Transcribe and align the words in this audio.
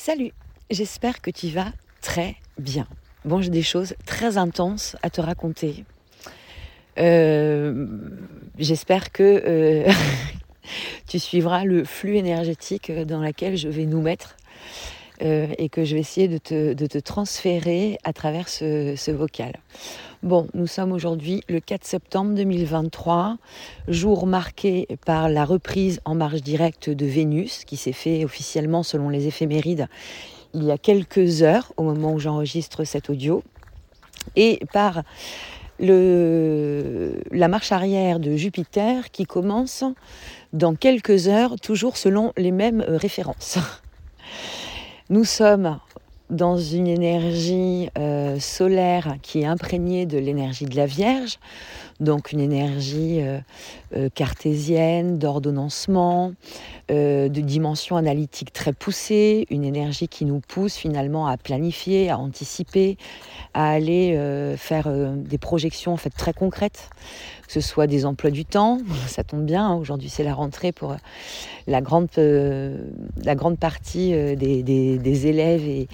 Salut, 0.00 0.30
j'espère 0.70 1.20
que 1.20 1.28
tu 1.32 1.48
vas 1.48 1.72
très 2.02 2.36
bien. 2.56 2.86
Bon, 3.24 3.42
j'ai 3.42 3.50
des 3.50 3.64
choses 3.64 3.96
très 4.06 4.38
intenses 4.38 4.94
à 5.02 5.10
te 5.10 5.20
raconter. 5.20 5.84
Euh, 6.98 7.84
j'espère 8.56 9.10
que 9.10 9.42
euh, 9.44 9.92
tu 11.08 11.18
suivras 11.18 11.64
le 11.64 11.82
flux 11.82 12.16
énergétique 12.16 12.92
dans 12.92 13.20
lequel 13.20 13.56
je 13.56 13.68
vais 13.68 13.86
nous 13.86 14.00
mettre 14.00 14.36
euh, 15.20 15.48
et 15.58 15.68
que 15.68 15.84
je 15.84 15.94
vais 15.94 16.00
essayer 16.00 16.28
de 16.28 16.38
te, 16.38 16.98
transférer 17.00 17.98
à 18.04 18.12
travers 18.12 18.48
ce, 18.48 19.10
vocal. 19.10 19.54
Bon, 20.24 20.48
nous 20.52 20.66
sommes 20.66 20.90
aujourd'hui 20.90 21.44
le 21.48 21.60
4 21.60 21.84
septembre 21.84 22.34
2023, 22.34 23.36
jour 23.86 24.26
marqué 24.26 24.88
par 25.06 25.28
la 25.28 25.44
reprise 25.44 26.00
en 26.04 26.16
marche 26.16 26.42
directe 26.42 26.90
de 26.90 27.06
Vénus, 27.06 27.64
qui 27.64 27.76
s'est 27.76 27.92
fait 27.92 28.24
officiellement 28.24 28.82
selon 28.82 29.10
les 29.10 29.28
éphémérides 29.28 29.86
il 30.54 30.64
y 30.64 30.72
a 30.72 30.78
quelques 30.78 31.42
heures 31.42 31.72
au 31.76 31.84
moment 31.84 32.14
où 32.14 32.18
j'enregistre 32.18 32.82
cet 32.82 33.10
audio, 33.10 33.44
et 34.34 34.58
par 34.72 35.04
le, 35.78 37.20
la 37.30 37.46
marche 37.46 37.70
arrière 37.70 38.18
de 38.18 38.34
Jupiter 38.34 39.12
qui 39.12 39.24
commence 39.24 39.84
dans 40.52 40.74
quelques 40.74 41.28
heures, 41.28 41.60
toujours 41.60 41.96
selon 41.96 42.32
les 42.36 42.50
mêmes 42.50 42.84
références. 42.88 43.60
Nous 45.10 45.24
sommes 45.24 45.78
dans 46.30 46.58
une 46.58 46.86
énergie 46.86 47.88
euh, 47.98 48.38
solaire 48.38 49.16
qui 49.22 49.40
est 49.40 49.46
imprégnée 49.46 50.06
de 50.06 50.18
l'énergie 50.18 50.66
de 50.66 50.76
la 50.76 50.86
Vierge, 50.86 51.38
donc 52.00 52.32
une 52.32 52.40
énergie 52.40 53.20
euh, 53.20 53.38
euh, 53.94 54.08
cartésienne, 54.14 55.18
d'ordonnancement, 55.18 56.32
de 56.88 57.28
dimension 57.28 57.96
analytique 57.96 58.50
très 58.50 58.72
poussée, 58.72 59.46
une 59.50 59.62
énergie 59.62 60.08
qui 60.08 60.24
nous 60.24 60.40
pousse 60.40 60.74
finalement 60.74 61.26
à 61.26 61.36
planifier, 61.36 62.08
à 62.08 62.18
anticiper, 62.18 62.96
à 63.52 63.68
aller 63.70 64.18
faire 64.56 64.90
des 65.14 65.36
projections 65.36 65.92
en 65.92 65.98
fait 65.98 66.08
très 66.08 66.32
concrètes 66.32 66.88
que 67.48 67.54
ce 67.54 67.60
soit 67.62 67.86
des 67.86 68.04
emplois 68.04 68.30
du 68.30 68.44
temps, 68.44 68.78
ça 69.06 69.24
tombe 69.24 69.44
bien, 69.44 69.66
hein, 69.66 69.74
aujourd'hui 69.74 70.10
c'est 70.10 70.22
la 70.22 70.34
rentrée 70.34 70.70
pour 70.70 70.92
euh, 70.92 70.96
la 71.66 71.80
grande, 71.80 72.08
euh, 72.18 72.76
partie 73.58 74.14
euh, 74.14 74.36
des, 74.36 75.26
élèves 75.26 75.86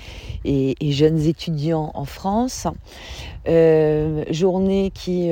et, 0.44 0.92
jeunes 0.92 1.20
étudiants 1.20 1.92
en 1.94 2.04
France. 2.04 2.66
journée 3.46 4.90
qui 4.92 5.30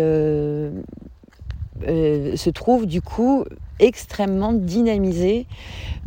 se 1.86 2.50
trouve 2.50 2.86
du 2.86 3.02
coup 3.02 3.44
extrêmement 3.78 4.52
dynamisée 4.52 5.46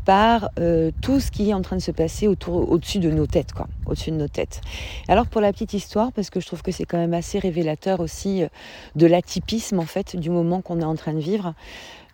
par 0.06 0.52
euh, 0.60 0.92
tout 1.02 1.20
ce 1.20 1.32
qui 1.32 1.50
est 1.50 1.54
en 1.54 1.62
train 1.62 1.76
de 1.76 1.82
se 1.82 1.92
passer 1.92 2.28
autour, 2.28 2.72
au-dessus 2.72 3.00
de 3.00 3.10
nos 3.10 3.26
têtes, 3.26 3.52
au-dessus 3.88 4.12
de 4.12 4.18
nos 4.18 4.28
têtes. 4.28 4.62
Alors 5.08 5.26
pour 5.26 5.42
la 5.42 5.52
petite 5.52 5.74
histoire, 5.74 6.12
parce 6.12 6.30
que 6.30 6.40
je 6.40 6.46
trouve 6.46 6.62
que 6.62 6.72
c'est 6.72 6.86
quand 6.86 6.98
même 6.98 7.16
assez 7.16 7.40
révélateur 7.40 8.00
aussi 8.00 8.44
euh, 8.44 8.48
de 8.96 9.08
l'atypisme 9.08 9.80
en 9.80 9.86
fait 9.86 10.16
du 10.16 10.30
moment 10.30 10.62
qu'on 10.62 10.80
est 10.80 10.86
en 10.86 10.96
train 10.96 11.14
de 11.14 11.20
vivre. 11.20 11.54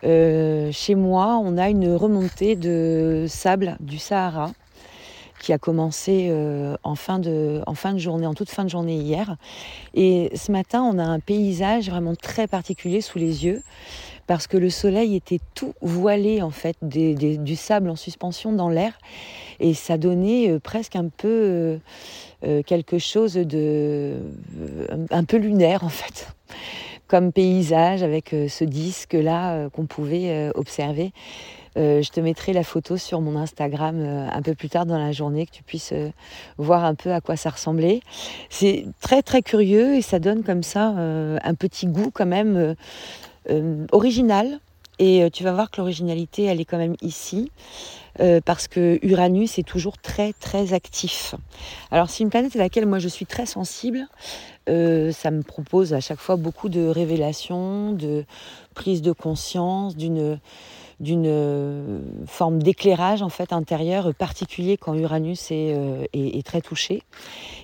Euh, 0.04 0.72
chez 0.72 0.94
moi, 0.94 1.38
on 1.42 1.58
a 1.58 1.68
une 1.68 1.94
remontée 1.94 2.56
de 2.56 3.26
sable 3.28 3.76
du 3.78 3.98
Sahara 3.98 4.50
qui 5.42 5.52
a 5.52 5.58
commencé 5.58 6.32
en, 6.84 6.94
fin 6.94 7.18
de, 7.18 7.62
en 7.66 7.74
fin 7.74 7.92
de 7.92 7.98
journée, 7.98 8.26
en 8.26 8.34
toute 8.34 8.48
fin 8.48 8.64
de 8.64 8.70
journée 8.70 8.96
hier. 8.96 9.36
Et 9.92 10.30
ce 10.34 10.52
matin, 10.52 10.82
on 10.82 10.98
a 10.98 11.04
un 11.04 11.18
paysage 11.18 11.90
vraiment 11.90 12.14
très 12.14 12.46
particulier 12.46 13.00
sous 13.00 13.18
les 13.18 13.44
yeux 13.44 13.62
parce 14.26 14.46
que 14.46 14.56
le 14.56 14.70
soleil 14.70 15.16
était 15.16 15.40
tout 15.54 15.74
voilé 15.82 16.42
en 16.42 16.50
fait 16.50 16.76
du 16.82 17.56
sable 17.56 17.90
en 17.90 17.96
suspension 17.96 18.52
dans 18.52 18.68
l'air 18.68 18.98
et 19.60 19.74
ça 19.74 19.98
donnait 19.98 20.50
euh, 20.50 20.58
presque 20.58 20.96
un 20.96 21.08
peu 21.08 21.28
euh, 21.28 21.78
euh, 22.44 22.62
quelque 22.62 22.98
chose 22.98 23.34
de 23.34 24.16
un 25.10 25.24
peu 25.24 25.36
lunaire 25.36 25.84
en 25.84 25.88
fait 25.88 26.28
comme 27.08 27.32
paysage 27.32 28.02
avec 28.02 28.34
ce 28.48 28.64
disque 28.64 29.12
là 29.12 29.68
qu'on 29.68 29.84
pouvait 29.84 30.50
observer. 30.54 31.12
Je 31.76 32.08
te 32.10 32.20
mettrai 32.20 32.52
la 32.52 32.64
photo 32.64 32.96
sur 32.96 33.20
mon 33.20 33.36
Instagram 33.36 34.00
un 34.30 34.42
peu 34.42 34.54
plus 34.54 34.68
tard 34.68 34.86
dans 34.86 34.98
la 34.98 35.12
journée, 35.12 35.46
que 35.46 35.52
tu 35.52 35.62
puisses 35.62 35.94
voir 36.58 36.84
un 36.84 36.94
peu 36.94 37.12
à 37.12 37.20
quoi 37.20 37.36
ça 37.36 37.50
ressemblait. 37.50 38.00
C'est 38.50 38.84
très 39.00 39.22
très 39.22 39.42
curieux 39.42 39.94
et 39.96 40.02
ça 40.02 40.18
donne 40.18 40.42
comme 40.42 40.62
ça 40.62 40.88
un 40.88 41.54
petit 41.54 41.86
goût 41.86 42.10
quand 42.12 42.26
même 42.26 42.74
euh, 43.50 43.86
original. 43.92 44.60
Et 44.98 45.24
euh, 45.24 45.30
tu 45.30 45.42
vas 45.42 45.52
voir 45.52 45.70
que 45.70 45.78
l'originalité, 45.78 46.44
elle 46.44 46.60
est 46.60 46.64
quand 46.64 46.78
même 46.78 46.96
ici. 47.02 47.50
Euh, 48.20 48.40
parce 48.44 48.68
que 48.68 48.98
Uranus 49.02 49.58
est 49.58 49.66
toujours 49.66 49.96
très 49.96 50.34
très 50.34 50.74
actif. 50.74 51.34
Alors 51.90 52.10
c'est 52.10 52.22
une 52.22 52.28
planète 52.28 52.54
à 52.54 52.58
laquelle 52.58 52.84
moi 52.84 52.98
je 52.98 53.08
suis 53.08 53.24
très 53.24 53.46
sensible. 53.46 54.06
ça 54.66 55.30
me 55.30 55.42
propose 55.42 55.94
à 55.94 56.00
chaque 56.00 56.20
fois 56.20 56.36
beaucoup 56.36 56.68
de 56.68 56.86
révélations, 56.86 57.92
de 57.92 58.24
prise 58.74 59.00
de 59.00 59.12
conscience, 59.12 59.96
d'une 59.96 60.38
d'une 61.02 62.00
forme 62.26 62.62
d'éclairage 62.62 63.20
en 63.20 63.28
fait 63.28 63.52
intérieur 63.52 64.14
particulier 64.14 64.78
quand 64.78 64.94
Uranus 64.94 65.50
est, 65.50 65.76
est, 66.14 66.46
très 66.46 66.62
touché. 66.62 67.02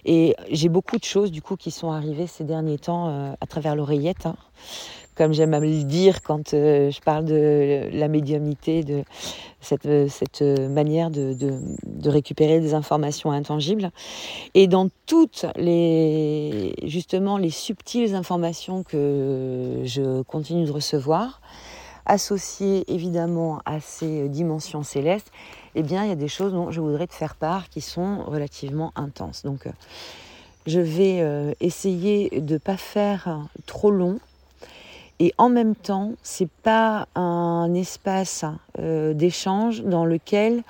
Et 0.04 0.34
j'ai 0.50 0.68
beaucoup 0.68 0.98
de 0.98 1.04
choses 1.04 1.30
du 1.30 1.40
coup 1.40 1.56
qui 1.56 1.70
sont 1.70 1.90
arrivées 1.90 2.26
ces 2.26 2.44
derniers 2.44 2.78
temps 2.78 3.34
à 3.40 3.46
travers 3.46 3.76
l'oreillette. 3.76 4.26
Hein 4.26 4.36
comme 5.18 5.32
j'aime 5.32 5.52
à 5.52 5.58
le 5.58 5.82
dire 5.82 6.22
quand 6.22 6.54
euh, 6.54 6.92
je 6.92 7.00
parle 7.00 7.24
de 7.24 7.88
la 7.92 8.06
médiumnité, 8.06 8.84
de 8.84 9.02
cette, 9.60 9.86
euh, 9.86 10.06
cette 10.08 10.42
manière 10.42 11.10
de, 11.10 11.34
de, 11.34 12.08
récupérer 12.08 12.60
des 12.60 12.72
informations 12.72 13.32
intangibles. 13.32 13.90
Et 14.54 14.68
dans 14.68 14.88
toutes 15.06 15.44
les, 15.56 16.72
justement, 16.84 17.36
les 17.36 17.50
subtiles 17.50 18.14
informations 18.14 18.84
que 18.84 19.82
je 19.84 20.22
continue 20.22 20.66
de 20.66 20.70
recevoir, 20.70 21.40
associées 22.08 22.84
évidemment 22.92 23.60
à 23.64 23.80
ces 23.80 24.28
dimensions 24.28 24.82
célestes, 24.82 25.30
eh 25.74 25.82
bien, 25.82 26.04
il 26.04 26.08
y 26.08 26.12
a 26.12 26.16
des 26.16 26.28
choses 26.28 26.52
dont 26.52 26.70
je 26.70 26.80
voudrais 26.80 27.06
te 27.06 27.14
faire 27.14 27.36
part 27.36 27.68
qui 27.68 27.80
sont 27.80 28.24
relativement 28.24 28.92
intenses. 28.96 29.44
Donc, 29.44 29.66
euh, 29.66 29.70
je 30.66 30.80
vais 30.80 31.24
essayer 31.60 32.40
de 32.42 32.54
ne 32.54 32.58
pas 32.58 32.76
faire 32.76 33.38
trop 33.64 33.90
long 33.90 34.18
et 35.20 35.34
en 35.36 35.48
même 35.48 35.74
temps, 35.74 36.12
c'est 36.22 36.50
pas 36.62 37.08
un 37.14 37.74
espace 37.74 38.44
euh, 38.78 39.14
d'échange 39.14 39.82
dans 39.82 40.04
lequel 40.04 40.62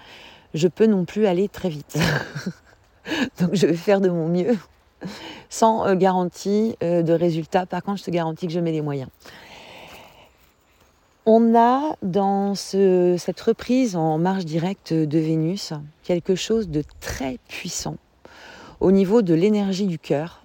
je 0.54 0.68
peux 0.68 0.86
non 0.86 1.04
plus 1.04 1.26
aller 1.26 1.48
très 1.48 1.68
vite. 1.68 1.98
Donc 3.40 3.50
je 3.52 3.66
vais 3.66 3.76
faire 3.76 4.00
de 4.00 4.08
mon 4.08 4.28
mieux 4.28 4.56
sans 5.50 5.86
euh, 5.86 5.94
garantie 5.94 6.76
euh, 6.82 7.02
de 7.02 7.12
résultat. 7.12 7.66
Par 7.66 7.82
contre, 7.82 7.98
je 7.98 8.04
te 8.04 8.10
garantis 8.10 8.46
que 8.46 8.52
je 8.52 8.60
mets 8.60 8.72
les 8.72 8.80
moyens. 8.80 9.10
On 11.30 11.54
a 11.54 11.94
dans 12.00 12.54
cette 12.54 13.40
reprise 13.42 13.96
en 13.96 14.16
marche 14.16 14.46
directe 14.46 14.94
de 14.94 15.18
Vénus 15.18 15.74
quelque 16.02 16.34
chose 16.34 16.70
de 16.70 16.82
très 17.00 17.36
puissant 17.48 17.98
au 18.80 18.92
niveau 18.92 19.20
de 19.20 19.34
l'énergie 19.34 19.84
du 19.84 19.98
cœur, 19.98 20.42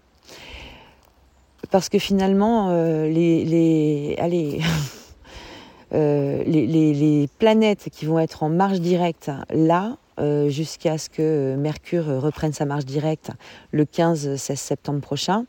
parce 1.71 1.87
que 1.87 1.99
finalement, 1.99 2.71
euh, 2.71 3.05
euh, 5.93 6.43
les, 6.43 7.29
planètes 7.39 7.87
qui 7.89 8.05
vont 8.05 8.19
être 8.19 8.43
en 8.43 8.49
marche 8.49 8.81
directe 8.81 9.31
là, 9.51 9.95
euh, 10.19 10.49
jusqu'à 10.49 10.97
ce 10.97 11.09
que 11.09 11.55
Mercure 11.55 12.21
reprenne 12.21 12.51
sa 12.51 12.65
marche 12.65 12.83
directe 12.83 13.31
le 13.71 13.85
15-16 13.85 14.55
septembre 14.57 14.99
prochain, 14.99 15.45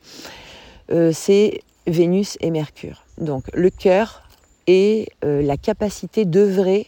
c'est 1.11 1.61
Vénus 1.89 2.39
et 2.41 2.53
Mercure. 2.53 3.03
Donc 3.19 3.47
le 3.53 3.71
cœur 3.71 4.24
et 4.67 5.09
la 5.23 5.57
capacité 5.57 6.25
d'œuvrer 6.25 6.87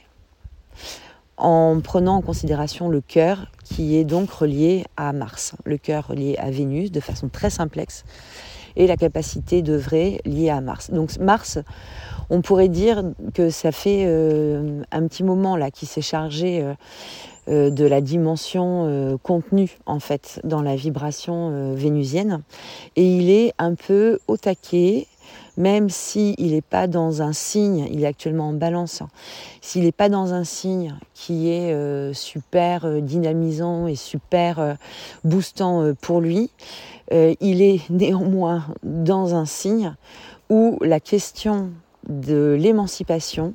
en 1.37 1.81
prenant 1.81 2.17
en 2.17 2.23
considération 2.23 2.89
le 2.89 3.01
cœur 3.01 3.47
qui 3.65 3.97
est 3.97 4.05
donc 4.05 4.31
relié 4.31 4.85
à 4.97 5.13
Mars, 5.13 5.55
le 5.65 5.77
cœur 5.77 6.09
relié 6.09 6.37
à 6.39 6.51
Vénus 6.51 6.91
de 6.91 7.01
façon 7.01 7.29
très 7.29 7.51
simplexe 7.51 8.05
et 8.77 8.87
la 8.87 8.97
capacité 8.97 9.63
d'œuvrer 9.63 10.21
liée 10.25 10.51
à 10.51 10.61
Mars. 10.61 10.91
Donc 10.91 11.19
Mars, 11.19 11.59
on 12.31 12.43
pourrait 12.43 12.69
dire 12.69 13.03
que 13.35 13.51
ça 13.51 13.73
fait 13.73 14.05
euh, 14.07 14.83
un 14.93 15.07
petit 15.07 15.25
moment 15.25 15.57
là 15.57 15.71
qui 15.71 15.87
s'est 15.87 16.03
chargé 16.03 16.63
euh, 16.63 16.75
euh, 17.49 17.71
de 17.71 17.85
la 17.85 18.01
dimension 18.01 19.19
contenue 19.23 19.79
en 19.87 20.01
fait 20.01 20.41
dans 20.45 20.63
la 20.63 20.77
vibration 20.77 21.75
vénusienne 21.75 22.43
et 22.97 23.05
il 23.05 23.31
est 23.31 23.53
un 23.59 23.75
peu 23.75 24.19
au 24.27 24.37
taquet 24.37 25.07
même 25.57 25.89
s'il 25.91 26.53
n'est 26.53 26.61
pas 26.61 26.87
dans 26.87 27.23
un 27.23 27.33
signe, 27.33 27.89
il 27.91 28.03
est 28.05 28.07
actuellement 28.07 28.49
en 28.49 28.53
balance, 28.53 29.03
s'il 29.61 29.85
n'est 29.85 29.93
pas 29.93 30.09
dans 30.09 30.33
un 30.35 30.45
signe 30.45 30.95
qui 31.15 31.51
est 31.51 32.13
super 32.15 33.01
dynamisant 33.03 33.87
et 33.87 33.97
super 33.97 34.77
boostant 35.25 35.95
pour 36.01 36.21
lui, 36.21 36.51
euh, 37.13 37.35
il 37.41 37.63
est 37.63 37.81
néanmoins 37.91 38.67
dans 38.83 39.35
un 39.35 39.47
signe 39.47 39.95
où 40.51 40.79
la 40.81 41.01
question 41.01 41.71
de 42.09 42.57
l'émancipation, 42.59 43.55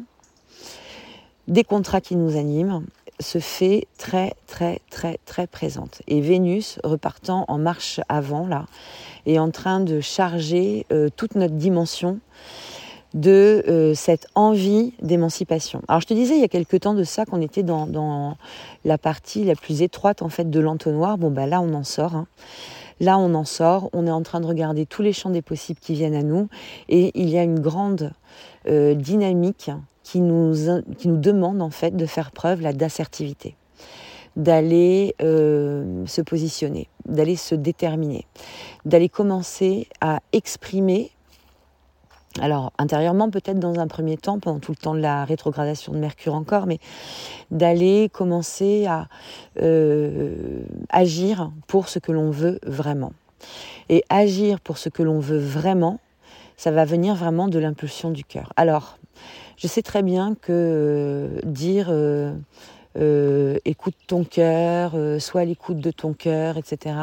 des 1.47 1.63
contrats 1.63 2.01
qui 2.01 2.15
nous 2.15 2.37
animent, 2.37 2.83
se 3.21 3.39
fait 3.39 3.87
très 3.97 4.33
très 4.47 4.81
très 4.89 5.19
très 5.25 5.47
présente. 5.47 6.01
Et 6.07 6.21
Vénus, 6.21 6.79
repartant 6.83 7.45
en 7.47 7.57
marche 7.57 7.99
avant, 8.09 8.47
là, 8.47 8.65
est 9.25 9.39
en 9.39 9.51
train 9.51 9.79
de 9.79 9.99
charger 10.01 10.85
euh, 10.91 11.09
toute 11.15 11.35
notre 11.35 11.55
dimension 11.55 12.19
de 13.13 13.63
euh, 13.67 13.93
cette 13.93 14.27
envie 14.35 14.93
d'émancipation. 15.01 15.81
Alors 15.87 16.01
je 16.01 16.07
te 16.07 16.13
disais 16.13 16.35
il 16.35 16.41
y 16.41 16.45
a 16.45 16.49
quelque 16.49 16.77
temps 16.77 16.93
de 16.93 17.03
ça 17.03 17.25
qu'on 17.25 17.41
était 17.41 17.63
dans, 17.63 18.37
la 18.85 18.97
partie 18.97 19.43
la 19.43 19.55
plus 19.55 19.81
étroite 19.81 20.21
en 20.21 20.29
fait 20.29 20.49
de 20.49 20.59
l'entonnoir. 20.59 21.17
Bon 21.17 21.29
bah 21.29 21.45
là 21.45 21.61
on 21.61 21.73
en 21.73 21.83
sort. 21.83 22.15
Hein. 22.15 22.27
Là 22.99 23.17
on 23.17 23.33
en 23.33 23.43
sort. 23.45 23.89
On 23.93 24.07
est 24.07 24.11
en 24.11 24.21
train 24.23 24.39
de 24.39 24.45
regarder 24.45 24.85
tous 24.85 25.01
les 25.01 25.13
champs 25.13 25.29
des 25.29 25.41
possibles 25.41 25.79
qui 25.79 25.93
viennent 25.93 26.15
à 26.15 26.23
nous 26.23 26.47
et 26.87 27.11
il 27.15 27.29
y 27.29 27.37
a 27.37 27.43
une 27.43 27.59
grande 27.59 28.11
euh, 28.67 28.93
dynamique 28.93 29.71
qui 30.11 30.19
nous, 30.19 30.53
qui 30.97 31.07
demande 31.07 31.61
en 31.61 31.69
fait 31.69 31.95
de 31.95 32.05
faire 32.05 32.31
preuve 32.31 32.61
d'assertivité 32.75 33.55
d'aller 34.37 35.13
euh, 35.21 36.05
se 36.05 36.21
positionner, 36.21 36.87
d'aller 37.05 37.35
se 37.35 37.53
déterminer, 37.53 38.25
d'aller 38.85 39.09
commencer 39.09 39.87
à 39.99 40.19
exprimer 40.31 41.11
alors 42.39 42.71
intérieurement 42.77 43.29
peut-être 43.29 43.59
dans 43.59 43.77
un 43.77 43.87
premier 43.87 44.15
temps, 44.15 44.39
pendant 44.39 44.59
tout 44.59 44.71
le 44.71 44.77
temps 44.77 44.95
de 44.95 45.01
la 45.01 45.25
rétrogradation 45.25 45.91
de 45.91 45.97
Mercure 45.97 46.33
encore, 46.33 46.65
mais 46.65 46.79
d'aller 47.51 48.07
commencer 48.07 48.85
à 48.85 49.07
euh, 49.61 50.61
agir 50.89 51.51
pour 51.67 51.89
ce 51.89 51.99
que 51.99 52.13
l'on 52.13 52.31
veut 52.31 52.59
vraiment. 52.65 53.11
Et 53.89 54.05
agir 54.07 54.61
pour 54.61 54.77
ce 54.77 54.87
que 54.87 55.03
l'on 55.03 55.19
veut 55.19 55.39
vraiment, 55.39 55.99
ça 56.55 56.71
va 56.71 56.85
venir 56.85 57.15
vraiment 57.15 57.49
de 57.49 57.59
l'impulsion 57.59 58.11
du 58.11 58.23
cœur. 58.23 58.53
Alors, 58.55 58.97
je 59.61 59.67
sais 59.67 59.83
très 59.83 60.01
bien 60.01 60.33
que 60.33 60.51
euh, 60.51 61.39
dire 61.43 61.87
euh, 61.91 63.59
écoute 63.63 63.93
ton 64.07 64.23
cœur, 64.23 64.95
sois 65.19 65.41
à 65.41 65.45
l'écoute 65.45 65.77
de 65.77 65.91
ton 65.91 66.13
cœur, 66.13 66.57
etc., 66.57 66.95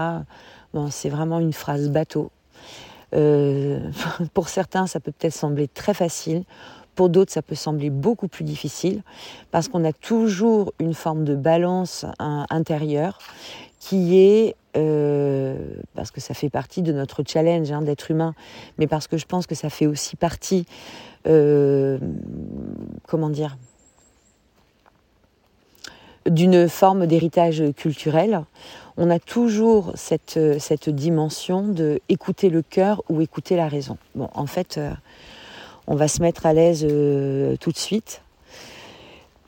bon, 0.74 0.90
c'est 0.90 1.08
vraiment 1.08 1.38
une 1.38 1.52
phrase 1.52 1.88
bateau 1.88 2.30
euh, 3.14 3.78
pour 4.34 4.48
certains, 4.48 4.86
ça 4.86 4.98
peut 4.98 5.12
peut-être 5.12 5.34
sembler 5.34 5.68
très 5.68 5.94
facile. 5.94 6.42
Pour 6.94 7.10
d'autres, 7.10 7.32
ça 7.32 7.42
peut 7.42 7.54
sembler 7.54 7.90
beaucoup 7.90 8.26
plus 8.26 8.42
difficile 8.42 9.02
parce 9.52 9.68
qu'on 9.68 9.84
a 9.84 9.92
toujours 9.92 10.72
une 10.80 10.94
forme 10.94 11.24
de 11.24 11.36
balance 11.36 12.04
intérieure 12.18 13.20
qui 13.78 14.18
est, 14.18 14.56
euh, 14.76 15.56
parce 15.94 16.10
que 16.10 16.20
ça 16.20 16.34
fait 16.34 16.50
partie 16.50 16.82
de 16.82 16.92
notre 16.92 17.22
challenge 17.26 17.70
hein, 17.70 17.82
d'être 17.82 18.10
humain, 18.10 18.34
mais 18.78 18.88
parce 18.88 19.06
que 19.06 19.16
je 19.16 19.26
pense 19.26 19.46
que 19.46 19.54
ça 19.54 19.70
fait 19.70 19.86
aussi 19.86 20.16
partie, 20.16 20.66
euh, 21.26 21.98
comment 23.06 23.30
dire, 23.30 23.56
d'une 26.28 26.68
forme 26.68 27.06
d'héritage 27.06 27.62
culturel 27.76 28.42
on 29.00 29.10
a 29.10 29.20
toujours 29.20 29.92
cette, 29.94 30.88
dimension 30.88 31.68
de 31.68 32.00
écouter 32.08 32.50
le 32.50 32.62
cœur 32.62 33.02
ou 33.08 33.20
écouter 33.20 33.54
la 33.54 33.68
raison. 33.68 33.96
En 34.18 34.46
fait, 34.46 34.76
euh, 34.76 34.90
on 35.86 35.94
va 35.94 36.08
se 36.08 36.20
mettre 36.20 36.46
à 36.46 36.52
l'aise 36.52 36.84
euh, 36.84 37.54
tout 37.60 37.70
de 37.70 37.78
suite. 37.78 38.22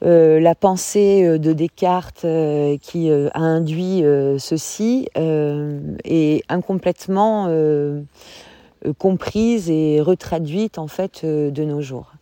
La 0.03 0.55
pensée 0.55 1.39
de 1.39 1.53
Descartes 1.53 2.25
qui 2.81 3.11
a 3.11 3.39
induit 3.39 4.03
ceci 4.39 5.11
est 5.15 6.43
incomplètement 6.49 7.49
comprise 8.99 9.71
et 9.71 10.01
retraduite 10.01 10.79
en 10.79 10.87
fait 10.87 11.25
de 11.25 11.65
nos 11.65 11.81
jours. 11.81 12.13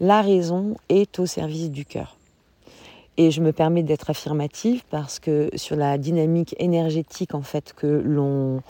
La 0.00 0.22
raison 0.22 0.76
est 0.88 1.18
au 1.18 1.26
service 1.26 1.70
du 1.70 1.84
cœur. 1.84 2.16
Et 3.16 3.30
je 3.30 3.40
me 3.40 3.52
permets 3.52 3.82
d'être 3.82 4.10
affirmative 4.10 4.82
parce 4.90 5.20
que 5.20 5.48
sur 5.54 5.76
la 5.76 5.98
dynamique 5.98 6.56
énergétique 6.58 7.34
en 7.34 7.42
fait 7.42 7.72
que 7.72 7.86
l'on 7.86 8.60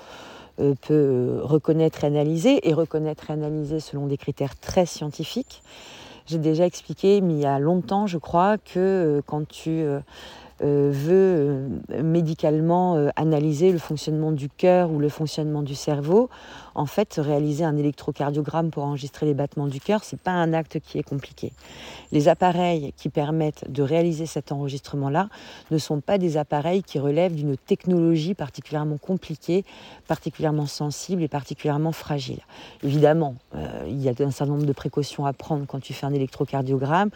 euh, 0.60 0.74
peut 0.82 1.40
reconnaître 1.42 2.04
et 2.04 2.06
analyser, 2.06 2.68
et 2.68 2.74
reconnaître 2.74 3.30
et 3.30 3.32
analyser 3.32 3.80
selon 3.80 4.06
des 4.06 4.18
critères 4.18 4.58
très 4.58 4.86
scientifiques, 4.86 5.62
j'ai 6.26 6.38
déjà 6.38 6.64
expliqué, 6.64 7.20
mais 7.20 7.34
il 7.34 7.40
y 7.40 7.46
a 7.46 7.58
longtemps, 7.58 8.06
je 8.06 8.16
crois, 8.16 8.56
que 8.56 8.78
euh, 8.78 9.22
quand 9.26 9.46
tu 9.46 9.70
euh, 9.70 9.98
euh, 9.98 10.00
veut 10.60 11.70
euh, 11.90 12.02
médicalement 12.02 12.96
euh, 12.96 13.08
analyser 13.16 13.72
le 13.72 13.78
fonctionnement 13.78 14.32
du 14.32 14.48
cœur 14.48 14.90
ou 14.90 14.98
le 14.98 15.08
fonctionnement 15.08 15.62
du 15.62 15.74
cerveau, 15.74 16.28
en 16.74 16.86
fait, 16.86 17.14
réaliser 17.18 17.64
un 17.64 17.76
électrocardiogramme 17.76 18.70
pour 18.70 18.84
enregistrer 18.84 19.26
les 19.26 19.34
battements 19.34 19.66
du 19.66 19.80
cœur, 19.80 20.02
c'est 20.04 20.18
pas 20.18 20.32
un 20.32 20.52
acte 20.52 20.80
qui 20.80 20.98
est 20.98 21.02
compliqué. 21.02 21.52
Les 22.12 22.28
appareils 22.28 22.92
qui 22.96 23.08
permettent 23.08 23.70
de 23.70 23.82
réaliser 23.82 24.26
cet 24.26 24.52
enregistrement-là 24.52 25.28
ne 25.70 25.78
sont 25.78 26.00
pas 26.00 26.18
des 26.18 26.36
appareils 26.36 26.82
qui 26.82 26.98
relèvent 26.98 27.34
d'une 27.34 27.56
technologie 27.56 28.34
particulièrement 28.34 28.98
compliquée, 28.98 29.64
particulièrement 30.08 30.66
sensible 30.66 31.22
et 31.22 31.28
particulièrement 31.28 31.92
fragile. 31.92 32.40
Évidemment, 32.82 33.36
il 33.86 34.00
y 34.02 34.08
a 34.08 34.12
un 34.18 34.30
certain 34.30 34.52
nombre 34.52 34.66
de 34.66 34.72
précautions 34.72 35.26
à 35.26 35.32
prendre 35.32 35.66
quand 35.66 35.80
tu 35.80 35.92
fais 35.92 36.06
un 36.06 36.12
électrocardiogramme. 36.12 37.10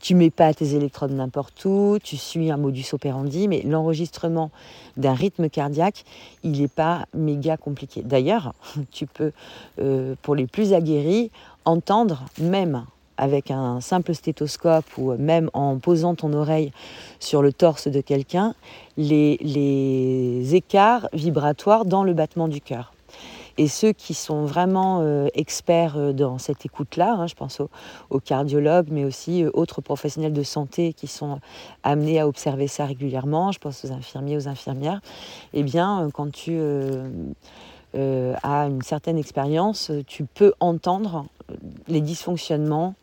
Tu 0.00 0.14
mets 0.14 0.30
pas 0.30 0.52
tes 0.52 0.74
électrodes 0.74 1.12
n'importe 1.12 1.64
où, 1.64 1.98
tu 2.02 2.16
suis 2.16 2.50
un 2.50 2.56
modus 2.74 2.92
operandi, 2.92 3.46
mais 3.46 3.62
l'enregistrement 3.62 4.50
d'un 4.96 5.14
rythme 5.14 5.48
cardiaque, 5.48 6.04
il 6.42 6.60
n'est 6.60 6.68
pas 6.68 7.06
méga 7.14 7.56
compliqué. 7.56 8.02
D'ailleurs, 8.02 8.54
tu 8.90 9.06
peux, 9.06 9.32
euh, 9.80 10.14
pour 10.22 10.34
les 10.34 10.46
plus 10.46 10.72
aguerris, 10.72 11.30
entendre 11.64 12.24
même 12.40 12.84
avec 13.16 13.52
un 13.52 13.80
simple 13.80 14.12
stéthoscope 14.12 14.86
ou 14.98 15.12
même 15.12 15.48
en 15.52 15.78
posant 15.78 16.16
ton 16.16 16.32
oreille 16.32 16.72
sur 17.20 17.42
le 17.42 17.52
torse 17.52 17.86
de 17.86 18.00
quelqu'un, 18.00 18.54
les 18.96 20.48
écarts 20.52 21.08
vibratoires 21.12 21.84
dans 21.84 22.02
le 22.02 22.12
battement 22.12 22.48
du 22.48 22.60
cœur. 22.60 22.93
Et 23.56 23.68
ceux 23.68 23.92
qui 23.92 24.14
sont 24.14 24.44
vraiment 24.44 25.00
euh, 25.02 25.28
experts 25.34 25.96
euh, 25.96 26.12
dans 26.12 26.38
cette 26.38 26.66
écoute-là, 26.66 27.14
hein, 27.14 27.26
je 27.26 27.34
pense 27.34 27.60
aux, 28.10 28.20
cardiologues, 28.20 28.88
mais 28.90 29.04
aussi 29.04 29.44
euh, 29.44 29.50
autres 29.54 29.80
professionnels 29.80 30.32
de 30.32 30.42
santé 30.42 30.92
qui 30.92 31.06
sont 31.06 31.38
amenés 31.84 32.18
à 32.18 32.26
observer 32.26 32.66
ça 32.66 32.84
régulièrement, 32.84 33.52
je 33.52 33.60
pense 33.60 33.84
aux 33.84 33.92
infirmiers, 33.92 34.36
aux 34.36 34.48
infirmières, 34.48 35.00
eh 35.52 35.62
bien, 35.62 36.08
quand 36.12 36.32
tu 36.32 36.58
as 37.94 38.66
une 38.66 38.82
certaine 38.82 39.18
expérience, 39.18 39.92
tu 40.06 40.24
peux 40.24 40.52
entendre 40.58 41.26
les 41.86 42.00
dysfonctionnements 42.00 42.94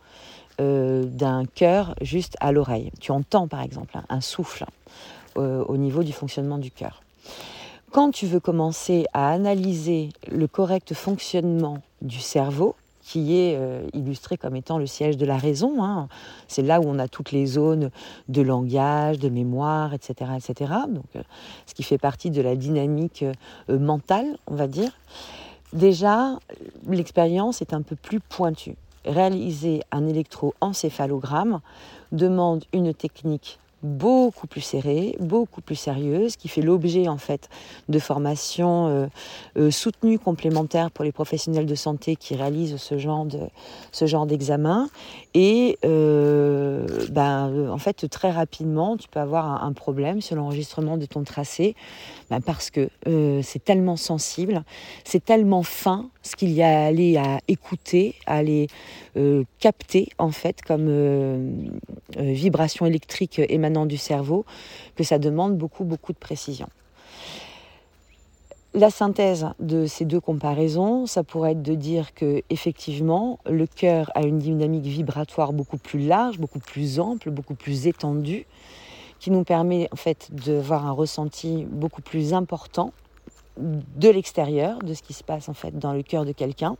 d'un 0.59 1.45
cœur 1.45 1.95
juste 2.01 2.36
à 2.39 2.51
l'oreille. 2.51 2.92
Tu 3.00 3.12
entends 3.12 3.47
par 3.47 3.62
exemple 3.62 3.97
un 4.09 4.21
souffle 4.21 4.65
au 5.36 5.77
niveau 5.77 6.04
du 6.04 6.13
fonctionnement 6.13 6.57
du 6.57 6.71
cœur. 6.71 7.01
Quand 7.92 8.12
tu 8.12 8.26
veux 8.26 8.40
commencer 8.40 9.06
à 9.12 9.31
analyser 9.31 10.12
le 10.31 10.48
correct 10.48 10.94
fonctionnement 10.94 11.80
du 12.02 12.21
cerveau, 12.21 12.76
qui 13.04 13.38
est 13.38 13.57
euh, 13.57 13.86
illustré 13.92 14.38
comme 14.38 14.56
étant 14.56 14.78
le 14.78 14.86
siège 14.86 15.18
de 15.18 15.26
la 15.26 15.36
raison. 15.36 15.83
Hein. 15.83 16.07
C'est 16.48 16.62
là 16.62 16.80
où 16.80 16.86
on 16.88 17.00
a 17.00 17.10
toutes 17.10 17.33
les 17.33 17.45
zones 17.45 17.92
de 18.30 18.42
langage, 18.42 19.19
de 19.19 19.28
mémoire, 19.28 19.94
etc. 19.94 20.31
etc. 20.38 20.71
Euh, 21.18 21.21
ce 21.66 21.74
qui 21.74 21.83
fait 21.83 21.98
partie 21.98 22.30
de 22.30 22.42
la 22.42 22.56
dynamique 22.56 23.24
euh, 23.24 23.78
mentale, 23.78 24.38
on 24.48 24.56
va 24.56 24.68
dire. 24.68 24.92
Déjà, 25.74 26.40
l'expérience 26.88 27.62
est 27.62 27.74
un 27.74 27.81
peu 27.81 27.98
plus 27.98 28.21
pointue. 28.21 28.76
Réaliser 29.04 29.81
un 29.92 30.07
électroencéphalogramme 30.07 31.60
demande 32.14 32.64
une 32.71 32.94
technique 32.94 33.60
beaucoup 33.83 34.47
plus 34.47 34.61
serrée, 34.61 35.16
beaucoup 35.19 35.61
plus 35.61 35.76
sérieuse, 35.76 36.35
qui 36.35 36.47
fait 36.47 36.61
l'objet 36.61 37.07
en 37.07 37.18
fait 37.18 37.50
de 37.90 38.00
formations 38.00 38.88
euh, 38.88 39.07
euh, 39.57 39.71
soutenues 39.71 40.19
complémentaires 40.19 40.92
pour 40.92 41.04
les 41.04 41.11
professionnels 41.11 41.66
de 41.66 41.76
santé 41.76 42.16
qui 42.16 42.35
réalisent 42.35 42.78
ce 42.78 42.97
genre 42.97 43.26
de 43.26 43.40
ce 43.92 44.06
genre 44.06 44.26
d'examen. 44.26 44.90
Et 45.33 45.78
euh, 45.85 46.85
ben, 47.09 47.69
en 47.69 47.78
fait, 47.78 48.07
très 48.09 48.31
rapidement, 48.31 48.97
tu 48.97 49.07
peux 49.07 49.19
avoir 49.19 49.64
un, 49.64 49.71
problème 49.71 50.21
sur 50.21 50.35
l'enregistrement 50.35 50.97
de 50.97 51.06
ton 51.06 51.23
tracé, 51.23 51.76
ben, 52.31 52.40
parce 52.42 52.71
que 52.71 52.90
c'est 53.44 53.64
tellement 53.64 53.97
sensible, 53.97 54.64
c'est 55.04 55.23
tellement 55.23 55.64
fin 55.64 56.09
ce 56.23 56.35
qu'il 56.38 56.52
y 56.52 56.64
a 56.64 56.83
à 56.83 56.85
aller 56.85 57.18
à 57.18 57.40
écouter, 57.50 58.16
à 58.26 58.38
aller 58.38 58.68
capter 59.59 60.09
en 60.18 60.31
fait 60.31 60.61
comme 60.61 61.69
vibration 62.18 62.85
électrique 62.85 63.40
émanant 63.50 63.85
du 63.85 63.97
cerveau, 63.97 64.45
que 64.95 65.04
ça 65.04 65.19
demande 65.19 65.57
beaucoup, 65.57 65.83
beaucoup 65.83 66.14
de 66.14 66.18
précision. 66.18 66.69
La 68.73 68.90
synthèse 68.90 69.47
de 69.59 69.85
ces 69.85 70.06
deux 70.06 70.21
comparaisons, 70.21 71.06
ça 71.06 71.23
pourrait 71.23 71.52
être 71.52 71.61
de 71.61 71.76
dire 71.76 72.14
que 72.14 72.42
effectivement, 72.50 73.40
le 73.45 73.68
cœur 73.68 74.09
a 74.16 74.21
une 74.21 74.40
dynamique 74.40 74.85
vibratoire 74.85 75.52
beaucoup 75.52 75.78
plus 75.78 76.00
large, 76.00 76.40
beaucoup 76.40 76.59
plus 76.59 77.02
ample, 77.02 77.31
beaucoup 77.31 77.56
plus 77.56 77.88
étendue, 77.88 78.45
qui 79.21 79.31
nous 79.31 79.45
permet 79.45 79.87
en 79.94 79.95
fait 79.95 80.30
d'avoir 80.31 80.85
un 80.85 80.92
ressenti 80.92 81.66
beaucoup 81.69 82.01
plus 82.01 82.33
important 82.33 82.92
de 83.57 84.09
l'extérieur, 84.09 84.80
de 84.80 84.94
ce 84.94 85.01
qui 85.04 85.13
se 85.13 85.23
passe 85.23 85.47
en 85.47 85.54
fait 85.54 85.78
dans 85.78 85.94
le 85.94 86.04
cœur 86.04 86.25
de 86.25 86.33
quelqu'un, 86.33 86.75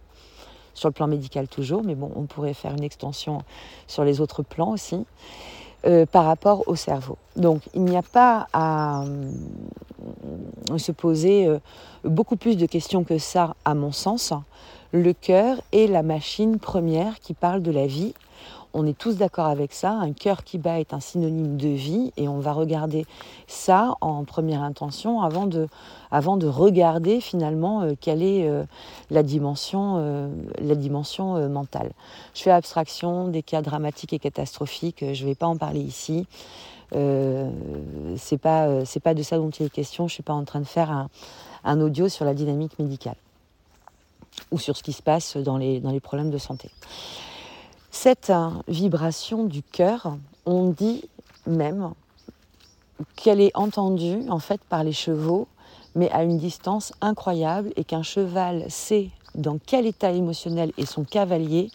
sur 0.74 0.89
le 0.89 0.93
plan 0.93 1.07
médical 1.07 1.48
toujours, 1.48 1.83
mais 1.83 1.95
bon, 1.95 2.12
on 2.15 2.25
pourrait 2.25 2.53
faire 2.53 2.74
une 2.74 2.83
extension 2.83 3.43
sur 3.88 4.03
les 4.03 4.19
autres 4.21 4.43
plans 4.43 4.71
aussi. 4.71 5.05
euh, 5.86 6.05
par 6.05 6.25
rapport 6.25 6.67
au 6.67 6.75
cerveau. 6.75 7.17
Donc 7.36 7.62
il 7.74 7.83
n'y 7.83 7.98
a 7.98 8.03
pas 8.03 8.48
à 8.53 9.03
se 10.77 10.91
poser 10.91 11.50
beaucoup 12.03 12.36
plus 12.36 12.55
de 12.57 12.65
questions 12.65 13.03
que 13.03 13.17
ça, 13.17 13.55
à 13.65 13.74
mon 13.74 13.91
sens. 13.91 14.33
Le 14.91 15.13
cœur 15.13 15.57
est 15.71 15.88
la 15.88 16.03
machine 16.03 16.60
première 16.60 17.19
qui 17.19 17.33
parle 17.33 17.62
de 17.62 17.71
la 17.71 17.88
vie 17.88 18.13
on 18.73 18.85
est 18.85 18.97
tous 18.97 19.17
d'accord 19.17 19.47
avec 19.47 19.73
ça. 19.73 19.91
Un 19.91 20.13
cœur 20.13 20.43
qui 20.43 20.57
bat 20.57 20.79
est 20.79 20.93
un 20.93 20.99
synonyme 20.99 21.57
de 21.57 21.67
vie 21.67 22.11
et 22.17 22.27
on 22.27 22.39
va 22.39 22.53
regarder 22.53 23.05
ça 23.47 23.95
en 24.01 24.23
première 24.23 24.63
intention 24.63 25.21
avant 25.21 25.45
de, 25.45 25.67
avant 26.09 26.37
de 26.37 26.47
regarder 26.47 27.21
finalement 27.21 27.81
euh, 27.81 27.93
quelle 27.99 28.23
est 28.23 28.47
euh, 28.47 28.63
la 29.09 29.23
dimension, 29.23 29.95
euh, 29.97 30.29
la 30.59 30.75
dimension 30.75 31.49
mentale. 31.49 31.91
Je 32.33 32.43
fais 32.43 32.51
abstraction 32.51 33.27
des 33.27 33.43
cas 33.43 33.61
dramatiques 33.61 34.13
et 34.13 34.19
catastrophiques, 34.19 35.03
je 35.13 35.23
ne 35.23 35.29
vais 35.29 35.35
pas 35.35 35.47
en 35.47 35.57
parler 35.57 35.81
ici. 35.81 36.27
c'est 36.91 38.37
pas 38.37 38.85
c'est 38.85 38.99
pas 38.99 39.13
de 39.13 39.23
ça 39.23 39.37
dont 39.37 39.49
il 39.49 39.65
est 39.65 39.69
question. 39.69 40.07
Je 40.07 40.13
suis 40.13 40.23
pas 40.23 40.33
en 40.33 40.43
train 40.43 40.59
de 40.59 40.65
faire 40.65 40.91
un, 40.91 41.09
un, 41.63 41.79
audio 41.79 42.09
sur 42.09 42.25
la 42.25 42.33
dynamique 42.33 42.77
médicale 42.79 43.15
ou 44.51 44.59
sur 44.59 44.75
ce 44.75 44.83
qui 44.83 44.93
se 44.93 45.01
passe 45.01 45.37
dans 45.37 45.57
les, 45.57 45.79
dans 45.79 45.91
les 45.91 45.99
problèmes 45.99 46.31
de 46.31 46.37
santé. 46.37 46.69
Cette 47.93 48.31
vibration 48.69 49.43
du 49.43 49.62
cœur, 49.62 50.15
on 50.45 50.69
dit 50.69 51.03
même 51.45 51.91
qu'elle 53.17 53.41
est 53.41 53.51
entendue 53.53 54.21
en 54.29 54.39
fait 54.39 54.62
par 54.63 54.83
les 54.86 54.93
chevaux, 54.93 55.48
mais 55.93 56.10
à 56.12 56.24
une 56.24 56.38
distance 56.38 56.93
incroyable, 57.01 57.74
et 57.75 57.83
qu'un 57.83 58.01
cheval 58.01 58.65
sait 58.69 59.10
dans 59.36 59.60
quel 59.63 59.86
état 59.86 60.12
émotionnel 60.12 60.71
est 60.77 60.86
son 60.86 61.03
cavalier, 61.03 61.69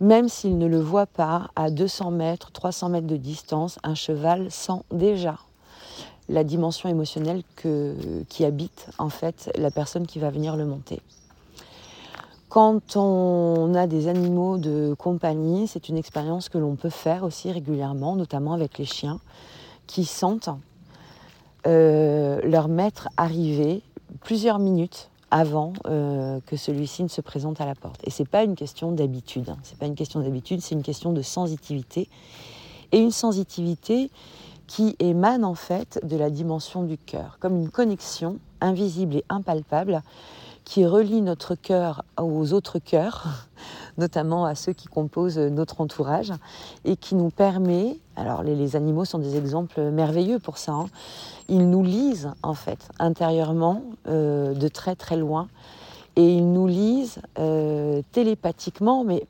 même 0.00 0.28
s'il 0.28 0.56
ne 0.56 0.66
le 0.66 0.80
voit 0.80 1.06
pas 1.06 1.50
à 1.56 1.70
200 1.70 2.12
mètres, 2.12 2.52
300 2.52 2.88
mètres 2.90 3.06
de 3.08 3.16
distance, 3.16 3.80
un 3.82 3.96
cheval 3.96 4.50
sent 4.50 4.82
déjà 4.92 5.36
la 6.28 6.44
dimension 6.44 6.88
émotionnelle 6.88 7.42
qui 8.28 8.44
habite 8.44 8.88
en 8.98 9.08
fait 9.08 9.50
la 9.56 9.72
personne 9.72 10.06
qui 10.06 10.20
va 10.20 10.30
venir 10.30 10.56
le 10.56 10.64
monter. 10.64 11.00
Quand 12.52 12.96
on 12.96 13.74
a 13.74 13.86
des 13.86 14.08
animaux 14.08 14.58
de 14.58 14.94
compagnie, 14.98 15.66
c'est 15.66 15.88
une 15.88 15.96
expérience 15.96 16.50
que 16.50 16.58
l'on 16.58 16.76
peut 16.76 16.90
faire 16.90 17.24
aussi 17.24 17.50
régulièrement, 17.50 18.14
notamment 18.14 18.52
avec 18.52 18.76
les 18.76 18.84
chiens, 18.84 19.20
qui 19.86 20.04
sentent 20.04 20.50
euh, 21.66 22.42
leur 22.42 22.68
maître 22.68 23.08
arriver 23.16 23.80
plusieurs 24.20 24.58
minutes 24.58 25.08
avant 25.30 25.72
euh, 25.86 26.40
que 26.44 26.58
celui-ci 26.58 27.02
ne 27.02 27.08
se 27.08 27.22
présente 27.22 27.62
à 27.62 27.64
la 27.64 27.74
porte. 27.74 28.02
Et 28.04 28.10
c'est 28.10 28.28
pas 28.28 28.44
une 28.44 28.54
question 28.54 28.92
d'habitude. 28.92 29.48
Hein. 29.48 29.56
C'est 29.62 29.78
pas 29.78 29.86
une 29.86 29.94
question 29.94 30.20
d'habitude, 30.20 30.60
c'est 30.60 30.74
une 30.74 30.82
question 30.82 31.14
de 31.14 31.22
sensitivité. 31.22 32.06
Et 32.92 32.98
une 32.98 33.12
sensitivité 33.12 34.10
qui 34.66 34.94
émane 34.98 35.46
en 35.46 35.54
fait 35.54 36.00
de 36.06 36.18
la 36.18 36.28
dimension 36.28 36.82
du 36.82 36.98
cœur, 36.98 37.38
comme 37.40 37.56
une 37.56 37.70
connexion 37.70 38.36
invisible 38.60 39.16
et 39.16 39.24
impalpable 39.30 40.02
qui 40.64 40.86
relie 40.86 41.22
notre 41.22 41.54
cœur 41.54 42.04
aux 42.20 42.52
autres 42.52 42.78
cœurs, 42.78 43.48
notamment 43.98 44.44
à 44.44 44.54
ceux 44.54 44.72
qui 44.72 44.86
composent 44.86 45.38
notre 45.38 45.80
entourage, 45.80 46.32
et 46.84 46.96
qui 46.96 47.14
nous 47.14 47.30
permet, 47.30 47.98
alors 48.16 48.42
les, 48.42 48.76
animaux 48.76 49.04
sont 49.04 49.18
des 49.18 49.36
exemples 49.36 49.80
merveilleux 49.90 50.38
pour 50.38 50.58
ça, 50.58 50.72
hein, 50.72 50.86
ils 51.48 51.68
nous 51.68 51.82
lisent 51.82 52.30
en 52.42 52.54
fait 52.54 52.88
intérieurement 52.98 53.82
euh, 54.06 54.54
de 54.54 54.68
très 54.68 54.96
très 54.96 55.16
loin, 55.16 55.48
et 56.16 56.34
ils 56.36 56.52
nous 56.52 56.66
lisent 56.66 57.20
euh, 57.38 58.02
télépathiquement, 58.12 59.04
mais 59.04 59.26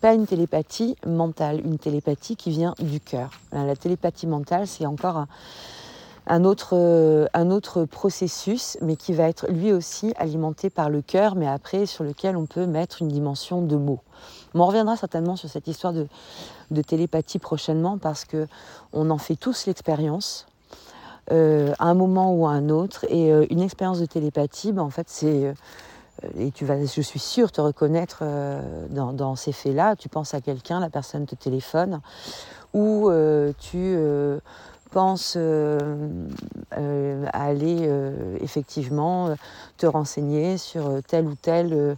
pas 0.00 0.14
une 0.14 0.26
télépathie 0.26 0.96
mentale, 1.06 1.60
une 1.64 1.78
télépathie 1.78 2.36
qui 2.36 2.50
vient 2.50 2.74
du 2.78 3.00
cœur. 3.00 3.30
La 3.52 3.76
télépathie 3.76 4.26
mentale, 4.26 4.66
c'est 4.66 4.86
encore 4.86 5.26
autre, 6.44 6.70
euh, 6.74 7.26
un 7.34 7.50
autre 7.50 7.84
processus, 7.84 8.78
mais 8.80 8.96
qui 8.96 9.12
va 9.12 9.24
être 9.24 9.48
lui 9.48 9.72
aussi 9.72 10.12
alimenté 10.16 10.70
par 10.70 10.88
le 10.88 11.02
cœur, 11.02 11.34
mais 11.34 11.48
après 11.48 11.86
sur 11.86 12.04
lequel 12.04 12.36
on 12.36 12.46
peut 12.46 12.66
mettre 12.66 13.02
une 13.02 13.08
dimension 13.08 13.62
de 13.62 13.76
mots. 13.76 14.00
on 14.54 14.64
reviendra 14.64 14.96
certainement 14.96 15.34
sur 15.36 15.48
cette 15.48 15.66
histoire 15.66 15.92
de, 15.92 16.06
télépathie 16.82 17.40
prochainement 17.40 17.98
parce 17.98 18.24
que 18.24 18.46
on 18.92 19.10
en 19.10 19.18
fait 19.18 19.36
tous 19.36 19.66
l'expérience. 19.66 20.46
Euh, 21.32 21.72
à 21.78 21.86
un 21.86 21.94
moment 21.94 22.32
ou 22.32 22.46
à 22.46 22.50
un 22.50 22.70
autre 22.70 23.04
et 23.08 23.32
euh, 23.32 23.46
une 23.50 23.60
expérience 23.60 24.00
de 24.00 24.06
télépathie 24.06 24.72
ben, 24.72 24.82
en 24.82 24.90
fait 24.90 25.08
c'est 25.08 25.54
et 26.36 26.50
tu 26.50 26.64
vas, 26.64 26.84
je 26.84 27.00
suis 27.00 27.18
sûre, 27.18 27.50
te 27.50 27.62
reconnaître 27.62 28.22
dans, 28.90 29.14
dans, 29.14 29.36
ces 29.36 29.52
faits-là. 29.52 29.96
Tu 29.96 30.10
penses 30.10 30.34
à 30.34 30.42
quelqu'un, 30.42 30.78
la 30.78 30.90
personne 30.90 31.24
te 31.24 31.34
téléphone, 31.34 32.02
ou 32.74 33.10
tu 33.58 33.96
pense 34.90 35.34
euh, 35.36 35.78
euh, 36.76 37.26
à 37.32 37.44
aller 37.44 37.78
euh, 37.82 38.36
effectivement 38.40 39.34
te 39.78 39.86
renseigner 39.86 40.58
sur 40.58 41.02
telle 41.06 41.26
ou 41.26 41.34
telle 41.34 41.96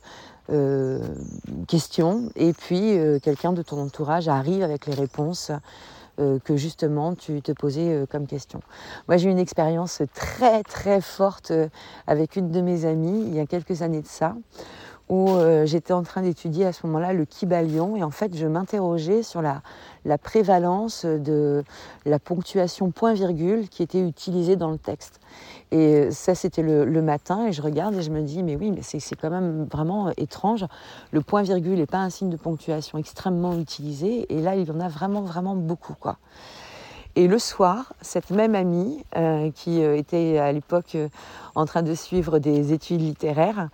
question 1.66 2.30
et 2.36 2.52
puis 2.52 2.98
quelqu'un 3.22 3.52
de 3.52 3.62
ton 3.62 3.80
entourage 3.80 4.28
arrive 4.28 4.62
avec 4.62 4.86
les 4.86 4.92
réponses 4.92 5.50
que 6.18 6.56
justement 6.56 7.14
tu 7.14 7.40
te 7.40 7.52
posais 7.52 8.04
comme 8.10 8.26
question. 8.26 8.60
Moi 9.08 9.16
j'ai 9.16 9.28
eu 9.28 9.32
une 9.32 9.38
expérience 9.38 10.02
très 10.14 10.62
très 10.64 11.00
forte 11.00 11.52
avec 12.06 12.36
une 12.36 12.50
de 12.50 12.60
mes 12.60 12.84
amies 12.84 13.24
il 13.28 13.34
y 13.34 13.40
a 13.40 13.46
quelques 13.46 13.80
années 13.80 14.02
de 14.02 14.06
ça 14.06 14.34
où 15.12 15.28
euh, 15.28 15.66
j'étais 15.66 15.92
en 15.92 16.02
train 16.02 16.22
d'étudier 16.22 16.64
à 16.64 16.72
ce 16.72 16.86
moment-là 16.86 17.12
le 17.12 17.26
kibalion 17.26 17.96
et 17.96 18.02
en 18.02 18.10
fait 18.10 18.34
je 18.34 18.46
m'interrogeais 18.46 19.22
sur 19.22 19.42
la, 19.42 19.60
prévalence 20.16 21.04
de 21.04 21.62
la 22.06 22.18
ponctuation 22.18 22.90
point-virgule 22.90 23.68
qui 23.68 23.82
était 23.82 24.00
utilisée 24.00 24.56
dans 24.56 24.70
le 24.70 24.78
texte. 24.78 25.20
Et 25.70 26.10
ça 26.10 26.34
c'était 26.34 26.62
le, 26.62 27.02
matin 27.02 27.46
et 27.46 27.52
je 27.52 27.60
regarde 27.60 27.94
et 27.96 28.00
je 28.00 28.10
me 28.10 28.22
dis 28.22 28.42
mais 28.42 28.56
oui 28.56 28.70
mais 28.70 28.80
c'est 28.80 29.14
quand 29.14 29.28
même 29.28 29.64
vraiment 29.70 30.10
étrange. 30.16 30.64
Le 31.10 31.20
point-virgule 31.20 31.76
n'est 31.76 31.84
pas 31.84 31.98
un 31.98 32.08
signe 32.08 32.30
de 32.30 32.38
ponctuation 32.38 32.96
extrêmement 32.96 33.58
utilisé 33.58 34.34
et 34.34 34.40
là 34.40 34.56
il 34.56 34.66
y 34.66 34.70
en 34.70 34.80
a 34.80 34.88
vraiment 34.88 35.20
vraiment 35.20 35.54
beaucoup 35.54 35.94
quoi. 36.00 36.16
Et 37.16 37.28
le 37.28 37.38
soir, 37.38 37.92
cette 38.00 38.30
même 38.30 38.54
amie, 38.54 39.04
euh, 39.18 39.50
qui 39.50 39.84
euh, 39.84 39.98
était 39.98 40.38
à 40.38 40.50
l'époque 40.50 40.96
en 41.54 41.66
train 41.66 41.82
de 41.82 41.94
suivre 41.94 42.38
des 42.38 42.72
études 42.72 43.02
littéraires, 43.02 43.68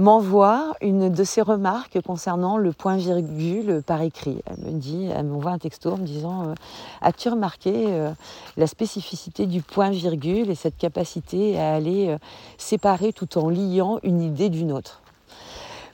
m'envoie 0.00 0.72
une 0.80 1.10
de 1.10 1.24
ses 1.24 1.42
remarques 1.42 2.00
concernant 2.02 2.56
le 2.56 2.72
point-virgule 2.72 3.82
par 3.86 4.02
écrit. 4.02 4.42
Elle 4.46 4.72
me 4.72 4.78
dit, 4.78 5.06
elle 5.14 5.26
m'envoie 5.26 5.52
un 5.52 5.58
texto 5.58 5.92
en 5.92 5.98
me 5.98 6.06
disant 6.06 6.48
euh, 6.48 6.54
As-tu 7.02 7.28
remarqué 7.28 7.86
euh, 7.88 8.10
la 8.56 8.66
spécificité 8.66 9.46
du 9.46 9.62
point-virgule 9.62 10.50
et 10.50 10.54
cette 10.54 10.76
capacité 10.76 11.58
à 11.58 11.74
aller 11.74 12.08
euh, 12.08 12.18
séparer 12.58 13.12
tout 13.12 13.38
en 13.38 13.50
liant 13.50 14.00
une 14.02 14.22
idée 14.22 14.48
d'une 14.48 14.72
autre? 14.72 15.02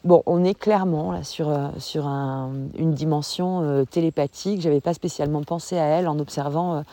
Bon, 0.04 0.22
on 0.26 0.44
est 0.44 0.54
clairement 0.54 1.20
sur, 1.24 1.52
sur 1.78 2.06
une 2.06 2.94
dimension 2.94 3.84
télépathique. 3.90 4.60
Je 4.60 4.68
n'avais 4.68 4.80
pas 4.80 4.94
spécialement 4.94 5.42
pensé 5.42 5.78
à 5.78 5.84
elle 5.84 6.06
en 6.06 6.20
observant 6.20 6.84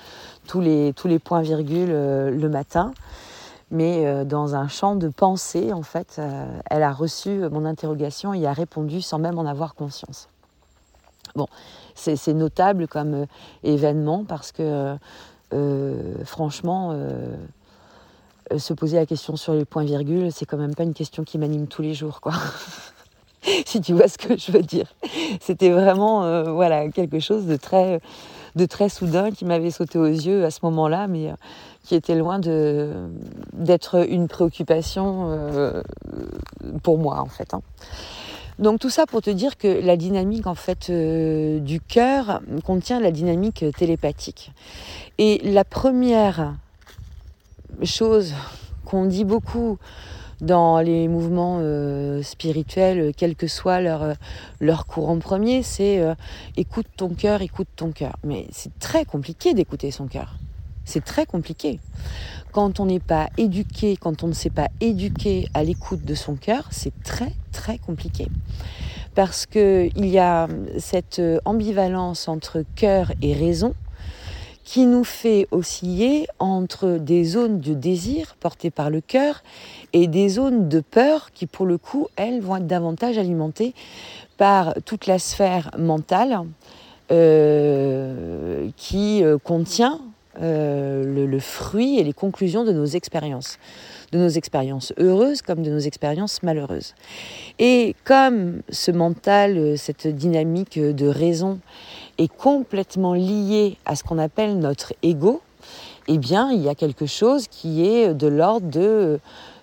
tous, 0.48 0.62
les, 0.62 0.94
tous 0.94 1.08
les 1.08 1.20
points-virgules 1.20 1.92
le 1.92 2.50
matin 2.50 2.92
mais 3.74 4.06
euh, 4.06 4.24
dans 4.24 4.56
un 4.56 4.68
champ 4.68 4.96
de 4.96 5.10
pensée, 5.10 5.74
en 5.74 5.82
fait, 5.82 6.18
euh, 6.20 6.46
elle 6.70 6.84
a 6.84 6.94
reçu 6.94 7.40
mon 7.50 7.66
interrogation 7.66 8.32
et 8.34 8.46
a 8.46 8.54
répondu 8.54 9.02
sans 9.02 9.18
même 9.18 9.40
en 9.40 9.46
avoir 9.48 9.74
conscience. 9.74 10.30
Bon, 11.36 11.48
c'est 11.96 12.34
notable 12.36 12.88
comme 12.88 13.14
euh, 13.16 13.26
événement 13.64 14.26
parce 14.26 14.52
que, 14.52 14.96
franchement, 16.24 16.96
se 18.58 18.74
poser 18.74 18.98
la 18.98 19.06
question 19.06 19.36
sur 19.36 19.54
les 19.54 19.66
points-virgules, 19.66 20.32
c'est 20.32 20.46
quand 20.46 20.58
même 20.58 20.76
pas 20.76 20.84
une 20.84 20.94
question 20.94 21.24
qui 21.24 21.38
m'anime 21.38 21.68
tous 21.68 21.82
les 21.82 21.94
jours, 21.94 22.22
quoi. 22.22 22.34
si 23.66 23.82
tu 23.82 23.94
vois 23.94 24.08
ce 24.08 24.18
que 24.18 24.36
je 24.38 24.52
veux 24.52 24.64
dire. 24.64 24.88
C'était 25.42 25.70
vraiment, 25.70 26.54
voilà, 26.54 26.90
quelque 26.90 27.20
chose 27.20 27.46
de 27.46 27.56
très, 27.56 28.02
de 28.56 28.66
très 28.66 28.90
soudain 28.90 29.32
qui 29.32 29.46
m'avait 29.46 29.72
sauté 29.72 29.98
aux 29.98 30.06
yeux 30.06 30.46
à 30.46 30.52
ce 30.52 30.60
moment-là, 30.64 31.08
mais 31.08 31.34
qui 31.84 31.96
était 31.96 32.16
loin 32.16 32.40
d'être 32.40 34.08
une 34.08 34.28
préoccupation 34.28 35.28
euh, 35.30 35.82
pour 36.82 36.98
moi 36.98 37.20
en 37.20 37.28
fait. 37.28 37.54
Hein. 37.54 37.62
Donc 38.60 38.80
tout 38.80 38.90
ça 38.90 39.06
pour 39.06 39.22
te 39.22 39.30
dire 39.30 39.58
que 39.58 39.68
la 39.68 39.98
dynamique 39.98 40.46
en 40.48 40.56
fait 40.56 40.90
euh, 40.90 41.60
du 41.60 41.82
cœur 41.82 42.42
contient 42.64 43.00
la 43.00 43.12
dynamique 43.12 43.66
télépathique. 43.78 44.52
Et 45.18 45.40
la 45.44 45.64
première 45.64 46.54
chose 47.84 48.34
qu'on 48.86 49.06
dit 49.06 49.26
beaucoup 49.26 49.78
dans 50.42 50.80
les 50.80 51.08
mouvements 51.08 51.60
euh, 51.62 52.22
spirituels, 52.22 53.14
quel 53.16 53.36
que 53.36 53.48
soit 53.48 53.82
leur, 53.82 54.16
leur 54.60 54.86
courant 54.86 55.20
premier, 55.20 55.64
c'est 55.64 56.02
écoute 56.58 56.88
ton 56.98 57.10
cœur, 57.10 57.42
écoute 57.42 57.68
ton 57.76 57.92
cœur. 57.92 58.16
Mais 58.24 58.48
c'est 58.52 58.78
très 58.80 59.06
compliqué 59.06 59.54
d'écouter 59.54 59.92
son 59.92 60.08
cœur. 60.08 60.36
C'est 60.86 61.04
très 61.04 61.26
compliqué. 61.26 61.80
Quand 62.52 62.80
on 62.80 62.86
n'est 62.86 63.00
pas 63.00 63.30
éduqué, 63.38 63.96
quand 63.96 64.24
on 64.24 64.28
ne 64.28 64.34
sait 64.34 64.50
pas 64.50 64.68
éduquer 64.82 65.48
à 65.54 65.64
l'écoute 65.64 66.04
de 66.04 66.14
son 66.14 66.36
cœur, 66.36 66.68
c'est 66.72 66.94
très 67.04 67.32
très 67.52 67.78
compliqué. 67.78 68.28
parce 69.16 69.46
qu'il 69.46 70.06
y 70.06 70.20
a 70.20 70.48
cette 70.80 71.22
ambivalence 71.46 72.28
entre 72.28 72.64
cœur 72.76 73.12
et 73.22 73.34
raison 73.34 73.74
qui 74.64 74.86
nous 74.86 75.04
fait 75.04 75.48
osciller 75.52 76.28
entre 76.40 76.98
des 76.98 77.24
zones 77.24 77.60
de 77.60 77.74
désir 77.74 78.36
portées 78.40 78.72
par 78.72 78.90
le 78.90 79.02
cœur 79.02 79.44
et 79.92 80.08
des 80.08 80.30
zones 80.30 80.70
de 80.70 80.80
peur 80.80 81.32
qui, 81.34 81.48
pour 81.48 81.66
le 81.66 81.78
coup, 81.78 82.08
elles, 82.16 82.42
vont 82.42 82.58
être 82.58 82.68
davantage 82.68 83.18
alimentées 83.18 83.74
par 84.38 84.74
toute 84.86 85.08
la 85.08 85.20
sphère 85.20 85.72
mentale 85.78 86.40
euh, 87.12 88.70
qui 88.78 89.24
euh, 89.24 89.38
contient 89.38 90.00
euh, 90.42 91.28
le, 91.28 91.40
fruit 91.40 92.00
et 92.00 92.04
les 92.04 92.14
conclusions 92.14 92.64
de 92.64 92.72
nos 92.72 92.86
expériences, 92.86 93.60
de 94.12 94.18
nos 94.18 94.30
expériences 94.30 94.94
heureuses 94.98 95.42
comme 95.42 95.62
de 95.62 95.70
nos 95.70 95.80
expériences 95.80 96.42
malheureuses. 96.42 96.96
Et 97.60 97.96
comme 98.06 98.62
ce 98.70 98.92
mental, 98.92 99.78
cette 99.78 100.08
dynamique 100.08 100.80
de 100.80 101.08
raison 101.08 101.60
est 102.18 102.34
complètement 102.34 103.14
lié 103.14 103.78
à 103.86 103.96
ce 103.96 104.04
qu'on 104.04 104.20
appelle 104.20 104.60
notre 104.60 104.94
ego, 105.02 105.42
eh 106.08 106.18
bien, 106.18 106.52
il 106.52 106.62
y 106.62 106.70
a 106.70 106.76
quelque 106.76 107.06
chose 107.06 107.48
qui 107.48 107.86
est 107.86 108.14
de 108.14 108.28
l'ordre 108.28 109.20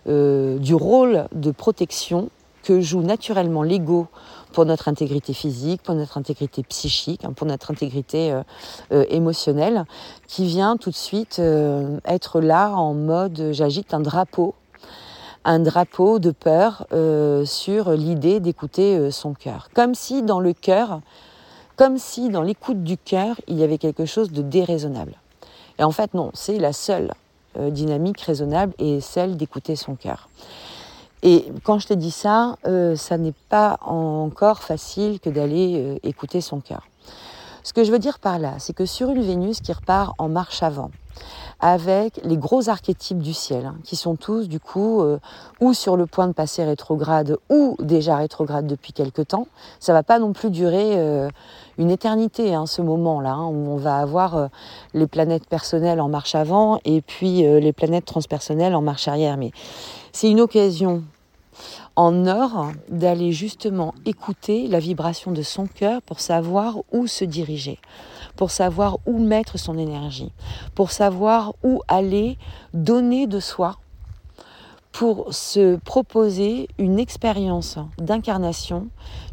euh, 0.07 0.59
du 0.59 0.75
rôle 0.75 1.27
de 1.33 1.51
protection 1.51 2.31
que 2.63 2.81
joue 2.81 3.03
naturellement 3.03 3.63
l'ego 3.63 4.07
pour 4.53 4.65
notre 4.65 4.89
intégrité 4.89 5.33
physique, 5.33 5.83
pour 5.83 5.95
notre 5.95 6.17
intégrité 6.19 6.63
psychique, 6.63 7.25
hein, 7.25 7.33
pour 7.35 7.47
notre 7.47 7.71
intégrité 7.71 8.33
euh, 8.33 8.43
euh, 8.93 9.05
émotionnelle, 9.11 9.85
qui 10.27 10.47
vient 10.47 10.77
tout 10.77 10.91
de 10.91 10.97
suite 10.97 11.41
être 12.05 12.41
là 12.41 12.71
en 12.71 12.95
mode 12.95 13.51
j'agite 13.53 13.93
un 13.93 14.01
drapeau, 14.01 14.55
un 15.45 15.59
drapeau 15.59 16.19
de 16.19 16.31
peur 16.31 16.87
sur 17.45 17.91
l'idée 17.93 18.41
d'écouter 18.41 19.11
son 19.11 19.35
cœur. 19.35 19.69
Comme 19.75 19.95
si 19.95 20.23
dans 20.23 20.41
le 20.41 20.53
cœur, 20.53 21.01
comme 21.81 21.97
si 21.97 22.29
dans 22.29 22.43
l'écoute 22.43 22.85
du 22.85 22.99
cœur, 22.99 23.37
il 23.49 23.57
y 23.57 23.65
avait 23.65 23.79
quelque 23.79 24.05
chose 24.05 24.33
de 24.33 24.43
déraisonnable. 24.43 25.15
Et 25.79 25.83
en 25.83 25.93
fait, 25.93 26.13
non, 26.13 26.31
c'est 26.35 26.59
la 26.59 26.75
seule 26.75 27.11
euh, 27.57 27.71
dynamique 27.71 28.21
raisonnable 28.21 28.75
et 28.79 29.01
celle 29.01 29.39
d'écouter 29.39 29.77
son 29.77 29.95
cœur. 29.95 30.29
Et 31.23 31.47
quand 31.65 31.79
je 31.79 31.87
te 31.87 31.95
dis 31.95 32.11
ça, 32.11 32.57
euh, 32.67 32.97
ça 32.97 33.17
n'est 33.17 33.33
pas 33.49 33.79
encore 33.81 34.63
facile 34.63 35.21
que 35.21 35.31
d'aller 35.31 35.77
euh, 35.79 35.99
écouter 36.03 36.43
son 36.43 36.61
cœur. 36.61 36.87
Ce 37.63 37.73
que 37.73 37.83
je 37.83 37.91
veux 37.91 37.99
dire 37.99 38.19
par 38.19 38.39
là, 38.39 38.57
c'est 38.59 38.75
que 38.75 38.85
sur 38.85 39.09
une 39.09 39.23
Vénus 39.23 39.63
qui 39.63 39.73
repart 39.73 40.13
en 40.19 40.29
marche 40.29 40.63
avant, 40.63 40.91
avec 41.61 42.21
les 42.25 42.37
gros 42.37 42.69
archétypes 42.69 43.21
du 43.21 43.33
ciel, 43.33 43.65
hein, 43.65 43.77
qui 43.85 43.97
sont 43.97 44.17
tous 44.17 44.49
du 44.49 44.61
coup 44.61 45.03
ou 45.61 45.75
sur 45.75 45.99
le 45.99 46.07
point 46.07 46.27
de 46.27 46.33
passer 46.33 46.65
rétrograde 46.65 47.37
ou 47.51 47.77
déjà 47.79 48.17
rétrograde 48.17 48.67
depuis 48.67 48.95
quelque 48.95 49.21
temps. 49.21 49.47
Ça 49.79 49.93
va 49.93 50.03
pas 50.03 50.19
non 50.19 50.33
plus 50.33 50.49
durer 50.49 51.29
une 51.81 51.91
éternité, 51.91 52.55
hein, 52.55 52.67
ce 52.67 52.83
moment-là, 52.83 53.33
hein, 53.33 53.47
où 53.47 53.71
on 53.71 53.77
va 53.77 53.97
avoir 53.97 54.37
euh, 54.37 54.47
les 54.95 55.07
planètes 55.09 55.49
personnelles 55.49 56.01
en 56.01 56.09
marche 56.09 56.35
avant 56.37 56.79
et 56.85 57.01
puis 57.01 57.43
les 57.43 57.73
planètes 57.73 58.05
transpersonnelles 58.05 58.75
en 58.75 58.83
marche 58.83 59.09
arrière. 59.09 59.37
Mais 59.37 59.51
c'est 60.13 60.31
une 60.31 60.41
occasion 60.41 61.03
en 61.97 62.27
or 62.27 62.71
d'aller 62.89 63.33
justement 63.33 63.95
écouter 64.07 64.69
la 64.69 64.79
vibration 64.79 65.33
de 65.33 65.43
son 65.43 65.67
cœur 65.67 66.01
pour 66.03 66.21
savoir 66.21 66.79
où 66.93 67.07
se 67.07 67.25
diriger 67.25 67.79
pour 68.41 68.51
savoir 68.51 68.97
où 69.05 69.19
mettre 69.19 69.59
son 69.59 69.77
énergie, 69.77 70.33
pour 70.75 70.93
savoir 70.93 71.53
où 71.63 71.83
aller 71.89 72.39
donner 72.73 73.27
de 73.27 73.39
soi, 73.39 73.77
pour 74.93 75.35
se 75.35 75.77
proposer 75.77 76.67
une 76.79 76.99
expérience 76.99 77.79
d'incarnation 77.99 78.89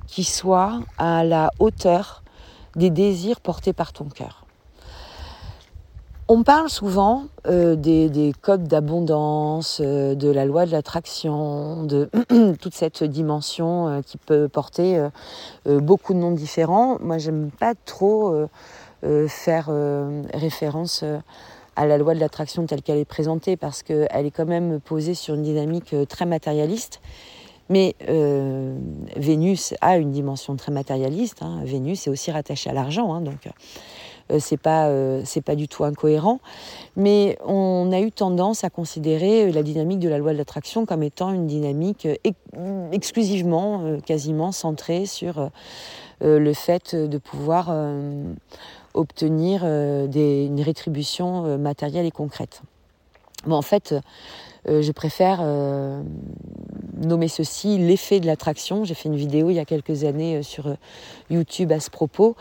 qui 0.06 0.26
soit 0.26 0.82
à 0.98 1.24
la 1.24 1.52
hauteur 1.60 2.22
des 2.78 2.90
désirs 2.90 3.42
portés 3.42 3.74
par 3.74 3.92
ton 3.92 4.06
cœur. 4.06 4.48
On 6.30 6.44
parle 6.44 6.70
souvent 6.70 7.28
euh, 7.48 7.78
des, 7.78 8.34
codes 8.42 8.68
d'abondance, 8.68 9.80
euh, 9.82 10.14
de 10.14 10.30
la 10.30 10.44
loi 10.44 10.66
de 10.66 10.72
l'attraction, 10.74 11.84
de 11.84 12.10
toute 12.62 12.74
cette 12.74 13.02
dimension 13.06 13.88
euh, 13.88 14.02
qui 14.02 14.18
peut 14.18 14.50
porter 14.50 15.02
beaucoup 15.66 16.14
de 16.14 16.20
noms 16.20 16.32
différents. 16.32 16.98
Moi, 17.00 17.18
j'aime 17.18 17.50
pas 17.50 17.76
trop 17.86 18.48
faire 19.02 19.70
référence 20.34 21.04
à 21.76 21.86
la 21.86 21.98
loi 21.98 22.14
de 22.14 22.20
l'attraction 22.20 22.66
telle 22.66 22.82
qu'elle 22.82 22.98
est 22.98 23.06
présentée 23.06 23.56
parce 23.56 23.84
qu'elle 23.84 24.26
est 24.26 24.32
quand 24.32 24.46
même 24.46 24.80
posée 24.82 25.14
sur 25.14 25.36
une 25.36 25.44
dynamique 25.44 25.96
très 26.10 26.26
matérialiste. 26.26 27.00
Mais 27.70 27.96
Vénus 29.16 29.74
a 29.82 29.98
une 29.98 30.12
dimension 30.12 30.56
très 30.56 30.72
matérialiste. 30.72 31.42
Hein. 31.42 31.62
Vénus 31.64 32.08
est 32.08 32.10
aussi 32.10 32.32
rattachée 32.32 32.70
à 32.70 32.74
l'argent, 32.74 33.14
hein, 33.14 33.22
donc 33.22 33.50
c'est 34.40 34.58
pas 34.58 34.90
c'est 35.26 35.42
pas 35.42 35.56
du 35.56 35.68
tout 35.68 35.84
incohérent. 35.84 36.40
Mais 36.96 37.38
on 37.46 37.92
a 37.92 38.00
eu 38.00 38.12
tendance 38.12 38.64
à 38.64 38.70
considérer 38.70 39.52
la 39.52 39.64
dynamique 39.64 40.00
de 40.00 40.10
la 40.10 40.18
loi 40.18 40.34
de 40.34 40.38
l'attraction 40.38 40.86
comme 40.86 41.04
étant 41.04 41.32
une 41.32 41.48
dynamique 41.48 42.08
exclusivement, 42.92 43.98
quasiment 44.06 44.52
centrée 44.52 45.06
sur 45.06 45.50
le 46.22 46.54
fait 46.54 46.96
de 46.96 47.18
pouvoir 47.18 47.70
obtenir 48.98 49.62
euh, 49.64 50.08
une 50.08 50.62
rétribution 50.62 51.46
euh, 51.46 51.58
matérielle 51.58 52.06
et 52.06 52.12
concrète. 52.12 52.62
En 53.50 53.62
fait, 53.62 53.96
euh, 54.70 54.82
je 54.82 54.92
préfère 54.92 55.42
nommer 56.98 57.28
ceci 57.28 57.78
l'effet 57.78 58.20
de 58.20 58.26
l'attraction. 58.26 58.84
J'ai 58.84 58.94
fait 58.94 59.10
une 59.10 59.16
vidéo 59.16 59.50
il 59.50 59.56
y 59.56 59.60
a 59.60 59.66
quelques 59.66 60.04
années 60.04 60.44
sur 60.44 60.76
YouTube 61.30 61.72
à 61.72 61.80
ce 61.80 61.90
propos. 61.90 62.36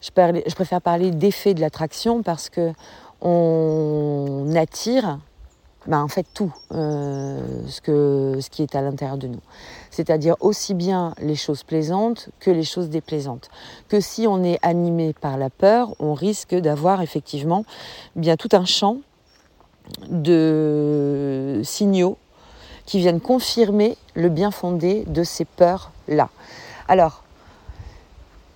Je, 0.00 0.10
préfère 0.10 0.82
parler 0.82 1.10
d'effet 1.10 1.54
de 1.54 1.60
l'attraction 1.60 2.22
parce 2.22 2.50
que 2.50 2.72
on 3.22 4.52
attire 4.54 5.18
bah, 5.86 6.02
en 6.02 6.08
fait 6.08 6.26
tout 6.34 6.54
euh, 6.72 7.62
ce, 7.68 8.38
ce 8.40 8.50
qui 8.50 8.62
est 8.62 8.74
à 8.74 8.82
l'intérieur 8.82 9.18
de 9.18 9.28
nous. 9.28 9.40
C'est-à-dire 9.90 10.36
aussi 10.40 10.74
bien 10.74 11.14
les 11.20 11.34
choses 11.34 11.62
plaisantes 11.62 12.28
que 12.40 12.50
les 12.50 12.64
choses 12.64 12.88
déplaisantes. 12.88 13.50
Que 13.88 14.00
si 14.00 14.26
on 14.26 14.42
est 14.44 14.58
animé 14.62 15.12
par 15.12 15.36
la 15.36 15.50
peur, 15.50 15.94
on 15.98 16.14
risque 16.14 16.54
d'avoir 16.54 17.02
effectivement 17.02 17.64
bien 18.16 18.36
tout 18.36 18.48
un 18.52 18.64
champ 18.64 18.98
de 20.08 21.60
signaux 21.64 22.18
qui 22.86 22.98
viennent 22.98 23.20
confirmer 23.20 23.96
le 24.14 24.28
bien 24.28 24.50
fondé 24.50 25.04
de 25.06 25.24
ces 25.24 25.44
peurs-là. 25.44 26.28
Alors, 26.88 27.24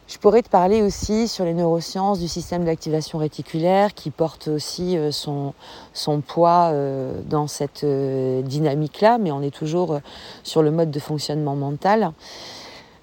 je 0.08 0.16
pourrais 0.16 0.40
te 0.40 0.48
parler 0.48 0.80
aussi 0.80 1.28
sur 1.28 1.44
les 1.44 1.52
neurosciences 1.52 2.18
du 2.18 2.28
système 2.28 2.64
d'activation 2.64 3.18
réticulaire 3.18 3.92
qui 3.92 4.10
porte 4.10 4.48
aussi 4.48 4.96
euh, 4.96 5.12
son, 5.12 5.52
son 5.92 6.22
poids 6.22 6.70
euh, 6.72 7.20
dans 7.28 7.46
cette 7.46 7.84
euh, 7.84 8.40
dynamique-là, 8.40 9.18
mais 9.18 9.30
on 9.30 9.42
est 9.42 9.54
toujours 9.54 10.00
sur 10.44 10.62
le 10.62 10.70
mode 10.70 10.90
de 10.90 10.98
fonctionnement 10.98 11.56
mental. 11.56 12.12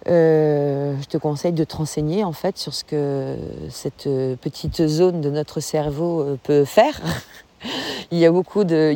je 0.07 1.05
te 1.07 1.17
conseille 1.17 1.53
de 1.53 1.63
te 1.63 1.77
renseigner 1.77 2.23
en 2.23 2.33
fait 2.33 2.57
sur 2.57 2.73
ce 2.73 2.83
que 2.83 3.37
cette 3.69 4.09
petite 4.41 4.87
zone 4.87 5.21
de 5.21 5.29
notre 5.29 5.59
cerveau 5.59 6.37
peut 6.43 6.65
faire 6.65 6.99
il 8.11 8.17
y 8.17 8.25
a 8.25 8.31
beaucoup 8.31 8.63
de, 8.63 8.95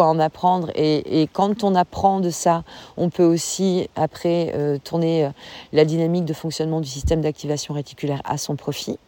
à 0.00 0.06
en 0.06 0.18
apprendre 0.18 0.70
et, 0.74 1.28
quand 1.32 1.64
on 1.64 1.74
apprend 1.74 2.20
de 2.20 2.30
ça, 2.30 2.64
on 2.96 3.10
peut 3.10 3.24
aussi 3.24 3.88
après 3.96 4.52
euh, 4.54 4.78
tourner 4.78 5.26
euh, 5.26 5.30
la 5.72 5.84
dynamique 5.84 6.24
de 6.24 6.32
fonctionnement 6.32 6.80
du 6.80 6.88
système 6.88 7.20
d'activation 7.20 7.74
réticulaire 7.74 8.20
à 8.24 8.38
son 8.38 8.56
profit. 8.56 8.98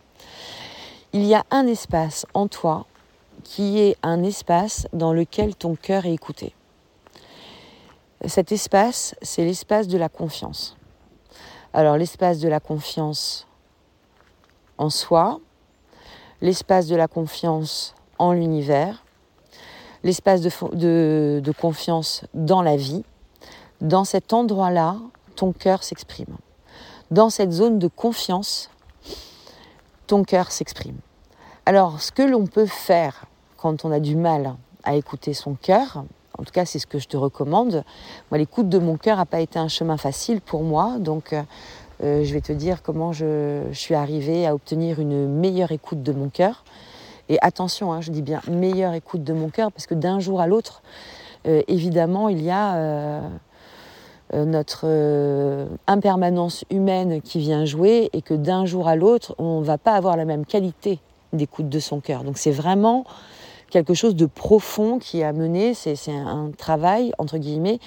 Il 1.13 1.25
y 1.25 1.35
a 1.35 1.45
un 1.51 1.67
espace 1.67 2.27
en 2.35 2.47
toi 2.47 2.87
qui 3.43 3.79
est 3.81 3.97
un 4.03 4.23
espace 4.23 4.87
dans 4.93 5.13
lequel 5.13 5.57
ton 5.57 5.75
cœur 5.75 6.07
est 6.07 6.15
écouté. 6.15 6.55
Cet 8.27 8.53
espace, 8.53 9.15
c'est 9.23 9.45
l'espace 9.45 9.89
de 9.89 9.97
la 9.97 10.09
confiance. 10.09 10.77
Alors 11.73 11.97
l'espace 11.97 12.39
de 12.41 12.49
la 12.49 12.61
confiance 12.61 13.47
en 14.77 14.91
soi, 14.91 15.41
l'espace 16.41 16.87
de 16.87 16.97
la 16.97 17.09
confiance 17.09 17.95
l'univers, 18.33 19.05
l'espace 20.05 20.41
de, 20.41 21.53
confiance 21.59 22.25
dans 22.35 22.63
la 22.63 22.77
vie, 22.77 23.03
dans 23.81 24.05
cet 24.05 24.33
endroit-là, 24.33 24.97
ton 25.37 25.53
cœur 25.53 25.83
s'exprime. 25.83 26.37
Dans 27.11 27.31
cette 27.31 27.53
zone 27.53 27.79
de 27.79 27.89
confiance, 27.89 28.71
ton 30.07 30.23
cœur 30.23 30.53
s'exprime. 30.53 30.99
Alors, 31.67 32.01
ce 32.01 32.13
que 32.13 32.23
l'on 32.23 32.47
peut 32.47 32.67
faire 32.67 33.25
quand 33.57 33.85
on 33.85 33.91
a 33.91 34.01
du 34.01 34.17
mal 34.17 34.55
à 34.85 34.95
écouter 34.95 35.35
son 35.35 35.55
cœur, 35.55 36.05
en 36.39 36.45
tout 36.45 36.53
cas 36.53 36.65
c'est 36.65 36.79
ce 36.79 36.87
que 36.87 36.99
je 36.99 37.09
te 37.09 37.17
recommande, 37.17 37.85
moi 38.31 38.39
l'écoute 38.39 38.69
de 38.69 38.79
mon 38.79 38.97
cœur 38.97 39.19
n'a 39.19 39.27
pas 39.27 39.41
été 39.41 39.59
un 39.59 39.69
chemin 39.69 39.99
facile 39.99 40.41
pour 40.41 40.63
moi, 40.63 40.97
donc 40.99 41.35
euh, 42.03 42.25
je 42.25 42.33
vais 42.33 42.41
te 42.41 42.53
dire 42.53 42.83
comment 42.83 43.13
je 43.13 43.63
suis 43.73 43.95
arrivée 43.95 44.47
à 44.47 44.55
obtenir 44.55 45.01
une 45.01 45.29
meilleure 45.29 45.73
écoute 45.73 46.03
de 46.03 46.13
mon 46.13 46.31
cœur. 46.31 46.65
Et 47.31 47.39
attention, 47.43 47.93
hein, 47.93 48.01
je 48.01 48.11
dis 48.11 48.23
bien 48.23 48.43
meilleure 48.51 48.93
écoute 48.93 49.23
de 49.23 49.33
mon 49.33 49.51
cœur, 49.51 49.71
parce 49.71 49.87
que 49.87 49.95
d'un 49.95 50.19
jour 50.19 50.41
à 50.41 50.49
l'autre, 50.49 50.83
euh, 51.47 51.63
évidemment, 51.69 52.29
il 52.29 52.43
y 52.43 52.51
a 52.51 52.75
euh, 52.75 53.21
euh, 54.35 54.45
notre 54.45 55.69
impermanence 55.87 56.65
humaine 56.71 57.23
qui 57.23 57.39
vient 57.39 57.65
jouer 57.65 58.11
et 58.13 58.21
que 58.21 58.35
d'un 58.35 58.67
jour 58.67 58.89
à 58.89 58.97
l'autre, 58.97 59.37
on 59.39 59.61
ne 59.61 59.65
va 59.65 59.79
pas 59.79 59.93
avoir 59.93 60.17
la 60.17 60.25
même 60.25 60.45
qualité 60.45 60.99
d'écoute 61.33 61.69
de 61.69 61.79
son 61.79 62.01
cœur. 62.01 62.25
Donc 62.25 62.37
c'est 62.37 62.51
vraiment 62.51 63.05
quelque 63.71 63.95
chose 63.95 64.17
de 64.17 64.27
profond 64.27 64.99
qui 64.99 65.23
a 65.23 65.33
mené, 65.33 65.75
c'est 65.75 65.95
un 66.11 66.51
travail, 66.59 67.13
entre 67.19 67.39
guillemets, 67.39 67.79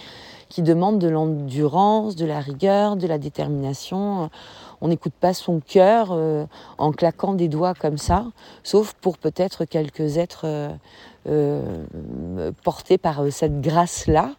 qui 0.48 0.62
demande 0.62 1.00
de 1.00 1.10
l'endurance, 1.10 2.16
de 2.16 2.26
la 2.26 2.40
rigueur, 2.40 2.96
de 2.96 3.08
la 3.08 3.18
détermination. 3.18 4.30
On 4.84 4.90
n'écoute 4.90 5.14
pas 5.18 5.34
son 5.34 5.62
cœur 5.62 6.10
euh, 6.12 6.46
en 6.78 6.92
claquant 6.92 7.34
des 7.34 7.48
doigts 7.48 7.74
comme 7.74 7.98
ça, 7.98 8.26
sauf 8.64 8.92
pour 9.00 9.18
peut-être 9.18 9.64
quelques 9.64 10.18
êtres 10.18 10.44
euh, 10.44 10.70
euh, 11.26 12.52
portés 12.66 12.98
par 12.98 13.24
cette 13.32 13.62
grâce-là. 13.62 14.34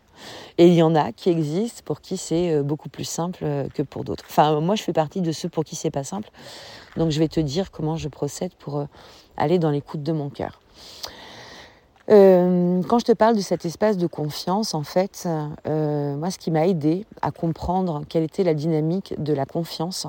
Et 0.58 0.68
il 0.68 0.74
y 0.74 0.82
en 0.82 0.94
a 0.94 1.12
qui 1.12 1.30
existent 1.30 1.80
pour 1.86 2.02
qui 2.02 2.18
c'est 2.18 2.62
beaucoup 2.62 2.90
plus 2.90 3.04
simple 3.04 3.44
que 3.72 3.82
pour 3.82 4.04
d'autres. 4.04 4.24
Enfin, 4.28 4.60
moi, 4.60 4.76
je 4.76 4.82
fais 4.82 4.92
partie 4.92 5.22
de 5.22 5.32
ceux 5.32 5.48
pour 5.48 5.64
qui 5.64 5.76
c'est 5.76 5.90
pas 5.90 6.04
simple. 6.04 6.30
Donc, 6.96 7.10
je 7.10 7.18
vais 7.18 7.26
te 7.28 7.40
dire 7.40 7.70
comment 7.70 7.96
je 7.96 8.08
procède 8.08 8.52
pour 8.54 8.86
aller 9.36 9.58
dans 9.58 9.70
l'écoute 9.70 10.02
de 10.02 10.12
mon 10.12 10.28
cœur. 10.28 10.60
Euh, 12.10 12.82
quand 12.86 12.98
je 12.98 13.04
te 13.04 13.12
parle 13.12 13.34
de 13.34 13.40
cet 13.40 13.64
espace 13.64 13.96
de 13.96 14.06
confiance, 14.06 14.74
en 14.74 14.82
fait, 14.82 15.26
euh, 15.66 16.16
moi, 16.16 16.30
ce 16.30 16.38
qui 16.38 16.50
m'a 16.50 16.66
aidé 16.66 17.06
à 17.22 17.30
comprendre 17.30 18.02
quelle 18.08 18.24
était 18.24 18.44
la 18.44 18.54
dynamique 18.54 19.14
de 19.18 19.32
la 19.32 19.46
confiance, 19.46 20.06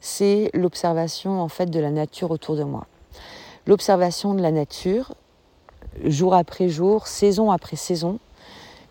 c'est 0.00 0.50
l'observation 0.54 1.40
en 1.40 1.48
fait 1.48 1.66
de 1.66 1.78
la 1.78 1.90
nature 1.90 2.30
autour 2.30 2.56
de 2.56 2.64
moi. 2.64 2.86
L'observation 3.66 4.34
de 4.34 4.42
la 4.42 4.50
nature, 4.50 5.14
jour 6.04 6.34
après 6.34 6.68
jour, 6.68 7.06
saison 7.06 7.50
après 7.50 7.76
saison, 7.76 8.18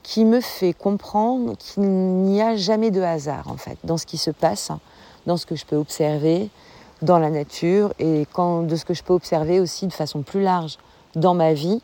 qui 0.03 0.23
me 0.23 0.39
fait 0.39 0.73
comprendre 0.73 1.57
qu'il 1.57 1.83
n'y 1.83 2.41
a 2.41 2.55
jamais 2.55 2.89
de 2.89 3.01
hasard 3.01 3.47
en 3.47 3.57
fait 3.57 3.77
dans 3.83 3.97
ce 3.97 4.05
qui 4.05 4.17
se 4.17 4.31
passe, 4.31 4.71
dans 5.25 5.35
ce 5.35 5.45
que 5.45 5.55
je 5.55 5.65
peux 5.65 5.75
observer 5.75 6.49
dans 7.01 7.19
la 7.19 7.29
nature 7.29 7.93
et 7.99 8.25
de 8.37 8.75
ce 8.75 8.85
que 8.85 8.93
je 8.93 9.03
peux 9.03 9.13
observer 9.13 9.59
aussi 9.59 9.87
de 9.87 9.93
façon 9.93 10.21
plus 10.21 10.41
large 10.41 10.77
dans 11.15 11.33
ma 11.33 11.53
vie 11.53 11.81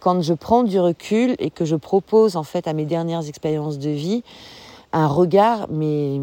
quand 0.00 0.20
je 0.22 0.34
prends 0.34 0.62
du 0.62 0.78
recul 0.78 1.34
et 1.38 1.50
que 1.50 1.64
je 1.64 1.76
propose 1.76 2.36
en 2.36 2.44
fait 2.44 2.66
à 2.66 2.72
mes 2.72 2.84
dernières 2.84 3.26
expériences 3.28 3.78
de 3.78 3.90
vie 3.90 4.22
un 4.92 5.06
regard 5.06 5.66
mais 5.68 6.18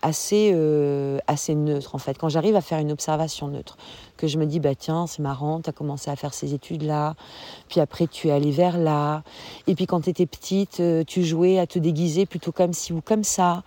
assez 0.00 0.50
euh, 0.54 1.18
assez 1.26 1.54
neutre 1.54 1.94
en 1.94 1.98
fait. 1.98 2.16
Quand 2.16 2.30
j'arrive 2.30 2.56
à 2.56 2.62
faire 2.62 2.78
une 2.78 2.90
observation 2.90 3.48
neutre 3.48 3.76
que 4.16 4.26
je 4.26 4.38
me 4.38 4.46
dis 4.46 4.58
bah 4.58 4.74
tiens 4.74 5.06
c'est 5.06 5.20
marrant 5.20 5.60
tu 5.60 5.68
as 5.68 5.72
commencé 5.74 6.10
à 6.10 6.16
faire 6.16 6.32
ces 6.32 6.54
études 6.54 6.82
là 6.82 7.14
puis 7.68 7.80
après 7.80 8.06
tu 8.06 8.28
es 8.28 8.30
allé 8.30 8.50
vers 8.50 8.78
là 8.78 9.22
et 9.66 9.74
puis 9.74 9.86
quand 9.86 10.00
tu 10.00 10.10
étais 10.10 10.24
petite 10.24 10.80
euh, 10.80 11.04
tu 11.06 11.24
jouais 11.24 11.58
à 11.58 11.66
te 11.66 11.78
déguiser 11.78 12.24
plutôt 12.24 12.52
comme 12.52 12.72
ci 12.72 12.94
ou 12.94 13.02
comme 13.02 13.24
ça 13.24 13.64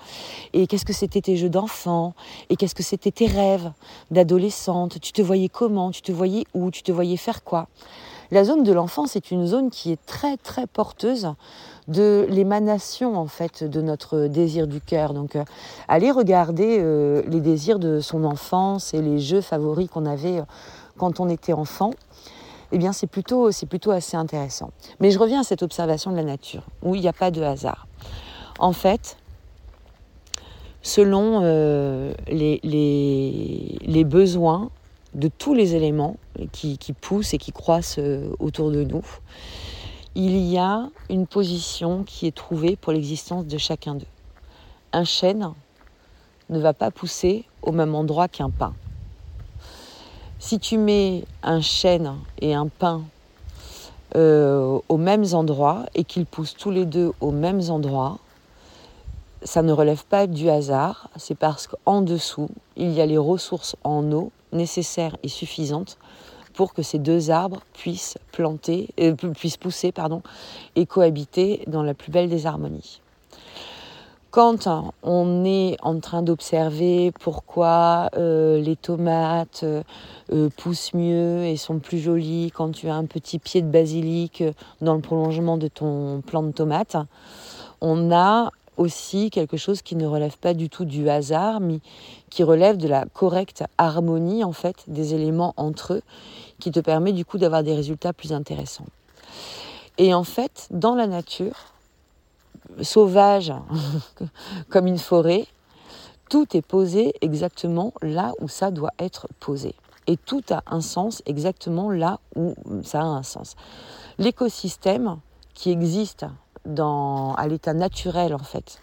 et 0.53 0.65
qu'est-ce 0.65 0.85
que 0.85 0.93
c'était 0.93 1.21
tes 1.21 1.37
jeux 1.37 1.49
d'enfant 1.49 2.15
et 2.49 2.55
qu'est-ce 2.55 2.73
que 2.73 2.83
c'était 2.83 3.11
tes 3.11 3.27
rêves 3.27 3.71
d'adolescente 4.09 4.99
tu 4.99 5.11
te 5.11 5.21
voyais 5.21 5.49
comment 5.49 5.91
tu 5.91 6.01
te 6.01 6.11
voyais 6.11 6.45
où 6.55 6.71
tu 6.71 6.81
te 6.81 6.91
voyais 6.91 7.17
faire 7.17 7.43
quoi? 7.43 7.67
La 8.31 8.43
zone 8.43 8.63
de 8.63 8.71
l'enfance 8.71 9.15
est 9.15 9.31
une 9.31 9.47
zone 9.47 9.69
qui 9.69 9.91
est 9.91 10.05
très 10.05 10.37
très 10.37 10.67
porteuse 10.67 11.33
de 11.87 12.27
l'émanation 12.29 13.17
en 13.17 13.25
fait 13.25 13.63
de 13.63 13.81
notre 13.81 14.27
désir 14.27 14.67
du 14.67 14.79
cœur. 14.79 15.13
Donc 15.13 15.35
euh, 15.35 15.43
aller 15.87 16.11
regarder 16.11 16.77
euh, 16.79 17.23
les 17.27 17.41
désirs 17.41 17.79
de 17.79 17.99
son 17.99 18.23
enfance 18.23 18.93
et 18.93 19.01
les 19.01 19.19
jeux 19.19 19.41
favoris 19.41 19.89
qu'on 19.89 20.05
avait 20.05 20.39
euh, 20.39 20.43
quand 20.97 21.19
on 21.19 21.29
était 21.29 21.53
enfant, 21.53 21.91
eh 22.71 22.77
bien 22.77 22.93
c'est 22.93 23.07
plutôt 23.07 23.47
assez 23.91 24.17
intéressant. 24.17 24.69
Mais 24.99 25.11
je 25.11 25.17
reviens 25.17 25.41
à 25.41 25.43
cette 25.43 25.63
observation 25.63 26.11
de 26.11 26.17
la 26.17 26.23
nature 26.23 26.63
où 26.83 26.93
il 26.93 27.01
n'y 27.01 27.07
a 27.07 27.13
pas 27.13 27.31
de 27.31 27.41
hasard. 27.41 27.87
En 28.59 28.73
fait, 28.73 29.17
selon 30.81 31.41
les, 32.27 32.59
les, 32.61 34.03
besoins 34.03 34.69
de 35.13 35.27
tous 35.27 35.53
les 35.53 35.75
éléments 35.75 36.17
qui, 36.51 36.77
poussent 36.99 37.33
et 37.33 37.37
qui 37.37 37.51
croissent 37.51 37.99
euh, 37.99 38.29
autour 38.39 38.71
de 38.71 38.83
nous, 38.83 39.03
il 40.15 40.37
y 40.37 40.57
a 40.57 40.89
une 41.09 41.27
position 41.27 42.03
qui 42.03 42.27
est 42.27 42.35
trouvée 42.35 42.75
pour 42.75 42.93
l'existence 42.93 43.45
de 43.45 43.57
chacun 43.57 43.95
d'eux. 43.95 44.05
Un 44.91 45.03
chêne 45.03 45.53
ne 46.49 46.59
va 46.59 46.73
pas 46.73 46.91
pousser 46.91 47.45
au 47.61 47.71
même 47.71 47.95
endroit 47.95 48.27
qu'un 48.27 48.49
pin. 48.49 48.73
Si 50.39 50.59
tu 50.59 50.77
mets 50.77 51.23
un 51.43 51.61
chêne 51.61 52.15
et 52.41 52.53
un 52.53 52.67
pin 52.67 53.03
euh, 54.15 54.79
aux 54.89 54.97
mêmes 54.97 55.25
endroits 55.33 55.85
et 55.93 56.03
qu'ils 56.03 56.25
poussent 56.25 56.55
tous 56.55 56.71
les 56.71 56.85
deux 56.85 57.11
aux 57.19 57.31
mêmes 57.31 57.61
endroits, 57.69 58.17
ça 59.43 59.61
ne 59.61 59.71
relève 59.71 60.03
pas 60.05 60.27
du 60.27 60.49
hasard, 60.49 61.09
c'est 61.15 61.37
parce 61.37 61.67
qu'en 61.67 62.01
dessous, 62.01 62.49
il 62.75 62.91
y 62.91 63.01
a 63.01 63.05
les 63.05 63.17
ressources 63.17 63.75
en 63.83 64.11
eau 64.11 64.31
nécessaires 64.51 65.17
et 65.23 65.27
suffisantes 65.27 65.97
pour 66.53 66.73
que 66.73 66.81
ces 66.81 66.99
deux 66.99 67.31
arbres 67.31 67.61
puissent 67.73 68.17
planter, 68.31 68.89
euh, 68.99 69.15
pousser 69.59 69.91
pardon, 69.91 70.21
et 70.75 70.85
cohabiter 70.85 71.63
dans 71.67 71.83
la 71.83 71.93
plus 71.93 72.11
belle 72.11 72.29
des 72.29 72.45
harmonies. 72.45 73.01
Quand 74.31 74.67
on 75.01 75.43
est 75.43 75.77
en 75.81 75.99
train 75.99 76.21
d'observer 76.21 77.11
pourquoi 77.19 78.09
euh, 78.15 78.61
les 78.61 78.75
tomates 78.75 79.63
euh, 79.63 80.49
poussent 80.55 80.93
mieux 80.93 81.45
et 81.45 81.57
sont 81.57 81.79
plus 81.79 81.97
jolies 81.97 82.51
quand 82.53 82.71
tu 82.71 82.89
as 82.89 82.95
un 82.95 83.05
petit 83.05 83.39
pied 83.39 83.63
de 83.63 83.67
basilic 83.67 84.43
dans 84.81 84.93
le 84.93 85.01
prolongement 85.01 85.57
de 85.57 85.67
ton 85.67 86.21
plant 86.21 86.43
de 86.43 86.51
tomates, 86.51 86.97
on 87.81 88.11
a 88.11 88.51
aussi 88.79 89.29
quelque 89.29 89.57
chose 89.57 89.81
qui 89.81 89.95
ne 89.95 90.07
relève 90.07 90.37
pas 90.37 90.53
du 90.53 90.69
tout 90.69 90.85
du 90.85 91.09
hasard, 91.09 91.59
mais 91.59 91.81
qui 92.29 92.43
relève 92.43 92.77
de 92.77 92.87
la 92.87 93.05
correcte 93.05 93.63
harmonie 93.77 94.43
en 94.43 94.53
fait 94.53 94.77
des 94.87 95.13
éléments 95.13 95.53
entre 95.57 95.95
eux, 95.95 96.01
qui 96.59 96.71
te 96.71 96.79
permet 96.79 97.11
du 97.11 97.25
coup 97.25 97.37
d'avoir 97.37 97.61
des 97.61 97.75
résultats 97.75 98.13
plus 98.13 98.31
intéressants. 98.31 98.87
Et 99.97 100.13
en 100.13 100.23
fait, 100.23 100.67
dans 100.71 100.95
la 100.95 101.07
nature, 101.07 101.73
sauvage 102.81 103.53
comme 104.69 104.87
une 104.87 104.97
forêt, 104.97 105.45
tout 106.29 106.55
est 106.55 106.61
posé 106.61 107.13
exactement 107.21 107.93
là 108.01 108.31
où 108.39 108.47
ça 108.47 108.71
doit 108.71 108.93
être 108.97 109.27
posé. 109.41 109.75
Et 110.07 110.15
tout 110.15 110.43
a 110.51 110.63
un 110.67 110.81
sens 110.81 111.21
exactement 111.25 111.91
là 111.91 112.19
où 112.35 112.55
ça 112.83 113.01
a 113.01 113.05
un 113.05 113.23
sens. 113.23 113.55
L'écosystème 114.17 115.17
qui 115.53 115.69
existe 115.69 116.25
à 116.77 117.47
l'état 117.47 117.73
naturel 117.73 118.33
en 118.33 118.39
fait, 118.39 118.79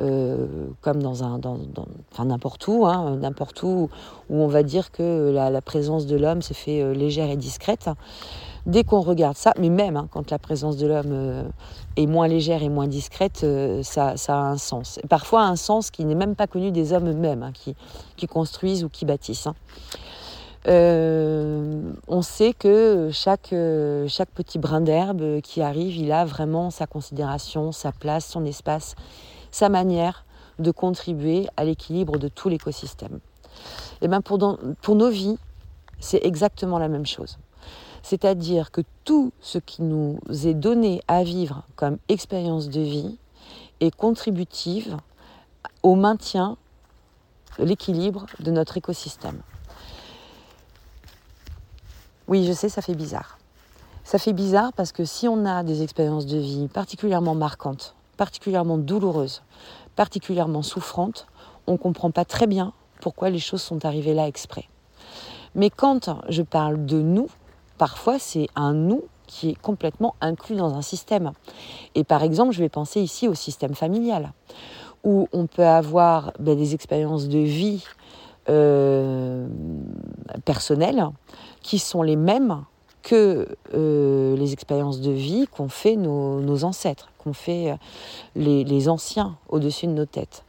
euh, 0.00 0.46
comme 0.80 1.02
dans 1.02 1.24
un, 1.24 1.38
dans, 1.38 1.58
enfin 2.12 2.24
n'importe 2.24 2.66
où, 2.68 2.86
hein, 2.86 3.16
n'importe 3.16 3.62
où 3.62 3.88
où 4.30 4.36
on 4.36 4.46
va 4.46 4.62
dire 4.62 4.92
que 4.92 5.30
la, 5.30 5.60
présence 5.60 6.06
de 6.06 6.16
l'homme 6.16 6.42
se 6.42 6.54
fait 6.54 6.82
euh, 6.82 6.94
légère 6.94 7.30
et 7.30 7.36
discrète. 7.36 7.90
Dès 8.66 8.84
qu'on 8.84 9.00
regarde 9.00 9.36
ça, 9.36 9.54
mais 9.58 9.70
même 9.70 9.96
hein, 9.96 10.08
quand 10.10 10.30
la 10.30 10.38
présence 10.38 10.76
de 10.76 10.86
l'homme 10.86 11.12
euh, 11.12 11.42
est 11.96 12.06
moins 12.06 12.28
légère 12.28 12.62
et 12.62 12.68
moins 12.68 12.86
discrète, 12.86 13.46
ça, 13.82 14.14
a 14.28 14.32
un 14.32 14.58
sens. 14.58 15.00
Parfois 15.08 15.42
un 15.44 15.56
sens 15.56 15.90
qui 15.90 16.04
n'est 16.04 16.14
même 16.14 16.34
pas 16.34 16.46
connu 16.46 16.70
des 16.70 16.92
hommes 16.92 17.08
eux-mêmes, 17.08 17.42
hein, 17.42 17.52
qui, 17.52 18.26
construisent 18.26 18.84
ou 18.84 18.88
qui 18.88 19.04
bâtissent. 19.04 19.48
Euh, 20.66 21.92
on 22.08 22.22
sait 22.22 22.52
que 22.52 23.10
chaque, 23.12 23.52
euh, 23.52 24.08
chaque 24.08 24.30
petit 24.30 24.58
brin 24.58 24.80
d'herbe 24.80 25.40
qui 25.40 25.62
arrive, 25.62 25.96
il 25.96 26.10
a 26.12 26.24
vraiment 26.24 26.70
sa 26.70 26.86
considération, 26.86 27.72
sa 27.72 27.92
place, 27.92 28.26
son 28.26 28.44
espace, 28.44 28.96
sa 29.50 29.68
manière 29.68 30.24
de 30.58 30.70
contribuer 30.70 31.46
à 31.56 31.64
l'équilibre 31.64 32.18
de 32.18 32.28
tout 32.28 32.48
l'écosystème. 32.48 33.20
Et 34.00 34.04
eh 34.04 34.08
bien 34.08 34.20
pour, 34.20 34.58
pour 34.82 34.94
nos 34.94 35.10
vies, 35.10 35.38
c'est 36.00 36.24
exactement 36.24 36.78
la 36.78 36.88
même 36.88 37.06
chose. 37.06 37.38
C'est-à-dire 38.02 38.70
que 38.70 38.82
tout 39.04 39.32
ce 39.40 39.58
qui 39.58 39.82
nous 39.82 40.18
est 40.44 40.54
donné 40.54 41.02
à 41.08 41.22
vivre 41.24 41.62
comme 41.76 41.98
expérience 42.08 42.68
de 42.68 42.80
vie 42.80 43.18
est 43.80 43.94
contributive 43.94 44.96
au 45.82 45.94
maintien 45.94 46.56
de 47.58 47.64
l'équilibre 47.64 48.26
de 48.40 48.50
notre 48.50 48.76
écosystème. 48.76 49.42
Oui, 52.28 52.44
je 52.44 52.52
sais, 52.52 52.68
ça 52.68 52.82
fait 52.82 52.94
bizarre. 52.94 53.38
Ça 54.04 54.18
fait 54.18 54.34
bizarre 54.34 54.74
parce 54.74 54.92
que 54.92 55.06
si 55.06 55.28
on 55.28 55.46
a 55.46 55.62
des 55.62 55.82
expériences 55.82 56.26
de 56.26 56.36
vie 56.36 56.68
particulièrement 56.68 57.34
marquantes, 57.34 57.94
particulièrement 58.18 58.76
douloureuses, 58.76 59.42
particulièrement 59.96 60.62
souffrantes, 60.62 61.26
on 61.66 61.72
ne 61.72 61.76
comprend 61.78 62.10
pas 62.10 62.26
très 62.26 62.46
bien 62.46 62.74
pourquoi 63.00 63.30
les 63.30 63.38
choses 63.38 63.62
sont 63.62 63.86
arrivées 63.86 64.12
là 64.12 64.28
exprès. 64.28 64.68
Mais 65.54 65.70
quand 65.70 66.10
je 66.28 66.42
parle 66.42 66.84
de 66.84 67.00
nous, 67.00 67.28
parfois 67.78 68.18
c'est 68.18 68.48
un 68.54 68.74
nous 68.74 69.04
qui 69.26 69.50
est 69.50 69.58
complètement 69.60 70.14
inclus 70.20 70.56
dans 70.56 70.74
un 70.74 70.82
système. 70.82 71.32
Et 71.94 72.04
par 72.04 72.22
exemple, 72.22 72.52
je 72.52 72.60
vais 72.60 72.68
penser 72.68 73.00
ici 73.00 73.26
au 73.26 73.34
système 73.34 73.74
familial, 73.74 74.32
où 75.02 75.28
on 75.32 75.46
peut 75.46 75.66
avoir 75.66 76.32
ben, 76.38 76.56
des 76.56 76.74
expériences 76.74 77.28
de 77.28 77.38
vie 77.38 77.84
euh, 78.48 79.46
personnelles 80.46 81.06
qui 81.62 81.78
sont 81.78 82.02
les 82.02 82.16
mêmes 82.16 82.64
que 83.02 83.48
euh, 83.74 84.36
les 84.36 84.52
expériences 84.52 85.00
de 85.00 85.10
vie 85.10 85.46
qu'ont 85.50 85.68
fait 85.68 85.96
nos, 85.96 86.64
ancêtres, 86.64 87.08
qu'ont 87.18 87.32
fait 87.32 87.70
euh, 87.70 87.76
les, 88.36 88.88
anciens 88.88 89.36
au-dessus 89.48 89.86
de 89.86 89.92
nos 89.92 90.04
têtes. 90.04 90.44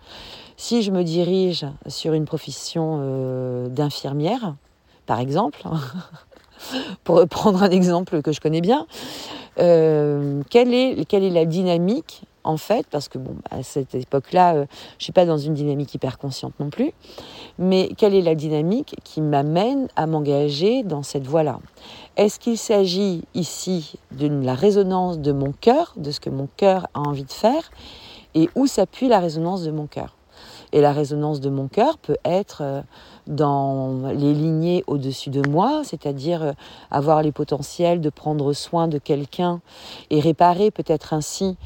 Si 0.58 0.82
je 0.82 0.92
me 0.92 1.04
dirige 1.04 1.66
sur 1.88 2.14
une 2.14 2.26
profession 2.26 3.00
euh, 3.02 3.70
d'infirmière, 3.70 4.56
par 5.06 5.20
exemple, 5.20 5.62
pour 7.04 7.26
prendre 7.28 7.64
un 7.64 7.70
exemple 7.70 8.22
que 8.22 8.32
je 8.32 8.42
connais 8.42 8.62
bien, 8.62 8.86
quelle, 9.56 10.74
est, 10.74 11.06
quelle 11.06 11.24
est 11.24 11.30
la 11.30 11.46
dynamique 11.46 12.22
en 12.44 12.58
fait, 12.58 12.86
parce 12.88 13.10
que 13.10 13.18
bon, 13.18 13.36
à 13.50 13.64
cette 13.64 13.96
époque-là, 13.96 14.64
je 14.64 14.66
je 14.98 15.04
suis 15.06 15.14
pas 15.14 15.26
dans 15.26 15.38
une 15.38 15.54
dynamique 15.54 15.94
hyper 15.96 16.18
consciente 16.18 16.54
non 16.60 16.70
plus, 16.70 16.92
mais 17.58 17.90
quelle 17.98 18.14
est 18.14 18.22
la 18.22 18.36
dynamique 18.36 18.96
qui 19.04 19.22
m'amène 19.22 19.88
à 19.96 20.06
m'engager 20.06 20.84
dans 20.84 21.04
cette 21.04 21.26
voie-là? 21.26 21.60
Est-ce 22.16 22.40
qu'il 22.40 22.58
s'agit 22.58 23.24
ici 23.34 23.96
de 24.12 24.28
la 24.28 24.54
résonance 24.54 25.20
de 25.20 25.32
mon 25.32 25.52
cœur, 25.52 25.94
de 25.98 26.12
ce 26.12 26.20
que 26.20 26.30
mon 26.30 26.48
cœur 26.58 26.88
a 26.94 27.00
envie 27.00 27.24
de 27.24 27.32
faire, 27.32 27.72
et 28.36 28.50
où 28.56 28.68
s'appuie 28.68 29.08
la 29.08 29.20
résonance 29.20 29.64
de 29.64 29.72
mon 29.72 29.88
cœur? 29.88 30.19
Et 30.72 30.82
la 30.82 30.92
résonance 30.92 31.40
de 31.40 31.50
mon 31.50 31.68
cœur 31.68 31.98
peut 31.98 32.18
être 32.24 32.62
euh, 32.62 32.82
dans 33.26 34.10
les 34.10 34.34
lignées 34.34 34.84
au-dessus 34.86 35.32
de 35.32 35.48
moi, 35.50 35.82
c'est-à-dire 35.84 36.44
euh, 36.44 36.52
avoir 36.92 37.24
les 37.24 37.32
potentiels 37.32 38.02
de 38.02 38.10
prendre 38.10 38.54
soin 38.54 38.88
de 38.88 39.00
quelqu'un 39.00 39.62
et 40.12 40.20
réparer 40.20 40.70
peut-être 40.70 41.14
ainsi 41.14 41.58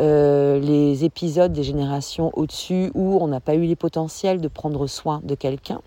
euh, 0.00 0.60
les 0.60 1.04
épisodes 1.04 1.52
des 1.52 1.64
générations 1.64 2.30
au-dessus 2.34 2.92
où 2.94 3.18
on 3.20 3.26
n'a 3.26 3.40
pas 3.40 3.54
eu 3.54 3.64
les 3.64 3.76
potentiels 3.76 4.40
de 4.40 4.48
prendre 4.48 4.86
soin 4.86 5.20
de 5.24 5.34
quelqu'un. 5.34 5.80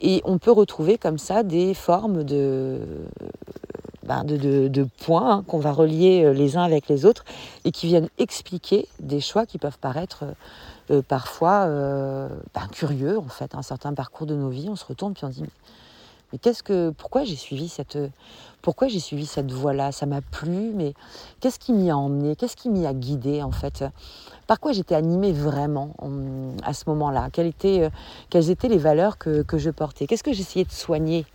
Et 0.00 0.20
on 0.24 0.38
peut 0.38 0.50
retrouver 0.50 0.98
comme 0.98 1.18
ça 1.18 1.44
des 1.44 1.74
formes 1.74 2.24
de, 2.24 2.80
ben, 4.02 4.26
points 4.98 5.30
hein, 5.30 5.44
qu'on 5.46 5.60
va 5.60 5.70
relier 5.70 6.34
les 6.34 6.56
uns 6.56 6.64
avec 6.64 6.88
les 6.88 7.06
autres 7.06 7.24
et 7.64 7.70
qui 7.70 7.86
viennent 7.86 8.08
expliquer 8.18 8.88
des 8.98 9.20
choix 9.20 9.46
qui 9.46 9.58
peuvent 9.58 9.78
paraître 9.78 10.24
euh, 10.90 11.02
parfois 11.06 11.66
euh, 11.66 12.28
ben, 12.54 12.66
curieux 12.70 13.18
en 13.18 13.28
fait. 13.28 13.54
Un 13.54 13.62
certain 13.62 13.94
parcours 13.94 14.26
de 14.26 14.34
nos 14.34 14.48
vies, 14.48 14.68
on 14.68 14.76
se 14.76 14.84
retourne 14.84 15.14
puis 15.14 15.24
on 15.24 15.28
dit 15.28 15.44
mais, 16.32 16.38
qu'est-ce 16.38 16.62
que 16.62 16.90
pourquoi 16.90 17.24
j'ai 17.24 17.36
suivi 17.36 17.68
cette 17.68 17.98
pourquoi 18.62 18.86
j'ai 18.88 19.00
suivi 19.00 19.26
cette 19.26 19.50
voie-là? 19.50 19.90
Ça 19.90 20.06
m'a 20.06 20.20
plu, 20.20 20.72
mais 20.74 20.94
qu'est-ce 21.40 21.58
qui 21.58 21.72
m'y 21.72 21.90
a 21.90 21.96
emmené? 21.96 22.36
Qu'est-ce 22.36 22.56
qui 22.56 22.70
m'y 22.70 22.86
a 22.86 22.94
guidé 22.94 23.42
en 23.42 23.50
fait? 23.50 23.84
Par 24.46 24.60
quoi 24.60 24.72
j'étais 24.72 24.94
animée 24.94 25.32
vraiment 25.32 25.94
à 26.62 26.72
ce 26.72 26.84
moment-là? 26.86 27.28
Quelles 27.32 27.48
étaient, 27.48 27.82
euh, 27.82 27.90
quelles 28.30 28.50
étaient 28.50 28.68
les 28.68 28.78
valeurs 28.78 29.18
que, 29.18 29.42
que 29.42 29.58
je 29.58 29.70
portais? 29.70 30.06
Qu'est-ce 30.06 30.22
que 30.22 30.32
j'essayais 30.32 30.64
de 30.64 30.70
soigner 30.70 31.26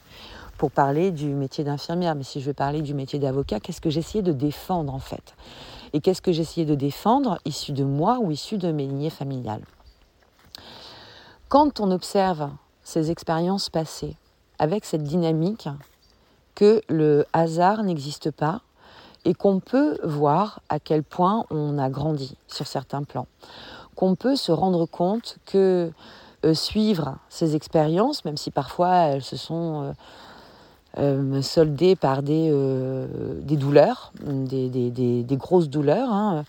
pour 0.58 0.72
parler 0.72 1.12
du 1.12 1.28
métier 1.28 1.64
d'infirmière? 1.64 2.16
Mais 2.16 2.24
si 2.24 2.40
je 2.40 2.46
veux 2.46 2.54
parler 2.54 2.82
du 2.82 2.94
métier 2.94 3.20
d'avocat, 3.20 3.60
qu'est-ce 3.60 3.82
que 3.82 3.90
j'essayais 3.90 4.24
de 4.24 4.32
défendre 4.32 4.94
en 4.94 5.00
fait? 5.00 5.36
Et 5.94 6.02
qu'est-ce 6.02 6.22
que 6.22 6.32
j'essayais 6.32 6.66
de 6.66 6.76
défendre, 6.76 7.40
issu 7.46 7.72
de 7.72 7.84
moi 7.84 8.20
ou 8.20 8.32
issu 8.32 8.58
de 8.58 8.72
mes 8.72 8.86
lignées 8.86 9.10
familiales? 9.10 9.64
Quand 11.50 11.80
on 11.80 11.92
observe 11.92 12.50
ces 12.84 13.12
expériences 13.12 13.70
passées 13.70 14.16
avec 14.60 14.86
cette 14.86 15.04
dynamique 15.04 15.70
que 16.56 16.82
le 16.90 17.26
hasard 17.34 17.84
n'existe 17.84 18.32
pas 18.32 18.62
et 19.26 19.34
qu'on 19.34 19.60
peut 19.60 19.98
voir 20.04 20.62
à 20.70 20.80
quel 20.80 21.04
point 21.04 21.46
on 21.50 21.78
a 21.78 21.90
grandi 21.90 22.38
sur 22.48 22.66
certains 22.66 23.04
plans, 23.04 23.28
qu'on 23.96 24.16
peut 24.16 24.36
se 24.36 24.52
rendre 24.52 24.86
compte 24.86 25.38
que 25.46 25.92
euh, 26.46 26.54
suivre 26.54 27.18
ces 27.30 27.56
expériences, 27.56 28.24
même 28.24 28.38
si 28.38 28.52
parfois 28.52 28.96
elles 29.08 29.24
se 29.24 29.36
sont 29.36 29.84
euh, 29.84 29.92
euh, 31.00 31.44
soldé 31.44 31.96
par 31.96 32.24
des, 32.24 32.50
euh, 32.52 33.06
des 33.42 33.56
douleurs, 33.56 34.12
des, 34.26 34.68
des, 34.68 34.90
des, 35.24 35.38
grosses 35.38 35.70
douleurs, 35.70 36.12
hein. 36.12 36.44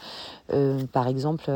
euh, 0.54 0.78
par 0.90 1.06
exemple 1.06 1.50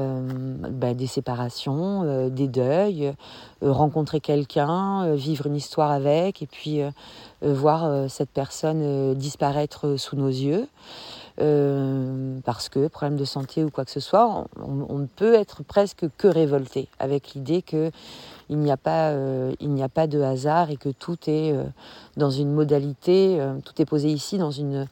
bah, 0.71 0.93
des 0.93 1.07
séparations, 1.07 2.29
des 2.29 2.49
deuils, 2.49 3.15
rencontrer 3.63 4.21
quelqu'un, 4.21 5.15
vivre 5.15 5.47
une 5.47 5.57
histoire 5.57 5.91
avec, 5.91 6.43
et 6.43 6.47
puis 6.47 6.81
voir 7.41 8.11
cette 8.11 8.31
personne 8.31 9.15
disparaître 9.15 9.97
sous 9.97 10.17
nos 10.17 10.29
yeux. 10.29 10.69
parce 12.45 12.69
que 12.69 12.89
problème 12.89 13.17
de 13.17 13.25
santé 13.25 13.65
ou 13.65 13.71
quoi 13.71 13.87
que 13.87 13.91
ce 13.91 14.01
soit, 14.01 14.45
on, 14.61 14.87
on 14.89 14.99
ne 14.99 15.07
peut 15.07 15.35
être 15.35 15.63
presque 15.63 16.05
que 16.19 16.29
révolté 16.29 16.89
avec 16.99 17.33
l'idée 17.35 17.63
que 17.63 17.91
il 18.53 18.59
n'y 18.59 18.71
a 18.71 18.77
pas, 18.77 19.09
euh, 19.09 19.55
il 19.61 19.71
n'y 19.71 19.83
a 19.83 19.89
pas 19.89 20.07
de 20.07 20.21
hasard 20.21 20.71
et 20.71 20.77
que 20.77 20.91
tout 20.91 21.17
est 21.27 21.53
euh, 21.53 21.65
dans 22.19 22.31
une 22.31 22.53
modalité, 22.53 23.41
euh, 23.41 23.59
tout 23.65 23.81
est 23.81 23.87
posé 23.87 24.11
ici 24.11 24.37
dans 24.37 24.51
une, 24.51 24.87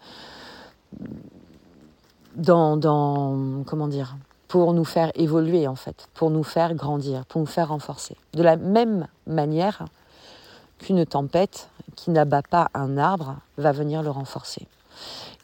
comment 2.42 3.88
dire, 3.88 4.16
pour 4.48 4.72
nous 4.72 4.84
faire 4.84 5.12
évoluer 5.14 5.68
en 5.68 5.74
fait, 5.74 6.08
pour 6.14 6.30
nous 6.30 6.42
faire 6.42 6.74
grandir, 6.74 7.26
pour 7.26 7.42
nous 7.42 7.46
faire 7.46 7.68
renforcer. 7.68 8.16
De 8.32 8.42
la 8.42 8.56
même 8.56 9.06
manière 9.26 9.84
qu'une 10.78 11.04
tempête 11.04 11.68
qui 11.96 12.10
n'abat 12.12 12.42
pas 12.42 12.70
un 12.72 12.96
arbre 12.96 13.36
va 13.58 13.72
venir 13.72 14.02
le 14.02 14.10
renforcer. 14.10 14.66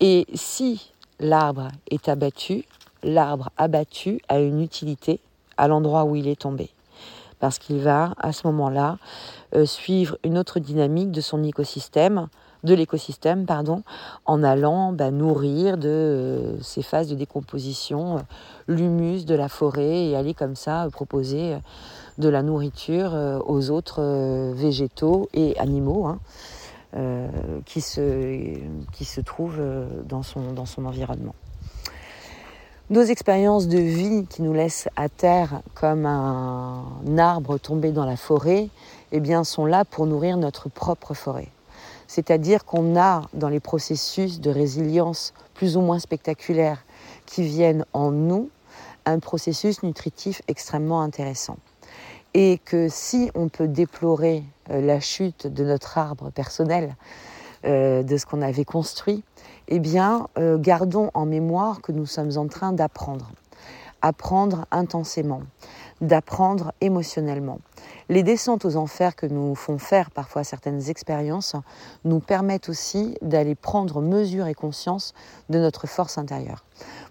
Et 0.01 0.27
si 0.33 0.91
l'arbre 1.21 1.69
est 1.91 2.09
abattu, 2.09 2.65
l'arbre 3.03 3.51
abattu 3.59 4.23
a 4.31 4.41
une 4.41 4.63
utilité 4.63 5.21
à 5.59 5.69
l'endroit 5.69 6.05
où 6.05 6.17
il 6.17 6.29
est 6.29 6.41
tombé 6.41 6.71
parce 7.41 7.59
qu'il 7.59 7.81
va 7.81 8.15
à 8.19 8.33
ce 8.33 8.47
moment-là 8.47 8.99
euh, 9.55 9.67
suivre 9.67 10.17
une 10.25 10.39
autre 10.39 10.59
dynamique 10.59 11.11
de 11.11 11.21
son 11.21 11.43
écosystème, 11.45 12.29
de 12.65 12.75
l'écosystème, 12.75 13.47
pardon, 13.47 13.83
en 14.25 14.43
allant 14.43 14.93
bah, 14.93 15.11
nourrir 15.11 15.77
de 15.77 15.89
euh, 15.89 16.61
ces 16.63 16.83
phases 16.83 17.09
de 17.09 17.15
décomposition 17.15 18.17
euh, 18.17 18.21
l'humus 18.67 19.25
de 19.25 19.35
la 19.35 19.49
forêt 19.49 20.07
et 20.07 20.17
aller 20.17 20.35
comme 20.35 20.57
ça 20.57 20.89
proposer 20.91 21.57
de 22.19 22.29
la 22.29 22.43
nourriture 22.43 23.13
aux 23.47 23.71
autres 23.71 24.03
végétaux 24.55 25.29
et 25.35 25.57
animaux. 25.59 26.07
Hein, 26.07 26.19
qui, 27.67 27.83
se, 27.83 29.21
trouvent 29.21 29.63
dans 30.07 30.23
son 30.23 30.85
environnement. 30.87 31.35
Nos 32.89 33.03
expériences 33.03 33.67
de 33.67 33.79
vie 33.79 34.27
qui 34.31 34.43
nous 34.43 34.53
laissent 34.53 34.89
à 34.95 35.09
terre 35.09 35.61
comme 35.75 36.07
un 36.07 37.19
arbre 37.19 37.59
tombé 37.59 37.91
dans 37.91 38.05
la 38.05 38.17
forêt, 38.17 38.69
eh 39.11 39.19
bien, 39.19 39.43
sont 39.43 39.67
là 39.67 39.85
pour 39.85 40.07
nourrir 40.07 40.37
notre 40.37 40.69
propre 40.69 41.13
forêt. 41.13 41.49
C'est-à-dire 42.07 42.65
qu'on 42.65 42.97
a 42.97 43.23
dans 43.35 43.49
les 43.49 43.59
processus 43.59 44.41
de 44.41 44.51
résilience 44.51 45.35
plus 45.55 45.77
ou 45.77 45.81
moins 45.81 45.99
spectaculaires 45.99 46.85
qui 47.27 47.43
viennent 47.43 47.85
en 47.93 48.13
nous 48.13 48.51
un 49.05 49.19
processus 49.19 49.83
nutritif 49.83 50.41
extrêmement 50.47 51.01
intéressant. 51.01 51.59
Et 52.35 52.61
que 52.65 52.87
si 52.89 53.33
on 53.35 53.49
peut 53.49 53.67
déplorer 53.67 54.45
euh, 54.71 54.81
la 54.81 55.01
chute 55.01 55.49
de 55.49 55.65
notre 55.65 55.99
arbre 55.99 56.31
personnel, 56.31 56.95
euh, 57.65 58.03
de 58.03 58.17
ce 58.17 58.27
qu'on 58.27 58.43
avait 58.43 58.65
construit, 58.65 59.25
eh 59.69 59.79
bien, 59.79 60.29
euh, 60.39 60.59
gardons 60.59 61.11
en 61.15 61.27
mémoire 61.27 61.81
que 61.81 61.93
nous 61.93 62.07
sommes 62.07 62.37
en 62.37 62.47
train 62.49 62.73
d'apprendre. 62.73 63.31
Apprendre 64.03 64.67
intensément, 64.71 65.41
d'apprendre 66.01 66.73
émotionnellement. 66.81 67.59
Les 68.09 68.23
descentes 68.23 68.65
aux 68.65 68.77
enfers 68.77 69.17
que 69.17 69.27
nous 69.27 69.55
font 69.55 69.79
faire 69.79 70.11
parfois 70.11 70.45
certaines 70.45 70.91
expériences 70.91 71.57
nous 72.05 72.21
permettent 72.21 72.69
aussi 72.69 73.17
d'aller 73.23 73.55
prendre 73.55 74.01
mesure 74.03 74.47
et 74.47 74.55
conscience 74.55 75.15
de 75.49 75.59
notre 75.59 75.87
force 75.87 76.19
intérieure. 76.19 76.65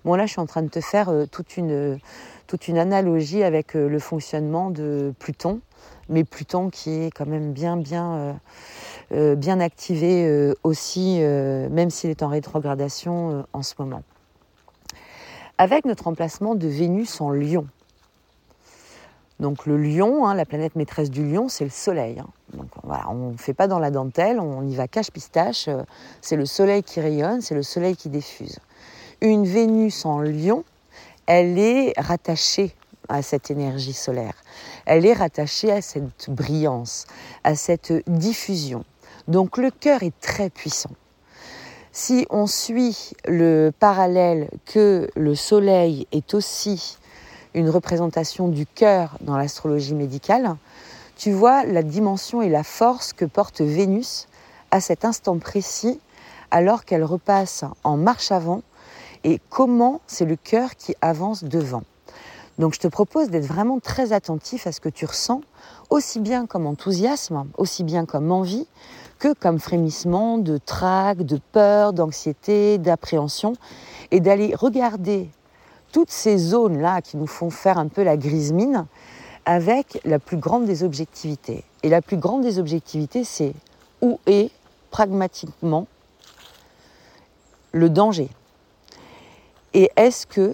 Bon 0.05 0.15
là, 0.15 0.25
je 0.25 0.31
suis 0.31 0.41
en 0.41 0.45
train 0.45 0.61
de 0.61 0.69
te 0.69 0.79
faire 0.79 1.09
euh, 1.09 1.25
toute, 1.25 1.57
une, 1.57 1.99
toute 2.47 2.67
une 2.67 2.77
analogie 2.77 3.43
avec 3.43 3.73
le 3.73 3.99
fonctionnement 3.99 4.69
de 4.69 5.13
Pluton, 5.19 5.59
mais 6.07 6.23
Pluton 6.23 6.69
qui 6.69 6.91
est 6.91 7.11
quand 7.11 7.25
même 7.25 7.51
bien, 7.51 7.77
bien 7.77 8.39
bien 9.11 9.59
activé 9.59 10.25
euh, 10.25 10.53
aussi, 10.63 11.17
euh, 11.19 11.69
même 11.69 11.89
s'il 11.89 12.09
est 12.09 12.23
en 12.23 12.27
rétrogradation 12.27 13.45
en 13.53 13.63
ce 13.63 13.73
moment. 13.79 14.03
Avec 15.57 15.85
notre 15.85 16.07
emplacement 16.07 16.55
de 16.55 16.67
Vénus 16.67 17.21
en 17.21 17.29
Lion. 17.29 17.67
Donc 19.39 19.65
le 19.65 19.77
lion, 19.77 20.25
hein, 20.25 20.33
la 20.33 20.45
planète 20.45 20.75
maîtresse 20.75 21.09
du 21.09 21.29
lion, 21.29 21.49
c'est 21.49 21.65
le 21.65 21.69
soleil. 21.69 22.19
Hein. 22.19 22.27
Donc 22.53 22.67
voilà, 22.83 23.09
on 23.09 23.31
ne 23.31 23.37
fait 23.37 23.53
pas 23.53 23.67
dans 23.67 23.79
la 23.79 23.91
dentelle, 23.91 24.39
on 24.39 24.65
y 24.65 24.75
va 24.75 24.87
cache-pistache. 24.87 25.69
c'est 26.21 26.37
le 26.37 26.45
soleil 26.45 26.83
qui 26.83 27.01
rayonne, 27.01 27.41
c'est 27.41 27.55
le 27.55 27.63
soleil 27.63 27.97
qui 27.97 28.09
diffuse. 28.09 28.59
Une 29.21 29.45
Vénus 29.45 30.05
en 30.05 30.21
lion, 30.21 30.63
elle 31.25 31.59
est 31.59 31.93
rattachée 31.97 32.73
à 33.09 33.21
cette 33.21 33.51
énergie 33.51 33.93
solaire. 33.93 34.33
Elle 34.85 35.05
est 35.05 35.13
rattachée 35.13 35.71
à 35.71 35.81
cette 35.81 36.29
brillance, 36.29 37.05
à 37.43 37.55
cette 37.55 37.93
diffusion. 38.07 38.83
Donc 39.27 39.57
le 39.57 39.71
cœur 39.71 40.03
est 40.03 40.17
très 40.19 40.49
puissant. 40.49 40.91
Si 41.91 42.27
on 42.29 42.45
suit 42.45 43.13
le 43.25 43.71
parallèle 43.71 44.49
que 44.65 45.09
le 45.15 45.33
soleil 45.33 46.07
est 46.11 46.33
aussi 46.33 46.97
une 47.53 47.69
représentation 47.69 48.49
du 48.49 48.65
cœur 48.65 49.17
dans 49.21 49.37
l'astrologie 49.37 49.95
médicale, 49.95 50.57
tu 51.15 51.31
vois 51.31 51.63
la 51.63 51.83
dimension 51.83 52.41
et 52.41 52.49
la 52.49 52.63
force 52.63 53.13
que 53.13 53.25
porte 53.25 53.61
Vénus 53.61 54.27
à 54.71 54.81
cet 54.81 55.05
instant 55.05 55.37
précis 55.39 55.99
alors 56.51 56.83
qu'elle 56.85 57.03
repasse 57.03 57.63
en 57.83 57.97
marche 57.97 58.31
avant 58.31 58.61
et 59.23 59.39
comment 59.49 60.01
c'est 60.05 60.25
le 60.25 60.35
cœur 60.35 60.75
qui 60.75 60.93
avance 61.01 61.43
devant. 61.43 61.83
Donc 62.59 62.73
je 62.73 62.79
te 62.79 62.87
propose 62.87 63.29
d'être 63.29 63.45
vraiment 63.45 63.79
très 63.79 64.13
attentif 64.13 64.67
à 64.67 64.71
ce 64.71 64.79
que 64.79 64.89
tu 64.89 65.05
ressens, 65.05 65.41
aussi 65.89 66.19
bien 66.19 66.45
comme 66.45 66.67
enthousiasme, 66.67 67.45
aussi 67.57 67.83
bien 67.83 68.05
comme 68.05 68.31
envie, 68.31 68.67
que 69.25 69.33
comme 69.33 69.59
frémissement 69.59 70.37
de 70.37 70.59
trac, 70.59 71.23
de 71.23 71.39
peur, 71.51 71.93
d'anxiété, 71.93 72.77
d'appréhension, 72.77 73.53
et 74.11 74.19
d'aller 74.19 74.53
regarder 74.53 75.31
toutes 75.91 76.11
ces 76.11 76.37
zones-là 76.37 77.01
qui 77.01 77.17
nous 77.17 77.25
font 77.25 77.49
faire 77.49 77.79
un 77.79 77.87
peu 77.87 78.03
la 78.03 78.17
grise 78.17 78.53
mine 78.53 78.85
avec 79.45 79.99
la 80.05 80.19
plus 80.19 80.37
grande 80.37 80.65
des 80.65 80.83
objectivités. 80.83 81.63
Et 81.81 81.89
la 81.89 82.03
plus 82.03 82.17
grande 82.17 82.43
des 82.43 82.59
objectivités, 82.59 83.23
c'est 83.23 83.55
où 83.99 84.19
est 84.27 84.51
pragmatiquement 84.91 85.87
le 87.71 87.89
danger 87.89 88.29
Et 89.73 89.89
est-ce 89.95 90.27
que 90.27 90.53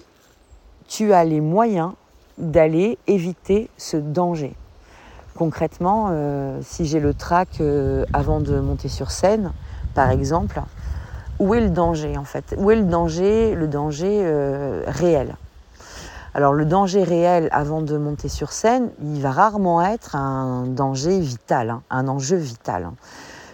tu 0.88 1.12
as 1.12 1.24
les 1.24 1.42
moyens 1.42 1.92
d'aller 2.38 2.96
éviter 3.06 3.68
ce 3.76 3.98
danger? 3.98 4.54
Concrètement, 5.36 6.08
euh, 6.10 6.58
si 6.62 6.84
j'ai 6.84 7.00
le 7.00 7.14
trac 7.14 7.48
euh, 7.60 8.04
avant 8.12 8.40
de 8.40 8.60
monter 8.60 8.88
sur 8.88 9.10
scène, 9.10 9.52
par 9.94 10.10
exemple, 10.10 10.60
où 11.38 11.54
est 11.54 11.60
le 11.60 11.70
danger 11.70 12.18
en 12.18 12.24
fait? 12.24 12.54
Où 12.58 12.70
est 12.70 12.76
le 12.76 12.84
danger, 12.84 13.54
le 13.54 13.66
danger 13.66 14.20
euh, 14.24 14.82
réel? 14.86 15.36
Alors 16.34 16.52
le 16.52 16.66
danger 16.66 17.02
réel 17.02 17.48
avant 17.50 17.80
de 17.80 17.96
monter 17.96 18.28
sur 18.28 18.52
scène, 18.52 18.90
il 19.02 19.22
va 19.22 19.30
rarement 19.30 19.82
être 19.82 20.16
un 20.16 20.66
danger 20.66 21.18
vital, 21.18 21.70
hein, 21.70 21.82
un 21.90 22.08
enjeu 22.08 22.36
vital. 22.36 22.90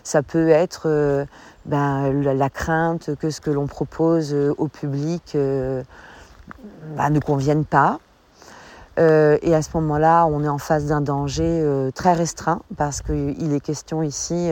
Ça 0.02 0.22
peut 0.22 0.48
être 0.48 1.26
ben, 1.66 2.12
la, 2.22 2.50
crainte 2.50 3.10
que 3.16 3.30
ce 3.30 3.40
que 3.40 3.50
l'on 3.50 3.66
propose 3.66 4.34
au 4.56 4.68
public 4.68 5.36
ben, 5.36 7.10
ne 7.10 7.20
convienne 7.20 7.66
pas. 7.66 7.98
Et 8.98 9.54
à 9.54 9.62
ce 9.62 9.70
moment-là, 9.74 10.26
on 10.26 10.42
est 10.42 10.48
en 10.48 10.58
face 10.58 10.86
d'un 10.86 11.00
danger 11.00 11.64
très 11.94 12.12
restreint 12.12 12.62
parce 12.76 13.00
qu'il 13.00 13.52
est 13.52 13.60
question 13.60 14.02
ici 14.02 14.50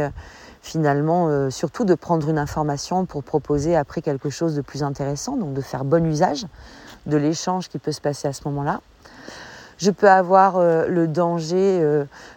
finalement, 0.66 1.28
euh, 1.28 1.48
surtout 1.48 1.84
de 1.84 1.94
prendre 1.94 2.28
une 2.28 2.38
information 2.38 3.06
pour 3.06 3.22
proposer 3.22 3.76
après 3.76 4.02
quelque 4.02 4.30
chose 4.30 4.56
de 4.56 4.62
plus 4.62 4.82
intéressant, 4.82 5.36
donc 5.36 5.54
de 5.54 5.60
faire 5.60 5.84
bon 5.84 6.04
usage 6.04 6.44
de 7.06 7.16
l'échange 7.16 7.68
qui 7.68 7.78
peut 7.78 7.92
se 7.92 8.00
passer 8.00 8.26
à 8.26 8.32
ce 8.32 8.42
moment-là. 8.46 8.80
Je 9.78 9.92
peux 9.92 10.08
avoir 10.08 10.56
euh, 10.56 10.88
le 10.88 11.06
danger 11.06 11.78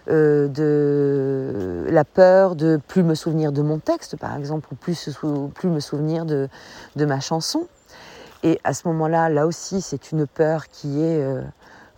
euh, 0.07 0.47
de 0.47 1.85
la 1.89 2.03
peur 2.03 2.55
de 2.55 2.79
plus 2.87 3.01
me 3.01 3.15
souvenir 3.15 3.51
de 3.51 3.63
mon 3.63 3.79
texte, 3.79 4.15
par 4.15 4.35
exemple, 4.37 4.67
ou 4.71 4.75
plus, 4.75 5.09
plus 5.55 5.69
me 5.69 5.79
souvenir 5.79 6.25
de, 6.25 6.49
de, 6.97 7.05
ma 7.05 7.19
chanson. 7.21 7.65
Et 8.43 8.59
à 8.63 8.75
ce 8.75 8.87
moment-là, 8.89 9.29
là 9.29 9.47
aussi, 9.47 9.81
c'est 9.81 10.11
une 10.11 10.27
peur 10.27 10.67
qui 10.67 11.01
est 11.01 11.25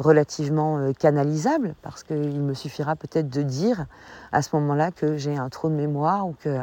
relativement 0.02 0.78
euh, 0.78 0.92
canalisable, 0.94 1.76
parce 1.82 2.04
qu'il 2.04 2.42
me 2.42 2.54
suffira 2.54 2.96
peut-être 2.96 3.30
de 3.30 3.42
dire 3.42 3.86
à 4.32 4.42
ce 4.42 4.56
moment-là 4.56 4.92
que 4.92 5.18
j'ai 5.18 5.38
un 5.38 5.50
trou 5.50 5.70
de 5.70 5.76
mémoire 5.76 6.28
ou 6.28 6.36
que 6.44 6.60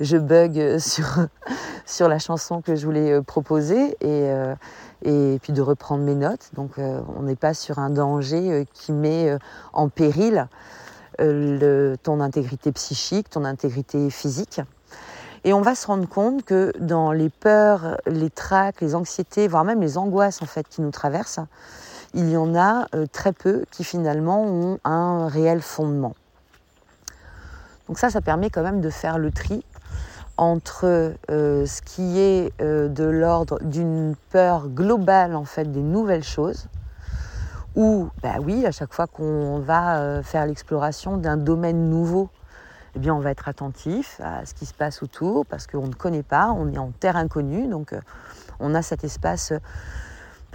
je 0.00 0.16
bug 0.16 0.78
sur, 0.78 1.26
sur 1.84 2.08
la 2.08 2.18
chanson 2.18 2.62
que 2.62 2.74
je 2.76 2.86
voulais 2.86 3.12
euh, 3.12 3.22
proposer 3.22 3.96
et, 4.00 4.30
euh, 4.30 4.54
et 5.02 5.38
puis 5.42 5.52
de 5.52 5.60
reprendre 5.60 6.04
mes 6.04 6.14
notes. 6.14 6.50
Donc 6.54 6.78
on 6.78 7.22
n'est 7.22 7.36
pas 7.36 7.54
sur 7.54 7.78
un 7.78 7.90
danger 7.90 8.66
qui 8.72 8.92
met 8.92 9.36
en 9.72 9.88
péril 9.88 10.48
ton 11.18 12.20
intégrité 12.20 12.72
psychique, 12.72 13.28
ton 13.30 13.44
intégrité 13.44 14.10
physique. 14.10 14.60
Et 15.44 15.52
on 15.52 15.60
va 15.60 15.74
se 15.74 15.86
rendre 15.86 16.08
compte 16.08 16.44
que 16.44 16.72
dans 16.80 17.12
les 17.12 17.28
peurs, 17.28 17.98
les 18.06 18.30
tracs, 18.30 18.80
les 18.80 18.94
anxiétés, 18.94 19.46
voire 19.46 19.64
même 19.64 19.80
les 19.80 19.96
angoisses 19.98 20.42
en 20.42 20.46
fait 20.46 20.66
qui 20.68 20.80
nous 20.80 20.90
traversent, 20.90 21.40
il 22.14 22.30
y 22.30 22.36
en 22.36 22.54
a 22.54 22.86
euh, 22.94 23.06
très 23.10 23.32
peu 23.32 23.64
qui 23.70 23.84
finalement 23.84 24.42
ont 24.42 24.78
un 24.84 25.28
réel 25.28 25.60
fondement. 25.60 26.14
Donc 27.88 27.98
ça, 27.98 28.10
ça 28.10 28.20
permet 28.20 28.50
quand 28.50 28.62
même 28.62 28.80
de 28.80 28.90
faire 28.90 29.18
le 29.18 29.30
tri 29.30 29.64
entre 30.36 31.14
euh, 31.30 31.66
ce 31.66 31.82
qui 31.82 32.18
est 32.18 32.52
euh, 32.60 32.88
de 32.88 33.04
l'ordre 33.04 33.58
d'une 33.62 34.14
peur 34.30 34.68
globale 34.68 35.34
en 35.34 35.44
fait 35.44 35.70
des 35.70 35.82
nouvelles 35.82 36.24
choses, 36.24 36.66
où, 37.74 38.08
bah 38.22 38.36
oui, 38.40 38.64
à 38.64 38.72
chaque 38.72 38.94
fois 38.94 39.06
qu'on 39.06 39.58
va 39.58 40.22
faire 40.22 40.46
l'exploration 40.46 41.18
d'un 41.18 41.36
domaine 41.36 41.90
nouveau, 41.90 42.30
eh 42.94 42.98
bien, 42.98 43.14
on 43.14 43.18
va 43.18 43.30
être 43.30 43.48
attentif 43.48 44.18
à 44.24 44.46
ce 44.46 44.54
qui 44.54 44.64
se 44.64 44.72
passe 44.72 45.02
autour 45.02 45.44
parce 45.44 45.66
qu'on 45.66 45.86
ne 45.86 45.92
connaît 45.92 46.22
pas, 46.22 46.54
on 46.56 46.72
est 46.72 46.78
en 46.78 46.90
terre 46.90 47.16
inconnue, 47.16 47.68
donc 47.68 47.94
on 48.60 48.74
a 48.74 48.80
cet 48.80 49.04
espace 49.04 49.52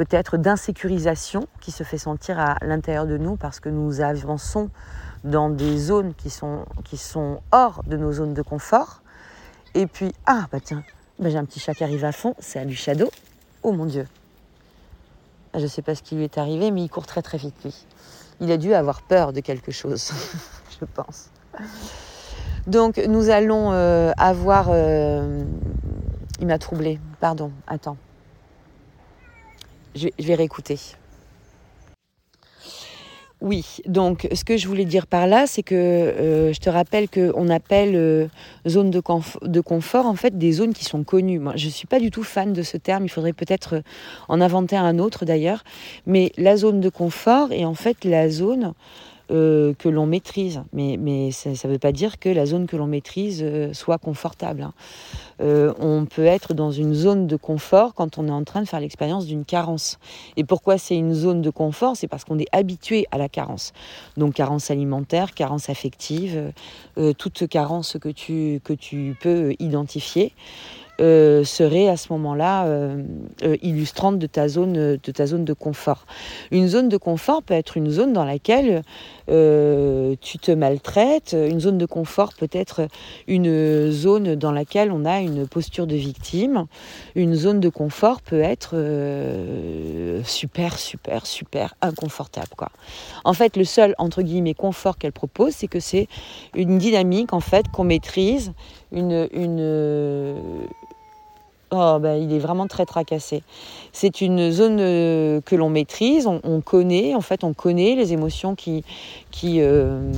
peut-être 0.01 0.37
d'insécurisation 0.37 1.45
qui 1.59 1.69
se 1.69 1.83
fait 1.83 1.99
sentir 1.99 2.39
à 2.39 2.57
l'intérieur 2.63 3.05
de 3.05 3.17
nous 3.17 3.35
parce 3.35 3.59
que 3.59 3.69
nous 3.69 4.01
avançons 4.01 4.71
dans 5.23 5.51
des 5.51 5.77
zones 5.77 6.15
qui 6.15 6.31
sont, 6.31 6.65
qui 6.83 6.97
sont 6.97 7.39
hors 7.51 7.83
de 7.85 7.97
nos 7.97 8.11
zones 8.11 8.33
de 8.33 8.41
confort. 8.41 9.03
Et 9.75 9.85
puis, 9.85 10.11
ah 10.25 10.47
bah 10.51 10.57
tiens, 10.59 10.83
bah 11.19 11.29
j'ai 11.29 11.37
un 11.37 11.45
petit 11.45 11.59
chat 11.59 11.75
qui 11.75 11.83
arrive 11.83 12.03
à 12.03 12.11
fond, 12.11 12.33
c'est 12.39 12.57
à 12.57 12.65
du 12.65 12.75
shadow. 12.75 13.11
Oh 13.61 13.73
mon 13.73 13.85
dieu. 13.85 14.07
Ah, 15.53 15.59
je 15.59 15.65
ne 15.65 15.69
sais 15.69 15.83
pas 15.83 15.93
ce 15.93 16.01
qui 16.01 16.15
lui 16.15 16.23
est 16.23 16.39
arrivé, 16.39 16.71
mais 16.71 16.81
il 16.81 16.89
court 16.89 17.05
très 17.05 17.21
très 17.21 17.37
vite 17.37 17.53
lui. 17.63 17.85
Il 18.39 18.51
a 18.51 18.57
dû 18.57 18.73
avoir 18.73 19.03
peur 19.03 19.33
de 19.33 19.39
quelque 19.39 19.71
chose, 19.71 20.11
je 20.81 20.85
pense. 20.95 21.29
Donc 22.65 22.97
nous 22.97 23.29
allons 23.29 23.71
euh, 23.71 24.13
avoir... 24.17 24.69
Euh, 24.71 25.43
il 26.39 26.47
m'a 26.47 26.57
troublé, 26.57 26.99
pardon, 27.19 27.51
attends. 27.67 27.97
Je, 29.95 30.07
vais 30.19 30.35
réécouter. 30.35 30.77
Oui, 33.41 33.79
donc 33.87 34.27
ce 34.33 34.43
que 34.43 34.55
je 34.55 34.67
voulais 34.67 34.85
dire 34.85 35.07
par 35.07 35.25
là, 35.25 35.47
c'est 35.47 35.63
que 35.63 35.73
euh, 35.75 36.53
je 36.53 36.59
te 36.59 36.69
rappelle 36.69 37.09
qu'on 37.09 37.49
appelle 37.49 37.95
euh, 37.95 38.27
zone 38.67 38.91
de, 38.91 38.99
confort 38.99 40.05
en 40.05 40.13
fait 40.13 40.37
des 40.37 40.51
zones 40.51 40.73
qui 40.73 40.85
sont 40.85 41.03
connues. 41.03 41.39
Moi, 41.39 41.53
je 41.55 41.65
ne 41.65 41.71
suis 41.71 41.87
pas 41.87 41.99
du 41.99 42.11
tout 42.11 42.21
fan 42.21 42.53
de 42.53 42.61
ce 42.61 42.77
terme, 42.77 43.03
il 43.05 43.09
faudrait 43.09 43.33
peut-être 43.33 43.77
euh, 43.77 43.81
en 44.29 44.41
inventer 44.41 44.77
un 44.77 44.99
autre 44.99 45.25
d'ailleurs. 45.25 45.63
Mais 46.05 46.31
la 46.37 46.55
zone 46.55 46.81
de 46.81 46.89
confort 46.89 47.51
est 47.51 47.65
en 47.65 47.73
fait 47.73 48.05
la 48.05 48.29
zone 48.29 48.73
euh, 49.31 49.73
que 49.77 49.87
l'on 49.87 50.05
maîtrise. 50.05 50.61
Mais, 50.73 51.31
ça 51.31 51.49
ne 51.49 51.71
veut 51.71 51.79
pas 51.79 51.91
dire 51.91 52.19
que 52.19 52.27
la 52.27 52.45
zone 52.45 52.67
que 52.67 52.75
l'on 52.75 52.87
maîtrise 52.87 53.41
euh, 53.43 53.73
soit 53.73 53.97
confortable. 53.97 54.63
Hein. 54.63 54.73
Euh, 55.41 55.73
on 55.79 56.05
peut 56.05 56.25
être 56.25 56.53
dans 56.53 56.71
une 56.71 56.93
zone 56.93 57.27
de 57.27 57.37
confort 57.37 57.93
quand 57.93 58.17
on 58.17 58.27
est 58.27 58.31
en 58.31 58.43
train 58.43 58.61
de 58.61 58.67
faire 58.67 58.81
l'expérience 58.81 59.25
d'une 59.25 59.45
carence. 59.45 59.99
Et 60.35 60.43
pourquoi 60.43 60.77
c'est 60.77 60.97
une 60.97 61.13
zone 61.13 61.41
de 61.41 61.49
confort? 61.49 61.95
C'est 61.95 62.07
parce 62.07 62.25
qu'on 62.25 62.39
est 62.39 62.47
habitué 62.51 63.05
à 63.11 63.17
la 63.17 63.29
carence. 63.29 63.71
Donc 64.17 64.33
carence 64.33 64.69
alimentaire, 64.69 65.33
carence 65.33 65.69
affective, 65.69 66.51
toute 67.17 67.47
carence 67.47 67.97
que 67.99 68.09
tu 68.09 69.15
peux 69.21 69.53
identifier. 69.59 70.33
Euh, 71.01 71.43
serait 71.43 71.87
à 71.87 71.97
ce 71.97 72.13
moment-là 72.13 72.65
euh, 72.65 73.01
euh, 73.41 73.57
illustrante 73.63 74.19
de 74.19 74.27
ta, 74.27 74.47
zone, 74.47 74.73
de 74.73 75.11
ta 75.11 75.25
zone 75.25 75.45
de 75.45 75.53
confort. 75.53 76.05
Une 76.51 76.67
zone 76.67 76.89
de 76.89 76.97
confort 76.97 77.41
peut 77.41 77.55
être 77.55 77.75
une 77.75 77.89
zone 77.89 78.13
dans 78.13 78.25
laquelle 78.25 78.83
tu 79.27 80.37
te 80.39 80.51
maltraites. 80.51 81.33
Une 81.33 81.61
zone 81.61 81.77
de 81.77 81.85
confort 81.85 82.33
peut 82.37 82.49
être 82.51 82.87
une 83.27 83.89
zone 83.89 84.35
dans 84.35 84.51
laquelle 84.51 84.91
on 84.91 85.05
a 85.05 85.21
une 85.21 85.47
posture 85.47 85.87
de 85.87 85.95
victime. 85.95 86.65
Une 87.15 87.33
zone 87.35 87.61
de 87.61 87.69
confort 87.69 88.21
peut 88.21 88.41
être 88.41 88.75
super, 90.25 90.77
super, 90.77 91.25
super 91.25 91.75
inconfortable. 91.81 92.49
Quoi. 92.57 92.69
En 93.23 93.31
fait, 93.31 93.55
le 93.55 93.63
seul, 93.63 93.95
entre 93.99 94.21
guillemets, 94.21 94.53
confort 94.53 94.97
qu'elle 94.97 95.13
propose, 95.13 95.53
c'est 95.53 95.69
que 95.69 95.79
c'est 95.79 96.07
une 96.53 96.77
dynamique 96.77 97.31
en 97.31 97.39
fait 97.39 97.69
qu'on 97.69 97.85
maîtrise, 97.85 98.51
une, 98.91 99.29
une, 99.31 100.35
Oh, 101.73 101.99
bah, 102.01 102.17
il 102.17 102.33
est 102.33 102.39
vraiment 102.39 102.67
très 102.67 102.85
tracassé. 102.85 103.43
C'est 103.93 104.19
une 104.19 104.51
zone 104.51 104.79
euh, 104.81 105.39
que 105.39 105.55
l'on 105.55 105.69
maîtrise, 105.69 106.27
on, 106.27 106.59
connaît, 106.59 107.15
en 107.15 107.21
fait, 107.21 107.45
on 107.45 107.53
connaît 107.53 107.95
les 107.95 108.11
émotions 108.11 108.55
qui, 108.55 108.83
qui 109.31 109.61
euh, 109.61 110.11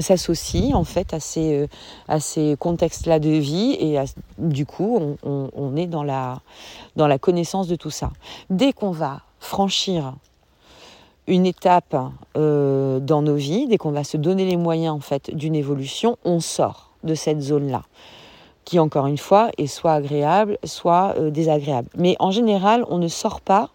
s'associent 0.00 0.76
en 0.76 0.82
fait 0.82 1.14
à 1.14 1.20
ces, 1.20 1.60
euh, 1.60 1.66
à 2.08 2.18
ces 2.18 2.56
contextes-là 2.58 3.20
de 3.20 3.30
vie 3.30 3.76
et 3.78 4.00
du 4.38 4.66
coup, 4.66 5.16
on, 5.22 5.76
est 5.76 5.86
dans 5.86 6.02
la, 6.02 6.40
dans 6.96 7.06
la 7.06 7.20
connaissance 7.20 7.68
de 7.68 7.76
tout 7.76 7.90
ça. 7.90 8.10
Dès 8.50 8.72
qu'on 8.72 8.90
va 8.90 9.20
franchir 9.38 10.14
une 11.28 11.46
étape 11.46 11.96
dans 12.34 13.22
nos 13.22 13.36
vies, 13.36 13.68
dès 13.68 13.78
qu'on 13.78 13.92
va 13.92 14.02
se 14.02 14.16
donner 14.16 14.44
les 14.44 14.56
moyens 14.56 14.92
en 14.92 15.00
fait 15.00 15.32
d'une 15.32 15.54
évolution, 15.54 16.18
on 16.24 16.40
sort 16.40 16.90
de 17.04 17.14
cette 17.14 17.40
zone-là 17.40 17.82
qui 18.64 18.78
encore 18.78 19.06
une 19.06 19.18
fois 19.18 19.50
est 19.58 19.66
soit 19.66 19.92
agréable, 19.92 20.58
soit 20.64 21.14
euh, 21.18 21.30
désagréable. 21.30 21.88
Mais 21.96 22.16
en 22.18 22.30
général, 22.30 22.84
on 22.88 22.98
ne 22.98 23.08
sort 23.08 23.40
pas 23.40 23.70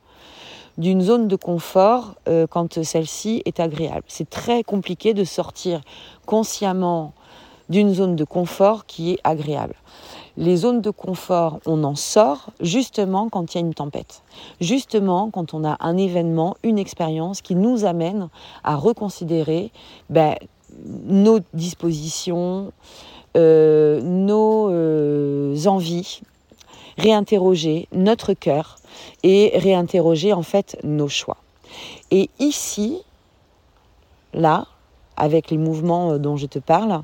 d'une 0.77 1.01
zone 1.01 1.27
de 1.27 1.35
confort 1.35 2.15
euh, 2.27 2.47
quand 2.47 2.81
celle-ci 2.81 3.41
est 3.45 3.59
agréable. 3.59 4.03
C'est 4.07 4.29
très 4.29 4.63
compliqué 4.63 5.13
de 5.13 5.23
sortir 5.23 5.81
consciemment 6.25 7.13
d'une 7.69 7.93
zone 7.93 8.15
de 8.15 8.23
confort 8.23 8.85
qui 8.85 9.11
est 9.11 9.19
agréable. 9.23 9.75
les 10.37 10.55
zones 10.55 10.81
de 10.81 10.89
confort, 10.89 11.59
on 11.65 11.83
en 11.83 11.95
sort 11.95 12.51
justement 12.61 13.27
quand 13.29 13.53
il 13.53 13.57
y 13.57 13.61
a 13.61 13.65
une 13.67 13.73
tempête. 13.73 14.23
Justement 14.61 15.29
quand 15.29 15.53
on 15.53 15.65
a 15.65 15.75
un 15.81 15.97
événement, 15.97 16.55
une 16.63 16.79
expérience 16.79 17.41
qui 17.41 17.55
nous 17.55 17.83
amène 17.83 18.29
à 18.63 18.75
reconsidérer 18.77 19.71
ben, 20.09 20.35
nos 21.05 21.39
dispositions, 21.53 22.71
nos 23.35 24.69
euh, 24.71 25.65
envies, 25.65 26.21
réinterroger 26.97 27.87
notre 27.91 28.33
cœur 28.33 28.77
et 29.23 29.51
réinterroger 29.55 30.33
en 30.33 30.43
fait 30.43 30.77
nos 30.83 31.07
choix. 31.07 31.37
Et 32.11 32.29
ici, 32.39 33.01
là, 34.33 34.67
avec 35.17 35.51
les 35.51 35.57
mouvements 35.57 36.11
euh, 36.11 36.17
dont 36.17 36.37
je 36.37 36.45
te 36.45 36.59
parle, 36.59 37.01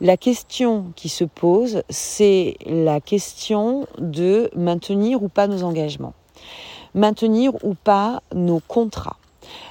la 0.00 0.16
question 0.16 0.92
qui 0.96 1.08
se 1.08 1.24
pose, 1.24 1.82
c'est 1.88 2.56
la 2.66 3.00
question 3.00 3.86
de 3.98 4.50
maintenir 4.56 5.22
ou 5.22 5.28
pas 5.28 5.46
nos 5.46 5.62
engagements, 5.62 6.14
maintenir 6.94 7.52
ou 7.64 7.74
pas 7.74 8.22
nos 8.34 8.60
contrats. 8.60 9.16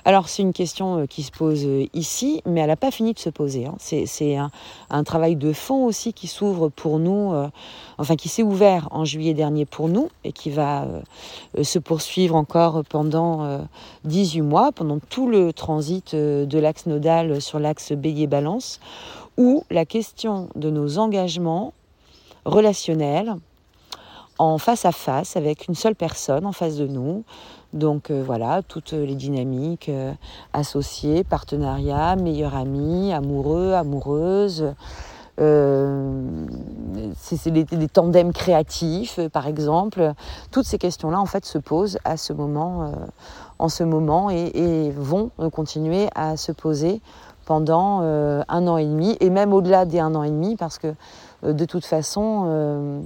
Alors 0.06 0.28
c'est 0.28 0.42
une 0.42 0.54
question 0.54 1.00
euh, 1.00 1.06
qui 1.06 1.24
se 1.24 1.32
pose 1.32 1.66
euh, 1.66 1.86
ici, 1.94 2.42
mais 2.46 2.60
elle 2.62 2.68
n'a 2.68 2.76
pas 2.76 2.92
fini 2.92 3.14
de 3.14 3.20
se 3.20 3.30
poser. 3.30 3.66
Hein. 3.66 3.76
C'est 3.80 4.38
un, 4.38 5.04
travail 5.04 5.36
de 5.36 5.54
fond 5.54 5.86
aussi 5.86 6.14
qui 6.14 6.28
s'ouvre 6.28 6.70
pour 6.70 7.00
nous, 7.00 7.34
euh, 7.34 7.48
enfin 7.98 8.16
qui 8.16 8.28
s'est 8.28 8.44
ouvert 8.44 8.88
en 8.92 9.06
juillet 9.06 9.34
dernier 9.34 9.66
pour 9.66 9.88
nous 9.88 10.10
et 10.24 10.32
qui 10.32 10.50
va 10.50 10.88
se 11.62 11.80
poursuivre 11.80 12.36
encore 12.36 12.84
pendant 12.88 13.60
18 14.06 14.42
mois, 14.42 14.72
pendant 14.72 15.00
tout 15.00 15.30
le 15.30 15.54
transit 15.54 16.16
de 16.16 16.60
l'axe 16.60 16.86
nodal 16.86 17.42
sur 17.42 17.60
l'axe 17.60 17.92
bélier-balance, 17.92 18.80
où 19.38 19.64
la 19.70 19.86
question 19.86 20.50
de 20.56 20.70
nos 20.70 20.98
engagements 20.98 21.74
relationnels 22.46 23.36
en 24.40 24.58
face 24.58 24.86
à 24.86 24.92
face 24.92 25.36
avec 25.36 25.68
une 25.68 25.76
seule 25.76 25.96
personne 25.96 26.46
en 26.46 26.52
face 26.52 26.78
de 26.78 26.88
nous, 26.88 27.24
donc 27.74 28.12
euh, 28.12 28.24
voilà, 28.26 28.62
toutes 28.62 28.94
les 28.94 29.16
dynamiques 29.16 29.90
euh, 29.90 30.14
associées, 30.54 31.24
partenariat, 31.24 32.16
meilleur 32.16 32.56
ami, 32.56 33.12
amoureux, 33.12 33.74
amoureuse. 33.74 34.74
Euh, 35.42 36.46
c'est 37.18 37.50
des, 37.50 37.66
tandems 37.88 38.32
créatifs, 38.32 39.20
par 39.32 39.48
exemple. 39.48 40.14
Toutes 40.52 40.66
ces 40.66 40.78
questions-là, 40.78 41.20
en 41.20 41.26
fait, 41.26 41.46
se 41.46 41.58
posent 41.58 41.98
à 42.06 42.18
ce 42.18 42.34
moment, 42.34 42.92
en 43.58 43.68
ce 43.68 43.84
moment, 43.84 44.30
et, 44.30 44.92
vont 44.96 45.32
continuer 45.52 46.08
à 46.14 46.38
se 46.38 46.52
poser 46.52 47.02
pendant 47.46 48.02
un 48.02 48.68
an 48.68 48.78
et 48.78 48.86
demi, 48.86 49.18
et 49.22 49.32
même 49.32 49.54
au-delà 49.54 49.86
des 49.86 50.00
un 50.00 50.14
an 50.14 50.22
et 50.22 50.30
demi, 50.30 50.56
parce 50.56 50.78
que 50.78 50.94
de 51.42 51.66
toute 51.66 51.86
façon, 51.86 53.04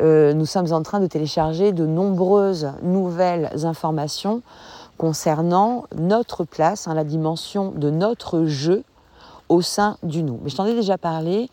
euh, 0.00 0.32
nous 0.32 0.46
sommes 0.46 0.72
en 0.72 0.82
train 0.82 1.00
de 1.00 1.06
télécharger 1.06 1.72
de 1.72 1.84
nombreuses 1.84 2.72
nouvelles 2.82 3.50
informations 3.64 4.42
concernant 4.96 5.84
notre 5.96 6.44
place, 6.44 6.86
hein, 6.86 6.94
la 6.94 7.04
dimension 7.04 7.72
de 7.72 7.90
notre 7.90 8.44
jeu 8.44 8.84
au 9.48 9.60
sein 9.62 9.96
du 10.02 10.22
nous. 10.22 10.38
Mais 10.42 10.50
je 10.50 10.56
t'en 10.56 10.66
ai 10.66 10.74
déjà 10.74 10.98
parlé, 10.98 11.48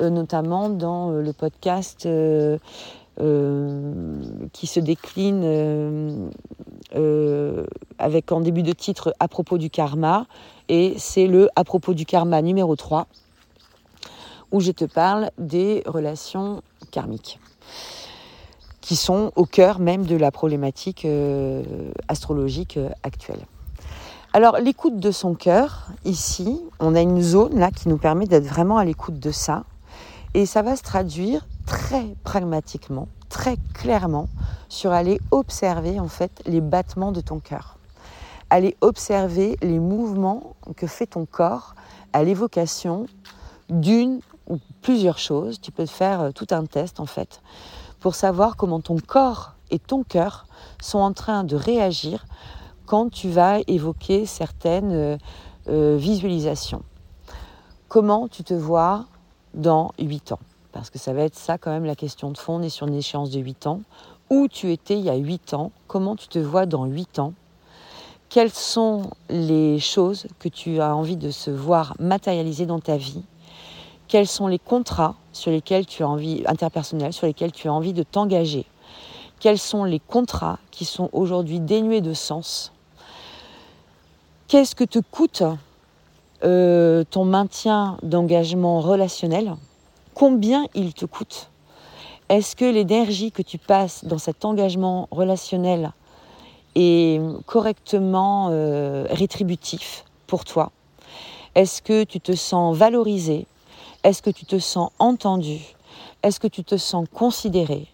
euh, 0.00 0.10
notamment 0.10 0.68
dans 0.68 1.10
euh, 1.10 1.22
le 1.22 1.32
podcast 1.32 2.08
qui 4.52 4.66
se 4.68 4.78
décline 4.78 6.30
avec 7.98 8.30
en 8.30 8.40
début 8.40 8.62
de 8.62 8.70
titre 8.70 9.12
à 9.18 9.26
propos 9.26 9.58
du 9.58 9.70
karma, 9.70 10.26
et 10.68 10.94
c'est 10.98 11.26
le 11.26 11.48
à 11.56 11.64
propos 11.64 11.94
du 11.94 12.06
karma 12.06 12.40
numéro 12.42 12.76
3, 12.76 13.08
où 14.52 14.60
je 14.60 14.70
te 14.70 14.84
parle 14.84 15.30
des 15.36 15.82
relations 15.86 16.62
karmiques 16.92 17.40
qui 18.80 18.96
sont 18.96 19.32
au 19.36 19.44
cœur 19.44 19.80
même 19.80 20.06
de 20.06 20.16
la 20.16 20.30
problématique 20.30 21.04
euh, 21.04 21.62
astrologique 22.08 22.76
euh, 22.78 22.88
actuelle. 23.02 23.40
Alors 24.32 24.58
l'écoute 24.58 24.98
de 24.98 25.10
son 25.10 25.34
cœur, 25.34 25.88
ici, 26.04 26.60
on 26.80 26.94
a 26.94 27.00
une 27.00 27.20
zone 27.20 27.58
là 27.58 27.70
qui 27.70 27.88
nous 27.88 27.98
permet 27.98 28.26
d'être 28.26 28.46
vraiment 28.46 28.78
à 28.78 28.84
l'écoute 28.84 29.18
de 29.18 29.30
ça. 29.30 29.64
Et 30.34 30.46
ça 30.46 30.62
va 30.62 30.76
se 30.76 30.82
traduire 30.82 31.46
très 31.66 32.04
pragmatiquement, 32.24 33.08
très 33.28 33.56
clairement 33.74 34.28
sur 34.68 34.92
aller 34.92 35.20
observer 35.30 35.98
en 36.00 36.08
fait 36.08 36.42
les 36.46 36.60
battements 36.60 37.12
de 37.12 37.20
ton 37.20 37.40
cœur. 37.40 37.76
Aller 38.50 38.76
observer 38.80 39.58
les 39.62 39.78
mouvements 39.78 40.54
que 40.76 40.86
fait 40.86 41.06
ton 41.06 41.26
corps 41.26 41.74
à 42.12 42.22
l'évocation 42.22 43.06
d'une 43.68 44.20
ou 44.48 44.58
plusieurs 44.82 45.18
choses. 45.18 45.60
Tu 45.60 45.72
peux 45.72 45.86
faire 45.86 46.20
euh, 46.20 46.30
tout 46.32 46.46
un 46.50 46.64
test 46.64 47.00
en 47.00 47.06
fait 47.06 47.42
pour 48.00 48.14
savoir 48.14 48.56
comment 48.56 48.80
ton 48.80 48.96
corps 48.98 49.54
et 49.70 49.78
ton 49.78 50.02
cœur 50.02 50.46
sont 50.80 50.98
en 50.98 51.12
train 51.12 51.44
de 51.44 51.56
réagir 51.56 52.26
quand 52.86 53.10
tu 53.10 53.28
vas 53.28 53.58
évoquer 53.66 54.24
certaines 54.24 54.92
euh, 54.92 55.18
euh, 55.68 55.96
visualisations. 55.98 56.82
Comment 57.88 58.28
tu 58.28 58.44
te 58.44 58.54
vois 58.54 59.06
dans 59.54 59.92
8 59.98 60.32
ans? 60.32 60.40
Parce 60.72 60.90
que 60.90 60.98
ça 60.98 61.12
va 61.12 61.22
être 61.22 61.36
ça 61.36 61.58
quand 61.58 61.70
même 61.70 61.84
la 61.84 61.96
question 61.96 62.30
de 62.30 62.38
fond, 62.38 62.56
on 62.56 62.62
est 62.62 62.68
sur 62.68 62.86
une 62.86 62.94
échéance 62.94 63.30
de 63.30 63.40
8 63.40 63.66
ans. 63.66 63.80
Où 64.30 64.46
tu 64.48 64.72
étais 64.72 64.98
il 64.98 65.04
y 65.04 65.10
a 65.10 65.16
8 65.16 65.54
ans? 65.54 65.72
Comment 65.86 66.14
tu 66.14 66.28
te 66.28 66.38
vois 66.38 66.66
dans 66.66 66.84
8 66.84 67.18
ans? 67.18 67.32
Quelles 68.28 68.52
sont 68.52 69.10
les 69.30 69.78
choses 69.78 70.26
que 70.38 70.50
tu 70.50 70.80
as 70.80 70.94
envie 70.94 71.16
de 71.16 71.30
se 71.30 71.50
voir 71.50 71.94
matérialiser 71.98 72.66
dans 72.66 72.78
ta 72.78 72.98
vie? 72.98 73.22
Quels 74.08 74.26
sont 74.26 74.46
les 74.46 74.58
contrats 74.58 75.14
sur 75.32 75.50
lesquels 75.50 75.86
tu 75.86 76.02
as 76.02 76.08
envie, 76.08 76.42
interpersonnels, 76.46 77.12
sur 77.12 77.26
lesquels 77.26 77.52
tu 77.52 77.68
as 77.68 77.72
envie 77.72 77.92
de 77.92 78.02
t'engager, 78.02 78.64
quels 79.38 79.58
sont 79.58 79.84
les 79.84 80.00
contrats 80.00 80.58
qui 80.70 80.84
sont 80.84 81.10
aujourd'hui 81.12 81.60
dénués 81.60 82.00
de 82.00 82.14
sens, 82.14 82.72
qu'est-ce 84.48 84.74
que 84.74 84.84
te 84.84 84.98
coûte 84.98 85.42
euh, 86.44 87.04
ton 87.10 87.24
maintien 87.24 87.98
d'engagement 88.02 88.80
relationnel, 88.80 89.54
combien 90.14 90.66
il 90.74 90.94
te 90.94 91.04
coûte, 91.04 91.50
est-ce 92.28 92.56
que 92.56 92.64
l'énergie 92.64 93.30
que 93.30 93.42
tu 93.42 93.58
passes 93.58 94.04
dans 94.04 94.18
cet 94.18 94.44
engagement 94.44 95.08
relationnel 95.10 95.92
est 96.74 97.20
correctement 97.46 98.48
euh, 98.50 99.06
rétributif 99.10 100.04
pour 100.26 100.44
toi? 100.44 100.70
Est-ce 101.54 101.80
que 101.80 102.04
tu 102.04 102.20
te 102.20 102.32
sens 102.32 102.76
valorisé 102.76 103.46
est-ce 104.04 104.22
que 104.22 104.30
tu 104.30 104.44
te 104.44 104.58
sens 104.58 104.90
entendu? 104.98 105.60
Est-ce 106.22 106.40
que 106.40 106.46
tu 106.46 106.64
te 106.64 106.76
sens 106.76 107.06
considéré? 107.12 107.86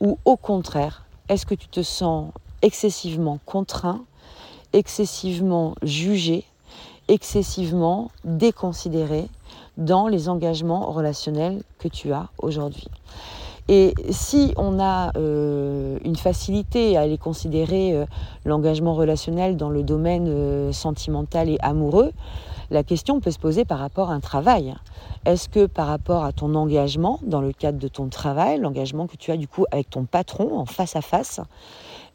Ou 0.00 0.18
au 0.24 0.36
contraire, 0.36 1.04
est-ce 1.28 1.46
que 1.46 1.54
tu 1.54 1.68
te 1.68 1.82
sens 1.82 2.32
excessivement 2.62 3.38
contraint, 3.46 4.04
excessivement 4.72 5.74
jugé, 5.82 6.44
excessivement 7.08 8.10
déconsidéré 8.24 9.28
dans 9.76 10.08
les 10.08 10.28
engagements 10.28 10.90
relationnels 10.90 11.62
que 11.78 11.88
tu 11.88 12.12
as 12.12 12.28
aujourd'hui? 12.38 12.88
Et 13.68 13.94
si 14.10 14.52
on 14.56 14.80
a 14.80 15.16
euh, 15.16 15.98
une 16.04 16.16
facilité 16.16 16.96
à 16.96 17.02
aller 17.02 17.18
considérer 17.18 17.92
euh, 17.92 18.04
l'engagement 18.44 18.94
relationnel 18.94 19.56
dans 19.56 19.70
le 19.70 19.84
domaine 19.84 20.26
euh, 20.28 20.72
sentimental 20.72 21.48
et 21.48 21.58
amoureux, 21.60 22.12
la 22.72 22.82
question 22.82 23.20
peut 23.20 23.30
se 23.30 23.38
poser 23.38 23.64
par 23.66 23.78
rapport 23.78 24.10
à 24.10 24.14
un 24.14 24.20
travail. 24.20 24.74
Est-ce 25.26 25.48
que 25.48 25.66
par 25.66 25.86
rapport 25.86 26.24
à 26.24 26.32
ton 26.32 26.54
engagement 26.54 27.20
dans 27.22 27.42
le 27.42 27.52
cadre 27.52 27.78
de 27.78 27.86
ton 27.86 28.08
travail, 28.08 28.58
l'engagement 28.58 29.06
que 29.06 29.16
tu 29.16 29.30
as 29.30 29.36
du 29.36 29.46
coup 29.46 29.66
avec 29.70 29.90
ton 29.90 30.04
patron 30.04 30.58
en 30.58 30.64
face 30.64 30.96
à 30.96 31.02
face, 31.02 31.40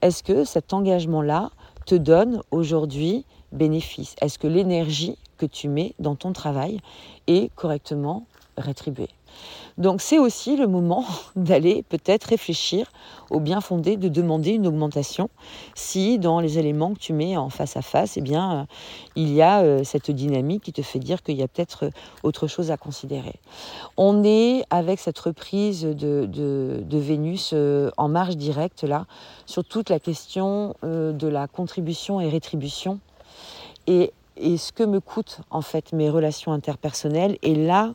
est-ce 0.02 0.24
que 0.24 0.44
cet 0.46 0.74
engagement-là 0.74 1.52
te 1.86 1.94
donne 1.94 2.42
aujourd'hui 2.50 3.24
bénéfice? 3.52 4.16
Est-ce 4.20 4.40
que 4.40 4.48
l'énergie 4.48 5.18
que 5.38 5.46
tu 5.46 5.70
mets 5.70 5.94
dans 6.00 6.16
ton 6.16 6.34
travail 6.34 6.80
est 7.28 7.54
correctement 7.56 8.26
rétribuée? 8.58 9.10
Donc 9.78 10.02
c'est 10.02 10.18
aussi 10.18 10.58
le 10.58 10.68
moment 10.68 11.06
d'aller 11.36 11.84
peut-être 11.84 12.26
réfléchir 12.26 12.92
au 13.30 13.40
bien 13.40 13.62
fondé 13.62 13.98
de 13.98 14.08
demander 14.08 14.52
une 14.52 14.68
augmentation 14.68 15.30
si 15.76 16.18
dans 16.18 16.40
les 16.40 16.58
éléments 16.58 16.94
que 16.94 17.00
tu 17.00 17.14
mets 17.14 17.38
en 17.38 17.50
face 17.50 17.78
à 17.78 17.82
face, 17.82 18.18
eh 18.18 18.22
bien, 18.22 18.52
euh, 18.52 18.64
il 19.16 19.34
y 19.34 19.42
a 19.42 19.62
euh, 19.62 19.84
cette 19.84 20.10
dynamique 20.12 20.64
qui 20.64 20.74
te 20.74 20.82
fait 20.82 21.00
dire 21.00 21.22
qu'il 21.22 21.38
y 21.38 21.44
a 21.44 21.48
peut-être 21.48 21.86
euh, 21.86 21.90
autre 22.24 22.48
chose 22.48 22.72
à 22.72 22.78
considérer. 22.78 23.36
On 23.98 24.24
est 24.24 24.64
avec 24.70 25.00
cette 25.00 25.20
reprise 25.20 25.84
de, 25.84 26.26
de 26.26 26.98
Vénus 26.98 27.54
en 27.98 28.10
marge 28.10 28.38
directe 28.38 28.84
là 28.84 29.06
sur 29.46 29.64
toute 29.64 29.90
la 29.90 30.00
question 30.00 30.76
de 30.84 31.28
la 31.28 31.48
contribution 31.48 32.20
et 32.20 32.30
rétribution. 32.30 33.00
Et 33.88 34.12
et 34.40 34.58
ce 34.58 34.72
que 34.72 34.84
me 34.84 35.00
coûtent 35.00 35.40
en 35.50 35.62
fait 35.62 35.94
mes 35.94 36.10
relations 36.10 36.52
interpersonnelles 36.52 37.38
et 37.42 37.56
là 37.56 37.94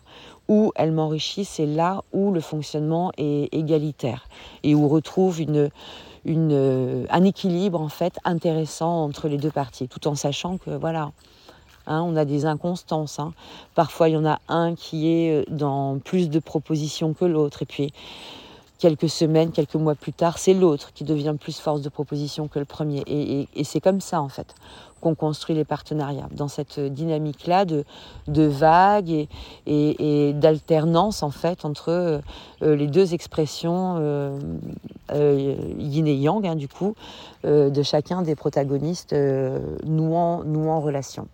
où 0.52 0.72
elles 0.76 0.92
m'enrichissent, 0.92 1.48
c'est 1.48 1.66
là 1.66 2.02
où 2.12 2.30
le 2.30 2.40
fonctionnement 2.40 3.10
est 3.16 3.48
égalitaire 3.54 4.28
et 4.62 4.74
où 4.74 4.86
retrouve 4.86 5.40
une, 5.40 5.70
une, 6.26 7.06
un 7.08 7.24
équilibre 7.24 7.80
en 7.80 7.88
fait 7.88 8.18
intéressant 8.24 9.02
entre 9.04 9.28
les 9.28 9.38
deux 9.38 9.50
parties, 9.50 9.88
tout 9.88 10.06
en 10.06 10.14
sachant 10.14 10.58
que 10.58 10.70
voilà, 10.70 11.12
Hein, 11.86 12.02
on 12.02 12.16
a 12.16 12.24
des 12.24 12.46
inconstances. 12.46 13.18
Hein. 13.18 13.32
Parfois, 13.74 14.08
il 14.08 14.12
y 14.12 14.16
en 14.16 14.26
a 14.26 14.38
un 14.48 14.74
qui 14.74 15.08
est 15.08 15.50
dans 15.50 15.98
plus 15.98 16.30
de 16.30 16.38
propositions 16.38 17.12
que 17.12 17.24
l'autre. 17.24 17.62
Et 17.62 17.66
puis, 17.66 17.92
quelques 18.78 19.08
semaines, 19.08 19.52
quelques 19.52 19.74
mois 19.74 19.94
plus 19.94 20.12
tard, 20.12 20.38
c'est 20.38 20.54
l'autre 20.54 20.92
qui 20.92 21.04
devient 21.04 21.34
plus 21.38 21.58
force 21.58 21.82
de 21.82 21.88
proposition 21.88 22.48
que 22.48 22.58
le 22.58 22.64
premier. 22.64 23.02
Et, 23.06 23.64
c'est 23.64 23.80
comme 23.80 24.00
ça, 24.00 24.20
en 24.20 24.28
fait, 24.28 24.54
qu'on 25.02 25.14
construit 25.14 25.54
les 25.54 25.64
partenariats, 25.64 26.28
dans 26.30 26.48
cette 26.48 26.78
dynamique-là 26.78 27.64
de, 27.64 27.84
de 28.28 28.44
vagues 28.44 29.26
et, 29.66 30.32
d'alternance, 30.34 31.22
en 31.22 31.30
fait, 31.30 31.64
entre 31.64 31.90
euh, 31.90 32.20
les 32.76 32.86
deux 32.86 33.12
expressions 33.12 33.96
euh, 33.98 34.38
euh, 35.10 35.56
yin 35.76 36.06
et 36.06 36.14
yang, 36.14 36.46
hein, 36.46 36.54
du 36.54 36.68
coup, 36.68 36.94
de 37.44 37.82
chacun 37.82 38.22
des 38.22 38.36
protagonistes 38.36 39.14
nouant, 39.84 40.44
nouant 40.44 40.80
relation. 40.80 41.26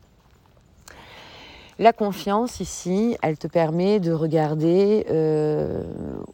La 1.79 1.93
confiance 1.93 2.61
ici, 2.61 3.17
elle 3.23 3.37
te 3.37 3.47
permet 3.47 4.01
de 4.01 4.11
regarder 4.11 5.05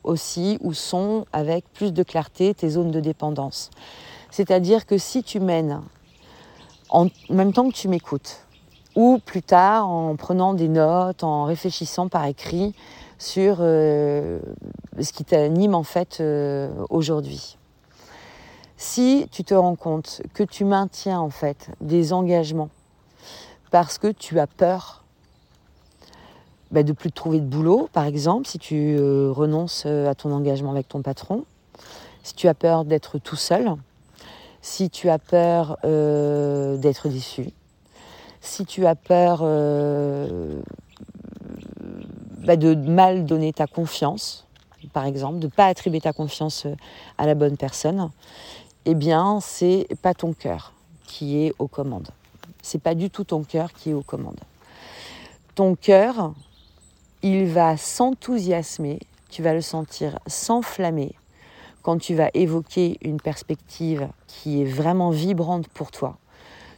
aussi 0.05 0.59
où 0.61 0.73
sont 0.73 1.27
avec 1.33 1.65
plus 1.73 1.93
de 1.93 2.05
clarté 2.05 2.55
tes 2.55 2.69
zones 2.69 2.93
de 2.93 3.01
dépendance. 3.01 3.71
C'est-à-dire 4.31 4.87
que 4.87 4.97
si 4.97 5.25
tu 5.25 5.41
mènes 5.41 5.81
en 6.95 7.09
même 7.29 7.53
temps 7.53 7.69
que 7.69 7.75
tu 7.75 7.89
m'écoutes, 7.89 8.47
ou 8.95 9.19
plus 9.19 9.43
tard 9.43 9.89
en 9.89 10.15
prenant 10.15 10.55
des 10.55 10.69
notes, 10.69 11.25
en 11.25 11.43
réfléchissant 11.45 12.09
par 12.09 12.25
écrit 12.27 12.73
sur 13.19 13.57
euh, 13.59 14.39
ce 15.01 15.13
qui 15.13 15.25
t'anime 15.25 15.75
en 15.75 15.83
fait 15.83 16.19
euh, 16.21 16.71
aujourd'hui. 16.91 17.59
Si 18.77 19.27
tu 19.33 19.43
te 19.43 19.55
rends 19.55 19.75
compte 19.75 20.23
que 20.35 20.45
tu 20.45 20.65
maintiens 20.65 21.19
en 21.19 21.31
fait 21.31 21.71
des 21.81 22.13
engagements 22.13 22.71
parce 23.73 23.99
que 23.99 24.13
tu 24.13 24.39
as 24.39 24.47
peur 24.47 25.03
bah, 26.71 26.85
de 26.85 26.93
plus 26.93 27.11
trouver 27.11 27.41
de 27.41 27.47
boulot, 27.47 27.89
par 27.93 28.05
exemple, 28.05 28.47
si 28.47 28.61
tu 28.61 28.97
euh, 28.97 29.33
renonces 29.33 29.85
à 29.85 30.15
ton 30.15 30.31
engagement 30.31 30.71
avec 30.71 30.89
ton 30.89 31.03
patron, 31.03 31.45
si 32.23 32.35
tu 32.35 32.47
as 32.47 32.55
peur 32.55 32.85
d'être 32.85 33.19
tout 33.19 33.37
seul, 33.37 33.75
si 34.65 34.89
tu 34.89 35.11
as 35.11 35.19
peur 35.19 35.77
euh, 35.85 36.79
d'être 36.79 37.11
déçu, 37.11 37.51
si 38.41 38.65
tu 38.65 38.87
as 38.87 38.95
peur 38.95 39.41
bah, 42.39 42.57
de 42.57 42.75
mal 42.75 43.27
donner 43.27 43.53
ta 43.53 43.67
confiance, 43.67 44.47
par 44.95 45.05
exemple, 45.05 45.39
de 45.39 45.47
ne 45.47 45.51
pas 45.51 45.67
attribuer 45.67 46.01
ta 46.01 46.15
confiance 46.15 46.67
à 47.19 47.27
la 47.27 47.35
bonne 47.35 47.59
personne, 47.59 48.11
eh 48.87 48.95
bien, 48.95 49.39
c'est 49.43 49.87
pas 50.01 50.15
ton 50.15 50.33
cœur 50.33 50.73
qui 51.07 51.45
est 51.45 51.53
aux 51.59 51.69
commandes. 51.69 52.09
C'est 52.63 52.81
pas 52.81 52.95
du 52.95 53.11
tout 53.11 53.25
ton 53.25 53.45
cœur 53.45 53.71
qui 53.75 53.91
est 53.91 53.95
aux 53.95 54.03
commandes. 54.03 54.41
Ton 55.55 55.75
cœur, 55.75 56.33
il 57.23 57.47
va 57.49 57.77
s'enthousiasmer, 57.77 59.01
tu 59.29 59.43
vas 59.43 59.53
le 59.53 59.61
sentir 59.61 60.19
s'enflammer 60.27 61.13
quand 61.83 61.99
tu 61.99 62.15
vas 62.15 62.31
évoquer 62.33 62.97
une 63.03 63.21
perspective 63.21 64.09
qui 64.35 64.63
est 64.63 64.65
vraiment 64.65 65.11
vibrante 65.11 65.69
pour 65.69 65.91
toi. 65.91 66.17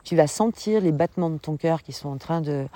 Tu 0.04 0.14
vas 0.14 0.26
sentir 0.26 0.80
les 0.80 0.92
battements 0.92 1.30
de 1.30 1.38
ton 1.38 1.56
cœur 1.56 1.82
qui 1.82 1.92
sont 1.92 2.08
en 2.08 2.16
train 2.16 2.40
de 2.40 2.66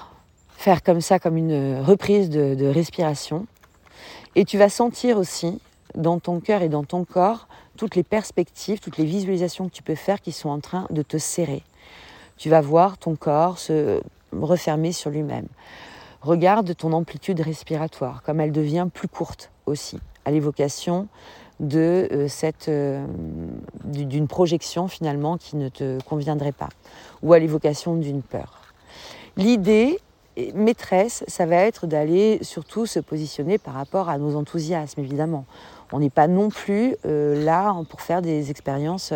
faire 0.56 0.82
comme 0.82 1.00
ça, 1.00 1.18
comme 1.18 1.36
une 1.36 1.80
reprise 1.80 2.30
de, 2.30 2.66
respiration. 2.66 3.46
Et 4.34 4.44
tu 4.44 4.58
vas 4.58 4.68
sentir 4.68 5.18
aussi 5.18 5.60
dans 5.94 6.18
ton 6.18 6.40
cœur 6.40 6.62
et 6.62 6.68
dans 6.68 6.84
ton 6.84 7.04
corps 7.04 7.48
toutes 7.76 7.94
les 7.94 8.02
perspectives, 8.02 8.80
toutes 8.80 8.96
les 8.96 9.04
visualisations 9.04 9.68
que 9.68 9.74
tu 9.74 9.82
peux 9.82 9.94
faire 9.94 10.20
qui 10.20 10.32
sont 10.32 10.48
en 10.48 10.60
train 10.60 10.86
de 10.90 11.02
te 11.02 11.16
serrer. 11.16 11.62
Tu 12.36 12.48
vas 12.50 12.60
voir 12.60 12.98
ton 12.98 13.16
corps 13.16 13.58
se 13.58 14.00
refermer 14.32 14.92
sur 14.92 15.10
lui-même. 15.10 15.46
Regarde 16.20 16.74
ton 16.76 16.92
amplitude 16.92 17.40
respiratoire, 17.40 18.22
comme 18.22 18.40
elle 18.40 18.52
devient 18.52 18.88
plus 18.92 19.08
courte 19.08 19.50
aussi, 19.66 20.00
à 20.24 20.30
l'évocation 20.30 21.08
de 21.60 22.08
euh, 22.12 22.28
cette 22.28 22.68
euh, 22.68 23.04
d'une 23.84 24.28
projection 24.28 24.88
finalement 24.88 25.36
qui 25.36 25.56
ne 25.56 25.68
te 25.68 26.00
conviendrait 26.02 26.52
pas, 26.52 26.68
ou 27.22 27.32
à 27.32 27.38
l'évocation 27.38 27.96
d'une 27.96 28.22
peur. 28.22 28.62
L'idée 29.36 29.98
maîtresse, 30.54 31.24
ça 31.26 31.46
va 31.46 31.56
être 31.56 31.86
d'aller 31.86 32.38
surtout 32.42 32.86
se 32.86 33.00
positionner 33.00 33.58
par 33.58 33.74
rapport 33.74 34.08
à 34.08 34.18
nos 34.18 34.36
enthousiasmes, 34.36 35.00
évidemment. 35.00 35.44
On 35.92 36.00
n'est 36.00 36.10
pas 36.10 36.28
non 36.28 36.50
plus 36.50 36.96
euh, 37.06 37.42
là 37.44 37.74
pour 37.88 38.02
faire 38.02 38.20
des 38.20 38.50
expériences 38.50 39.12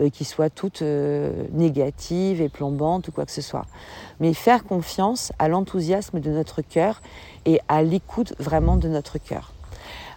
euh, 0.00 0.08
qui 0.08 0.24
soient 0.24 0.48
toutes 0.48 0.82
euh, 0.82 1.30
négatives 1.52 2.40
et 2.40 2.48
plombantes 2.48 3.08
ou 3.08 3.12
quoi 3.12 3.26
que 3.26 3.32
ce 3.32 3.42
soit. 3.42 3.66
Mais 4.18 4.32
faire 4.32 4.64
confiance 4.64 5.32
à 5.38 5.48
l'enthousiasme 5.48 6.20
de 6.20 6.30
notre 6.30 6.62
cœur 6.62 7.02
et 7.44 7.60
à 7.68 7.82
l'écoute 7.82 8.34
vraiment 8.38 8.76
de 8.76 8.88
notre 8.88 9.18
cœur. 9.18 9.52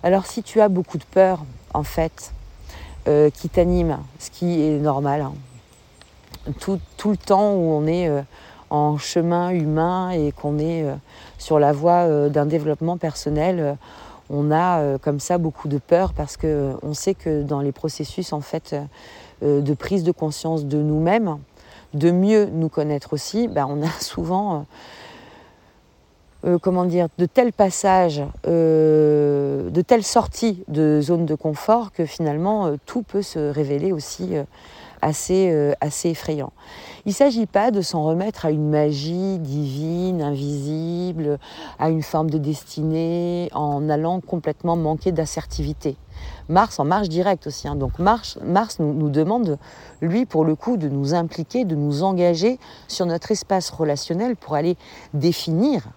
Alors 0.03 0.25
si 0.25 0.41
tu 0.41 0.61
as 0.61 0.69
beaucoup 0.69 0.97
de 0.97 1.03
peur, 1.03 1.43
en 1.73 1.83
fait, 1.83 2.33
qui 3.33 3.49
t'anime, 3.49 3.97
ce 4.19 4.29
qui 4.29 4.61
est 4.61 4.77
normal, 4.77 5.21
hein, 5.21 5.33
tout, 6.59 6.79
tout, 6.95 7.09
le 7.09 7.17
temps 7.17 7.53
où 7.53 7.71
on 7.71 7.87
est 7.87 8.07
en 8.69 8.99
chemin 8.99 9.49
humain 9.49 10.11
et 10.11 10.31
qu'on 10.31 10.59
est 10.59 10.85
sur 11.39 11.57
la 11.57 11.71
voie 11.71 12.29
d'un 12.29 12.45
développement 12.45 12.97
personnel, 12.97 13.77
on 14.29 14.51
a 14.51 14.79
euh, 14.79 14.97
comme 14.97 15.19
ça 15.19 15.37
beaucoup 15.37 15.67
de 15.67 15.77
peur 15.77 16.13
parce 16.13 16.37
que 16.37 16.73
on 16.83 16.93
sait 16.93 17.15
que 17.15 17.41
dans 17.41 17.61
les 17.61 17.71
processus 17.71 18.31
en 18.33 18.41
fait 18.41 18.75
euh, 19.43 19.61
de 19.61 19.73
prise 19.73 20.03
de 20.03 20.11
conscience 20.11 20.65
de 20.65 20.77
nous-mêmes, 20.77 21.37
de 21.93 22.11
mieux 22.11 22.45
nous 22.45 22.69
connaître 22.69 23.13
aussi, 23.13 23.47
ben, 23.47 23.65
on 23.67 23.81
a 23.83 23.89
souvent 23.99 24.65
euh, 26.45 26.57
comment 26.57 26.85
dire, 26.85 27.07
de 27.17 27.25
tels 27.25 27.53
passages, 27.53 28.23
de 28.45 29.81
telles 29.85 30.03
sorties 30.03 30.63
de 30.67 31.01
zones 31.01 31.25
de 31.25 31.35
confort 31.35 31.91
que 31.91 32.05
finalement 32.05 32.75
tout 32.85 33.03
peut 33.03 33.21
se 33.21 33.39
révéler 33.39 33.91
aussi 33.91 34.35
assez, 35.01 35.51
euh, 35.51 35.73
assez 35.81 36.09
effrayant. 36.09 36.51
Il 37.05 37.09
ne 37.09 37.13
s'agit 37.13 37.45
pas 37.45 37.71
de 37.71 37.81
s'en 37.81 38.03
remettre 38.03 38.45
à 38.45 38.51
une 38.51 38.69
magie 38.69 39.39
divine, 39.39 40.21
invisible, 40.21 41.39
à 41.79 41.89
une 41.89 42.03
forme 42.03 42.29
de 42.29 42.37
destinée, 42.37 43.49
en 43.53 43.89
allant 43.89 44.19
complètement 44.19 44.75
manquer 44.75 45.11
d'assertivité. 45.11 45.95
Mars 46.49 46.79
en 46.79 46.85
marche 46.85 47.07
directe 47.07 47.47
aussi. 47.47 47.67
Hein. 47.67 47.75
Donc 47.75 47.99
Mars, 47.99 48.37
Mars 48.43 48.79
nous, 48.79 49.09
demande, 49.09 49.57
lui, 50.01 50.25
pour 50.25 50.43
le 50.43 50.55
coup, 50.55 50.75
de 50.77 50.89
nous 50.89 51.13
impliquer, 51.13 51.63
de 51.63 51.75
nous 51.75 52.03
engager 52.03 52.59
sur 52.87 53.05
notre 53.05 53.31
espace 53.31 53.69
relationnel 53.69 54.35
pour 54.35 54.55
aller 54.55 54.75
définir 55.13 55.87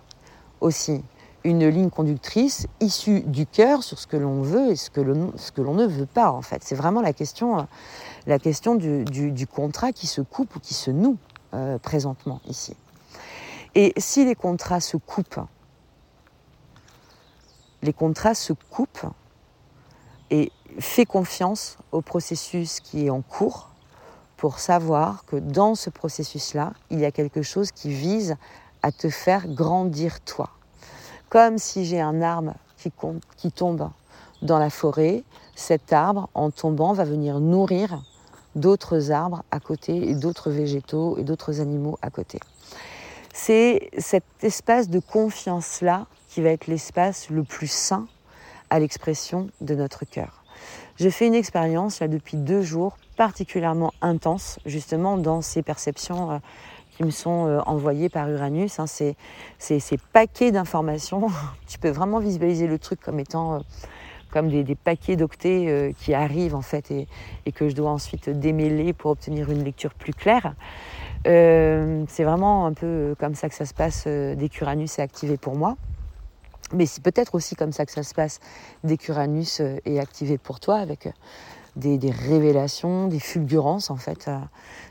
aussi 0.63 1.03
une 1.45 1.69
ligne 1.69 1.91
conductrice 1.91 2.67
issue 2.81 3.21
du 3.21 3.47
cœur 3.47 3.83
sur 3.83 3.99
ce 3.99 4.07
que 4.07 4.17
l'on 4.17 4.43
veut 4.43 4.71
et 4.71 4.77
ce 4.77 4.91
que 4.91 5.01
l'on 5.01 5.75
ne 5.75 5.87
veut 5.87 6.07
pas 6.07 6.31
en 6.31 6.43
fait. 6.43 6.63
C'est 6.63 6.77
vraiment 6.77 7.01
la 7.01 7.13
question, 7.13 7.67
la 8.27 8.39
question 8.39 8.75
du, 8.77 9.47
contrat 9.47 9.93
qui 9.93 10.07
se 10.07 10.21
coupe 10.21 10.55
ou 10.57 10.61
qui 10.61 10.75
se 10.75 10.91
noue 10.91 11.17
euh, 11.55 11.79
présentement 11.79 12.41
ici. 12.47 12.77
Et 13.75 13.93
si 13.97 14.25
les 14.25 14.35
contrats 14.35 14.81
se 14.81 14.97
coupent, 14.97 15.41
les 17.83 17.93
contrats 17.93 18.35
se 18.35 18.53
coupent 18.53 19.07
et 20.31 20.53
fais 20.79 21.05
confiance 21.05 21.79
au 21.91 22.01
processus 22.01 22.81
qui 22.81 23.07
est 23.07 23.11
en 23.11 23.23
cours 23.23 23.71
pour 24.37 24.59
savoir 24.59 25.25
que 25.25 25.37
dans 25.37 25.75
ce 25.75 25.91
processus-là, 25.91 26.73
il 26.91 27.01
y 27.01 27.05
a 27.05 27.11
quelque 27.11 27.43
chose 27.43 27.73
qui 27.73 27.91
vise 27.91 28.37
à 28.83 28.93
te 28.93 29.09
faire 29.09 29.49
grandir 29.49 30.21
toi 30.21 30.51
comme 31.33 31.57
si 31.57 31.87
j'ai 31.87 31.99
un 31.99 32.21
arbre 32.21 32.53
qui, 33.39 33.51
tombe 33.51 33.89
dans 34.43 34.59
la 34.59 34.69
forêt, 34.69 35.25
cet 35.55 35.91
arbre, 35.91 36.29
en 36.35 36.51
tombant, 36.51 36.93
va 36.93 37.05
venir 37.05 37.41
nourrir 37.41 38.03
d'autres 38.55 39.11
arbres 39.13 39.43
à 39.51 39.59
côté 39.59 40.11
et 40.11 40.15
d'autres 40.15 40.51
végétaux 40.51 41.17
et 41.17 41.25
d'autres 41.25 41.63
animaux 41.63 41.99
à 42.03 42.11
côté. 42.11 42.39
C'est 43.33 43.89
cet 43.97 44.25
espace 44.43 44.91
de 44.91 44.99
confiance-là 44.99 46.05
qui 46.29 46.43
va 46.43 46.51
être 46.51 46.67
l'espace 46.67 47.31
le 47.31 47.45
plus 47.45 47.71
sain 47.71 48.07
à 48.69 48.79
l'expression 48.79 49.49
de 49.63 49.75
notre 49.75 50.05
cœur. 50.05 50.45
Je 50.97 51.09
fais 51.09 51.27
une 51.27 51.35
expérience 51.35 52.01
là 52.01 52.09
depuis 52.09 52.37
deux 52.37 52.61
jours 52.61 52.99
particulièrement 53.17 53.95
intense 54.03 54.59
justement 54.67 55.17
dans 55.17 55.41
ces 55.41 55.63
perceptions 55.63 56.33
euh, 56.33 56.39
me 57.05 57.11
sont 57.11 57.47
euh, 57.47 57.61
envoyés 57.67 58.09
par 58.09 58.29
Uranus. 58.29 58.79
Hein, 58.79 58.87
c'est 58.87 59.17
ces 59.59 59.99
paquets 60.13 60.53
d'informations. 60.53 61.29
tu 61.67 61.79
peux 61.79 61.91
vraiment 61.91 62.19
visualiser 62.19 62.67
le 62.67 62.79
truc 62.79 63.01
comme 63.01 63.21
étant 63.21 63.55
euh, 63.55 63.59
comme 64.31 64.49
des, 64.49 64.75
paquets 64.75 65.17
d'octets 65.17 65.67
euh, 65.69 65.93
qui 65.93 66.15
arrivent 66.15 66.55
en 66.55 66.63
fait 66.63 66.91
et, 66.91 67.07
que 67.53 67.69
je 67.69 67.75
dois 67.75 67.91
ensuite 67.91 68.31
démêler 68.31 68.95
pour 68.95 69.11
obtenir 69.11 69.51
une 69.51 69.63
lecture 69.63 69.93
plus 69.93 70.15
claire. 70.15 70.55
c'est 71.25 72.25
vraiment 72.25 72.67
un 72.67 72.73
peu 72.73 73.15
comme 73.19 73.35
ça 73.35 73.51
que 73.51 73.55
ça 73.55 73.67
se 73.67 73.75
passe 73.75 74.07
dès 74.07 74.49
qu'Uranus 74.49 74.99
est 74.99 75.03
activé 75.03 75.37
pour 75.37 75.55
moi. 75.55 75.77
Mais 76.73 76.87
c'est 76.87 77.03
peut-être 77.03 77.35
aussi 77.35 77.55
comme 77.57 77.73
ça 77.73 77.85
que 77.85 77.93
ça 77.93 78.03
se 78.03 78.15
passe 78.15 78.41
dès 78.85 78.97
qu'Uranus 78.97 79.61
est 79.61 79.99
activé 79.99 80.39
pour 80.39 80.61
toi 80.61 80.77
avec 80.77 81.09
des, 81.77 82.11
révélations, 82.11 83.09
des 83.09 83.21
fulgurances 83.21 83.91
en 83.91 83.97
fait 83.97 84.31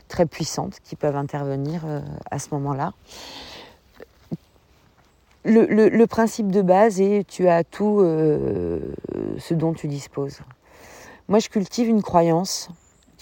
très 0.08 0.26
puissantes 0.26 0.78
qui 0.84 0.96
peuvent 0.96 1.16
intervenir 1.16 1.82
à 2.30 2.38
ce 2.38 2.48
moment-là. 2.52 2.92
Le, 5.44 6.04
principe 6.06 6.50
de 6.50 6.62
base 6.62 7.00
est 7.00 7.26
tu 7.26 7.48
as 7.48 7.64
tout 7.64 8.00
ce 8.00 9.54
dont 9.54 9.72
tu 9.72 9.88
disposes. 9.88 10.40
Moi, 11.28 11.38
je 11.38 11.48
cultive 11.48 11.88
une 11.88 12.02
croyance 12.02 12.68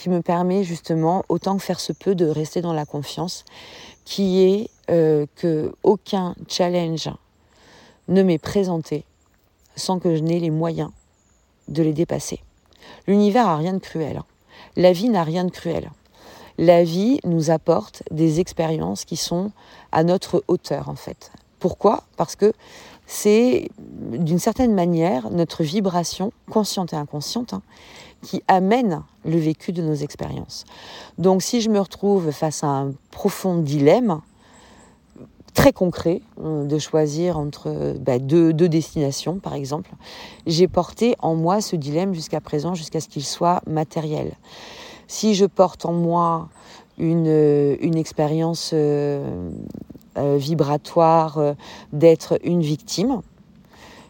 qui 0.01 0.09
me 0.09 0.23
permet 0.23 0.65
justement, 0.65 1.25
autant 1.29 1.59
que 1.59 1.63
faire 1.63 1.79
se 1.79 1.93
peut, 1.93 2.15
de 2.15 2.27
rester 2.27 2.63
dans 2.63 2.73
la 2.73 2.87
confiance, 2.87 3.45
qui 4.07 4.43
est 4.43 4.71
euh, 4.91 5.27
que 5.37 5.75
aucun 5.83 6.35
challenge 6.49 7.11
ne 8.09 8.23
m'est 8.23 8.39
présenté 8.39 9.05
sans 9.77 9.99
que 9.99 10.17
je 10.17 10.23
n'ai 10.23 10.41
les 10.41 10.51
moyens 10.51 10.91
de 11.69 11.83
les 11.83 11.93
dépasser. 11.93 12.41
L'univers 13.11 13.49
a 13.49 13.57
rien 13.57 13.73
de 13.73 13.81
cruel. 13.81 14.23
La 14.77 14.93
vie 14.93 15.09
n'a 15.09 15.25
rien 15.25 15.45
de 15.45 15.51
cruel. 15.51 15.91
La 16.59 16.85
vie 16.85 17.19
nous 17.25 17.51
apporte 17.51 18.05
des 18.13 18.39
expériences 18.39 19.05
qui 19.05 19.17
sont 19.17 19.51
à 19.91 20.05
notre 20.05 20.45
hauteur 20.47 20.89
en 20.89 20.95
fait. 20.95 21.33
Pourquoi? 21.59 22.05
Parce 22.17 22.37
que 22.37 22.53
c'est 23.09 23.69
d'une 23.81 24.39
certaine 24.39 24.73
manière 24.73 25.29
notre 25.31 25.65
vibration, 25.65 26.33
consciente 26.49 26.93
et 26.93 26.97
inconsciente, 26.97 27.53
hein, 27.53 27.63
qui 28.23 28.45
amène 28.47 29.03
le 29.25 29.39
vécu 29.39 29.73
de 29.73 29.83
nos 29.83 29.95
expériences. 29.95 30.65
Donc 31.19 31.43
si 31.43 31.63
je 31.63 31.69
me 31.69 31.81
retrouve 31.81 32.31
face 32.31 32.63
à 32.63 32.69
un 32.69 32.93
profond 33.11 33.57
dilemme, 33.57 34.21
très 35.55 35.73
concret, 35.73 36.23
euh, 36.43 36.65
de 36.65 36.79
choisir 36.79 37.39
entre 37.39 37.95
bah, 38.01 38.19
deux, 38.19 38.53
destinations 38.53 39.39
par 39.39 39.55
exemple, 39.55 39.91
j'ai 40.47 40.69
porté 40.69 41.17
en 41.21 41.35
moi 41.35 41.61
ce 41.61 41.77
dilemme 41.77 42.15
jusqu'à 42.15 42.41
présent, 42.41 42.75
jusqu'à 42.75 43.01
ce 43.01 43.09
qu'il 43.09 43.25
soit 43.25 43.63
matériel. 43.67 44.33
Si 45.09 45.35
je 45.35 45.47
porte 45.47 45.85
en 45.87 45.93
moi 45.93 46.49
une, 46.99 47.77
une 47.81 47.97
expérience 47.97 48.71
euh, 48.75 49.51
euh, 50.19 50.37
vibratoire 50.39 51.39
euh, 51.39 51.55
d'être 51.93 52.39
une 52.45 52.63
victime, 52.63 53.23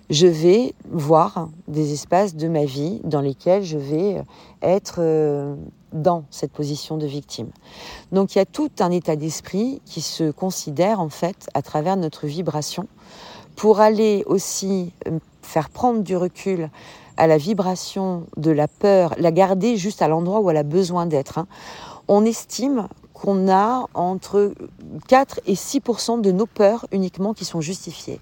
je 0.08 0.26
vais 0.26 0.74
voir 0.90 1.48
des 1.68 1.92
espaces 1.92 2.34
de 2.34 2.48
ma 2.48 2.64
vie 2.64 3.00
dans 3.04 3.20
lesquels 3.20 3.62
je 3.62 3.78
vais 3.78 4.22
être 4.60 4.96
euh, 4.98 5.54
dans 5.92 6.24
cette 6.30 6.52
position 6.52 6.96
de 6.96 7.06
victime. 7.06 7.50
Donc 8.12 8.34
il 8.34 8.38
y 8.38 8.40
a 8.40 8.46
tout 8.46 8.70
un 8.80 8.90
état 8.90 9.16
d'esprit 9.16 9.80
qui 9.84 10.00
se 10.00 10.30
considère 10.30 11.00
en 11.00 11.08
fait 11.08 11.48
à 11.54 11.62
travers 11.62 11.96
notre 11.96 12.26
vibration 12.26 12.86
pour 13.56 13.80
aller 13.80 14.24
aussi 14.26 14.92
faire 15.42 15.68
prendre 15.68 16.02
du 16.02 16.16
recul 16.16 16.70
à 17.16 17.26
la 17.26 17.36
vibration 17.36 18.24
de 18.36 18.50
la 18.50 18.68
peur, 18.68 19.14
la 19.18 19.32
garder 19.32 19.76
juste 19.76 20.00
à 20.00 20.08
l'endroit 20.08 20.40
où 20.40 20.48
elle 20.48 20.56
a 20.56 20.62
besoin 20.62 21.06
d'être. 21.06 21.38
Hein. 21.38 21.46
On 22.08 22.24
estime 22.24 22.88
qu'on 23.12 23.50
a 23.50 23.86
entre 23.92 24.54
4 25.08 25.40
et 25.46 25.54
6% 25.54 26.22
de 26.22 26.32
nos 26.32 26.46
peurs 26.46 26.86
uniquement 26.92 27.34
qui 27.34 27.44
sont 27.44 27.60
justifiées. 27.60 28.20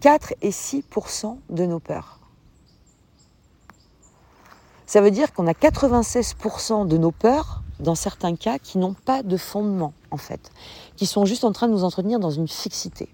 4 0.00 0.34
et 0.42 0.50
6% 0.50 1.36
de 1.50 1.66
nos 1.66 1.80
peurs. 1.80 2.19
Ça 4.90 5.00
veut 5.00 5.12
dire 5.12 5.32
qu'on 5.32 5.46
a 5.46 5.52
96% 5.52 6.84
de 6.84 6.96
nos 6.96 7.12
peurs, 7.12 7.62
dans 7.78 7.94
certains 7.94 8.34
cas, 8.34 8.58
qui 8.58 8.76
n'ont 8.76 8.94
pas 8.94 9.22
de 9.22 9.36
fondement, 9.36 9.92
en 10.10 10.16
fait, 10.16 10.50
qui 10.96 11.06
sont 11.06 11.24
juste 11.24 11.44
en 11.44 11.52
train 11.52 11.68
de 11.68 11.72
nous 11.72 11.84
entretenir 11.84 12.18
dans 12.18 12.32
une 12.32 12.48
fixité. 12.48 13.08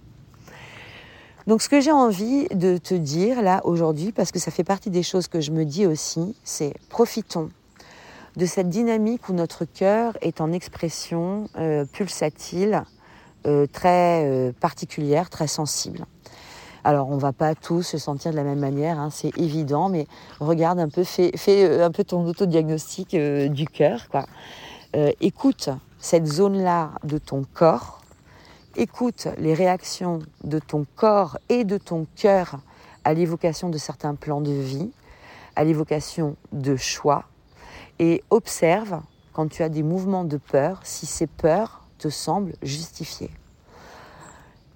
Donc 1.47 1.61
ce 1.61 1.69
que 1.69 1.83
j'ai 1.83 1.93
envie 1.93 2.49
de 2.49 2.79
te 2.79 2.95
dire 2.95 3.43
là 3.43 3.61
aujourd'hui, 3.65 4.11
parce 4.11 4.33
que 4.33 4.39
ça 4.39 4.51
fait 4.51 4.65
partie 4.65 4.89
des 4.89 5.03
choses 5.03 5.29
que 5.29 5.43
je 5.43 5.51
me 5.51 5.67
dis 5.67 5.85
aussi, 5.85 6.35
c'est 6.45 6.73
profitons 6.89 7.51
de 8.37 8.47
cette 8.47 8.71
dynamique 8.71 9.29
où 9.29 9.35
notre 9.35 9.67
cœur 9.67 10.17
est 10.23 10.41
en 10.41 10.53
expression 10.53 11.51
euh, 11.59 11.85
pulsatile, 11.85 12.85
euh, 13.47 13.67
très 13.71 14.25
euh, 14.25 14.51
particulière, 14.61 15.29
très 15.29 15.47
sensible. 15.47 16.07
Alors, 16.89 17.11
on 17.11 17.17
va 17.17 17.33
pas 17.33 17.57
tous 17.57 17.83
se 17.83 17.99
sentir 17.99 18.31
de 18.31 18.37
la 18.37 18.45
même 18.45 18.61
manière, 18.61 19.01
hein, 19.01 19.11
c'est 19.11 19.37
évident, 19.37 19.89
mais 19.89 20.07
regarde 20.39 20.79
un 20.79 20.89
peu, 20.89 21.03
fais, 21.03 21.83
un 21.83 21.91
peu 21.91 22.05
ton 22.05 22.25
autodiagnostic 22.25 23.17
du 23.17 23.67
cœur. 23.67 24.09
Quoi. 24.09 24.25
écoute 25.21 25.69
cette 25.99 26.27
zone-là 26.27 26.93
de 27.03 27.19
ton 27.19 27.43
corps, 27.55 28.03
écoute 28.77 29.27
les 29.37 29.53
réactions 29.53 30.21
de 30.45 30.61
ton 30.61 30.87
corps 30.95 31.39
et 31.49 31.65
de 31.65 31.77
ton 31.77 32.07
cœur 32.15 32.61
à 33.03 33.15
l'évocation 33.15 33.69
de 33.69 33.79
certains 33.79 34.15
plans 34.15 34.41
de 34.41 34.53
vie, 34.53 34.93
à 35.57 35.65
l'évocation 35.65 36.37
de 36.53 36.77
choix, 36.77 37.25
et 37.99 38.23
observe 38.31 39.01
quand 39.33 39.49
tu 39.49 39.65
as 39.65 39.71
des 39.71 39.83
mouvements 39.83 40.25
de 40.25 40.37
peur 40.37 40.83
si 40.85 41.05
ces 41.07 41.27
peurs 41.27 41.83
te 41.99 42.11
semblent 42.11 42.55
justifiées. 42.63 43.33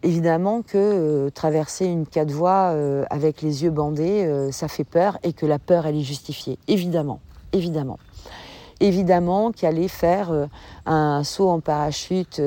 Évidemment 0.02 0.62
que 0.62 0.78
euh, 0.78 1.30
traverser 1.30 1.84
une 1.84 2.06
quatre 2.06 2.30
voies 2.30 2.72
euh, 2.72 3.04
avec 3.10 3.42
les 3.42 3.64
yeux 3.64 3.70
bandés, 3.70 4.24
euh, 4.24 4.50
ça 4.50 4.66
fait 4.66 4.84
peur 4.84 5.18
et 5.22 5.34
que 5.34 5.44
la 5.44 5.58
peur, 5.58 5.86
elle 5.86 5.96
est 5.96 6.02
justifiée. 6.02 6.58
Évidemment, 6.68 7.20
évidemment. 7.52 7.98
Évidemment 8.80 9.52
qu'aller 9.52 9.88
faire 9.88 10.48
un 10.86 11.22
saut 11.22 11.50
en 11.50 11.60
parachute 11.60 12.40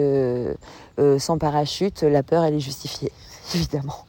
sans 1.19 1.37
parachute, 1.37 2.01
la 2.01 2.23
peur, 2.23 2.43
elle 2.43 2.55
est 2.55 2.59
justifiée. 2.59 3.11
Évidemment. 3.53 4.05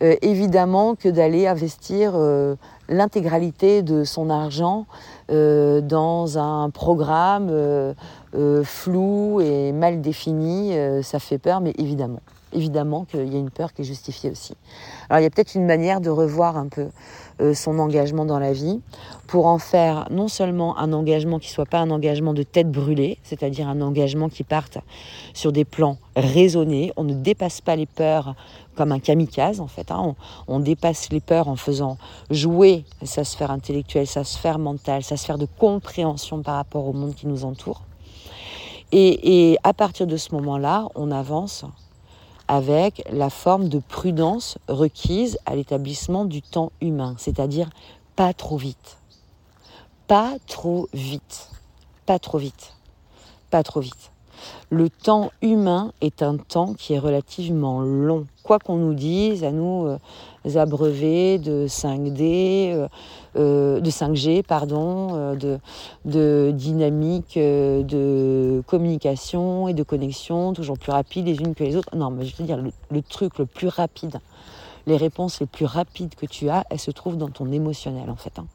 évidemment 0.00 0.96
que 0.96 1.08
d'aller 1.08 1.46
investir 1.46 2.14
l'intégralité 2.88 3.82
de 3.82 4.02
son 4.02 4.30
argent 4.30 4.86
dans 5.28 6.38
un 6.38 6.70
programme 6.70 7.94
euh, 8.34 8.60
euh, 8.60 8.64
flou 8.64 9.40
et 9.40 9.72
mal 9.72 10.00
défini, 10.00 10.74
ça 11.02 11.18
fait 11.18 11.38
peur, 11.38 11.60
mais 11.60 11.72
évidemment, 11.78 12.20
évidemment 12.52 13.04
qu'il 13.04 13.32
y 13.32 13.36
a 13.36 13.38
une 13.38 13.50
peur 13.50 13.72
qui 13.72 13.82
est 13.82 13.84
justifiée 13.84 14.30
aussi. 14.30 14.54
Alors 15.08 15.20
il 15.20 15.24
y 15.24 15.26
a 15.26 15.30
peut-être 15.30 15.54
une 15.54 15.66
manière 15.66 16.00
de 16.00 16.10
revoir 16.10 16.56
un 16.56 16.68
peu 16.68 16.88
son 17.54 17.78
engagement 17.78 18.24
dans 18.24 18.38
la 18.38 18.52
vie 18.52 18.80
pour 19.26 19.46
en 19.46 19.58
faire 19.58 20.06
non 20.10 20.28
seulement 20.28 20.78
un 20.78 20.92
engagement 20.92 21.38
qui 21.38 21.50
soit 21.50 21.66
pas 21.66 21.78
un 21.78 21.90
engagement 21.90 22.34
de 22.34 22.42
tête 22.42 22.70
brûlée, 22.70 23.18
c'est-à-dire 23.24 23.68
un 23.68 23.80
engagement 23.80 24.28
qui 24.28 24.44
parte 24.44 24.78
sur 25.34 25.50
des 25.50 25.64
plans 25.64 25.96
raisonnés, 26.14 26.92
on 26.96 27.04
ne 27.04 27.14
dépasse 27.14 27.60
pas 27.60 27.74
les 27.74 27.86
peurs 27.86 28.34
comme 28.74 28.92
un 28.92 28.98
kamikaze 28.98 29.60
en 29.60 29.66
fait. 29.66 29.90
Hein. 29.90 30.14
On, 30.48 30.60
dépasse 30.60 31.10
les 31.10 31.20
peurs 31.20 31.48
en 31.48 31.56
faisant 31.56 31.98
jouer 32.30 32.84
sa 33.02 33.24
sphère 33.24 33.50
intellectuelle, 33.50 34.06
sa 34.06 34.24
sphère 34.24 34.58
mentale, 34.58 35.02
sa 35.02 35.16
sphère 35.16 35.38
de 35.38 35.46
compréhension 35.58 36.42
par 36.42 36.56
rapport 36.56 36.86
au 36.86 36.92
monde 36.92 37.14
qui 37.14 37.26
nous 37.26 37.44
entoure. 37.44 37.82
Et, 38.94 39.58
à 39.62 39.72
partir 39.72 40.06
de 40.06 40.18
ce 40.18 40.34
moment-là, 40.34 40.86
on 40.94 41.10
avance 41.10 41.64
avec 42.46 43.02
la 43.10 43.30
forme 43.30 43.70
de 43.70 43.78
prudence 43.78 44.58
requise 44.68 45.38
à 45.46 45.56
l'établissement 45.56 46.26
du 46.26 46.42
temps 46.42 46.72
humain, 46.82 47.14
c'est-à-dire 47.16 47.70
pas 48.16 48.34
trop 48.34 48.58
vite. 48.58 48.98
Pas 50.06 50.36
trop 50.46 50.88
vite. 50.92 51.48
Pas 52.04 52.18
trop 52.18 52.36
vite. 52.36 52.74
Pas 53.50 53.62
trop 53.62 53.80
vite. 53.80 54.11
Le 54.70 54.88
temps 54.88 55.30
humain 55.42 55.92
est 56.00 56.22
un 56.22 56.36
temps 56.36 56.74
qui 56.74 56.94
est 56.94 56.98
relativement 56.98 57.80
long. 57.80 58.26
Quoi 58.42 58.58
qu'on 58.58 58.76
nous 58.76 58.94
dise, 58.94 59.44
à 59.44 59.52
nous 59.52 59.86
euh, 59.86 59.98
de 60.44 61.66
5D, 61.66 62.72
euh, 62.72 62.88
euh, 63.36 63.80
de 63.80 63.90
5G, 63.90 64.42
pardon, 64.42 65.34
de, 65.34 65.58
de, 66.04 66.52
dynamique 66.54 67.38
de 67.38 68.62
communication 68.66 69.68
et 69.68 69.74
de 69.74 69.82
connexion 69.82 70.52
toujours 70.52 70.78
plus 70.78 70.92
rapide 70.92 71.26
les 71.26 71.36
unes 71.36 71.54
que 71.54 71.64
les 71.64 71.76
autres. 71.76 71.94
Non, 71.94 72.10
mais 72.10 72.24
je 72.24 72.36
veux 72.36 72.44
dire, 72.44 72.58
le 72.58 73.02
truc 73.02 73.38
le 73.38 73.46
plus 73.46 73.68
rapide, 73.68 74.20
les 74.86 74.96
réponses 74.96 75.40
les 75.40 75.46
plus 75.46 75.66
rapides 75.66 76.14
que 76.14 76.26
tu 76.26 76.48
as, 76.48 76.64
elles 76.70 76.80
se 76.80 76.90
trouvent 76.90 77.16
dans 77.16 77.30
ton 77.30 77.50
émotionnel 77.52 78.10
en 78.10 78.16
fait. 78.16 78.38
Hein 78.38 78.46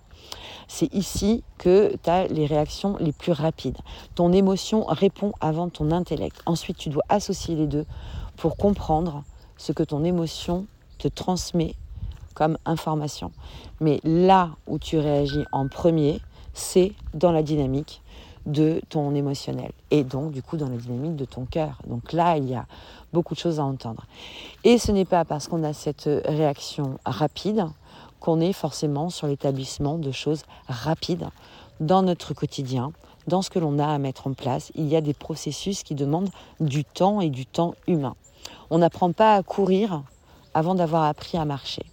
c'est 0.68 0.94
ici 0.94 1.44
que 1.58 1.96
tu 2.04 2.10
as 2.10 2.28
les 2.28 2.46
réactions 2.46 2.98
les 3.00 3.12
plus 3.12 3.32
rapides. 3.32 3.78
Ton 4.16 4.32
émotion 4.34 4.86
répond 4.86 5.34
avant 5.40 5.70
ton 5.70 5.92
intellect. 5.92 6.42
Ensuite, 6.46 6.78
tu 6.78 6.90
dois 6.90 7.04
associer 7.10 7.56
les 7.56 7.68
deux 7.68 7.86
pour 8.36 8.58
comprendre 8.58 9.24
ce 9.58 9.72
que 9.72 9.84
ton 9.84 10.04
émotion 10.04 10.66
te 10.98 11.08
transmet 11.08 11.76
comme 12.34 12.58
information. 12.66 13.32
Mais 13.80 14.00
là 14.04 14.52
où 14.68 14.78
tu 14.78 14.98
réagis 15.00 15.46
en 15.52 15.68
premier, 15.68 16.22
c'est 16.54 16.94
dans 17.14 17.32
la 17.32 17.44
dynamique 17.44 18.02
de 18.46 18.82
ton 18.90 19.14
émotionnel 19.14 19.72
et 19.92 20.04
donc 20.06 20.32
du 20.32 20.42
coup 20.42 20.56
dans 20.56 20.70
la 20.70 20.78
dynamique 20.78 21.16
de 21.16 21.26
ton 21.26 21.46
cœur. 21.46 21.82
Donc 21.86 22.14
là, 22.14 22.38
il 22.38 22.48
y 22.48 22.56
a 22.56 22.66
beaucoup 23.14 23.34
de 23.34 23.40
choses 23.40 23.60
à 23.60 23.64
entendre. 23.64 24.06
Et 24.64 24.78
ce 24.78 24.92
n'est 24.92 25.06
pas 25.06 25.26
parce 25.26 25.48
qu'on 25.48 25.64
a 25.64 25.74
cette 25.74 26.10
réaction 26.26 26.98
rapide 27.06 27.66
qu'on 28.20 28.40
est 28.40 28.54
forcément 28.54 29.10
sur 29.10 29.28
l'établissement 29.28 29.98
de 29.98 30.12
choses 30.12 30.44
rapides 30.68 31.28
dans 31.80 32.02
notre 32.02 32.34
quotidien, 32.34 32.92
dans 33.28 33.42
ce 33.42 33.50
que 33.50 33.60
l'on 33.60 33.80
a 33.80 33.88
à 33.88 33.98
mettre 33.98 34.28
en 34.28 34.34
place. 34.34 34.72
Il 34.76 34.88
y 34.88 34.96
a 34.96 35.02
des 35.02 35.14
processus 35.14 35.84
qui 35.84 35.96
demandent 35.96 36.30
du 36.60 36.84
temps 36.84 37.22
et 37.22 37.30
du 37.30 37.46
temps 37.46 37.76
humain. 37.88 38.16
On 38.70 38.80
n'apprend 38.80 39.12
pas 39.12 39.36
à 39.36 39.44
courir 39.44 40.02
avant 40.54 40.76
d'avoir 40.76 41.04
appris 41.04 41.38
à 41.38 41.46
marcher. 41.46 41.84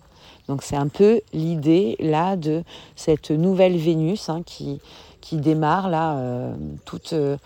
Donc 0.49 0.63
c'est 0.63 0.77
un 0.77 0.89
peu 0.89 1.21
l'idée 1.33 1.97
là 2.01 2.37
de 2.37 2.65
cette 2.97 3.31
nouvelle 3.31 3.77
Vénus 3.77 4.29
hein, 4.29 4.43
qui, 4.45 4.81
qui 5.21 5.37
démarre 5.37 5.89
là, 5.89 6.17
euh, 6.17 6.55
toute 6.85 7.15
euh, 7.15 7.37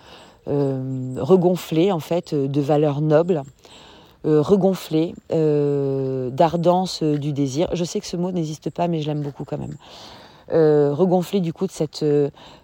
euh, 0.49 1.15
regonflée 1.19 1.93
en 1.93 2.01
fait 2.01 2.35
de 2.35 2.61
valeurs 2.61 3.01
nobles, 3.01 3.43
regonflée 4.25 5.15
d'ardence 5.31 7.03
du 7.03 7.33
désir. 7.33 7.69
Je 7.73 7.85
sais 7.85 8.01
que 8.01 8.07
ce 8.07 8.17
mot 8.17 8.31
n'existe 8.31 8.71
pas, 8.71 8.89
mais 8.89 9.01
je 9.01 9.07
l'aime 9.07 9.23
beaucoup 9.23 9.45
quand 9.45 9.59
même. 9.59 9.77
regonflée 10.51 11.41
du 11.41 11.53
coup 11.53 11.67
de 11.67 11.73
cette 11.73 12.05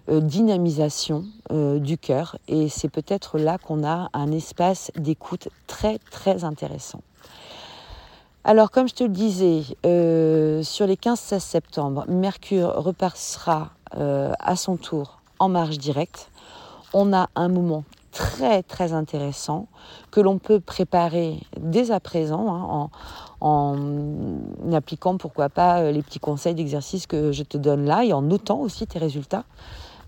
dynamisation 0.09 1.25
du 1.51 1.97
cœur 1.97 2.37
et 2.47 2.69
c'est 2.69 2.89
peut-être 2.89 3.37
là 3.37 3.57
qu'on 3.57 3.85
a 3.85 4.09
un 4.13 4.31
espace 4.31 4.91
d'écoute 4.97 5.49
très 5.67 5.99
très 6.11 6.43
intéressant. 6.43 7.01
Alors, 8.47 8.69
comme 8.69 8.87
je 8.87 8.93
te 8.93 9.03
le 9.03 9.09
disais, 9.09 9.63
euh, 9.87 10.61
sur 10.61 10.85
les 10.85 10.97
15-16 10.97 11.39
septembre, 11.39 12.05
Mercure 12.07 12.75
repassera 12.75 13.71
euh, 13.97 14.33
à 14.39 14.55
son 14.55 14.77
tour 14.77 15.19
en 15.39 15.49
marche 15.49 15.79
directe. 15.79 16.29
On 16.93 17.11
a 17.11 17.27
un 17.35 17.47
moment 17.47 17.85
très 18.15 18.63
très 18.63 18.93
intéressant 18.93 19.67
que 20.09 20.21
l'on 20.21 20.39
peut 20.39 20.61
préparer 20.61 21.41
dès 21.59 21.91
à 21.91 21.99
présent 21.99 22.47
hein, 22.47 22.89
en, 23.41 23.75
appliquant 24.73 25.17
pourquoi 25.17 25.49
pas 25.49 25.81
euh, 25.81 25.91
les 25.91 26.01
petits 26.01 26.19
conseils 26.19 26.55
d'exercice 26.55 27.07
que 27.07 27.33
je 27.33 27.43
te 27.43 27.57
donne 27.57 27.85
là 27.85 28.05
et 28.05 28.13
en 28.13 28.21
notant 28.21 28.59
aussi 28.59 28.87
tes 28.87 28.99
résultats 28.99 29.43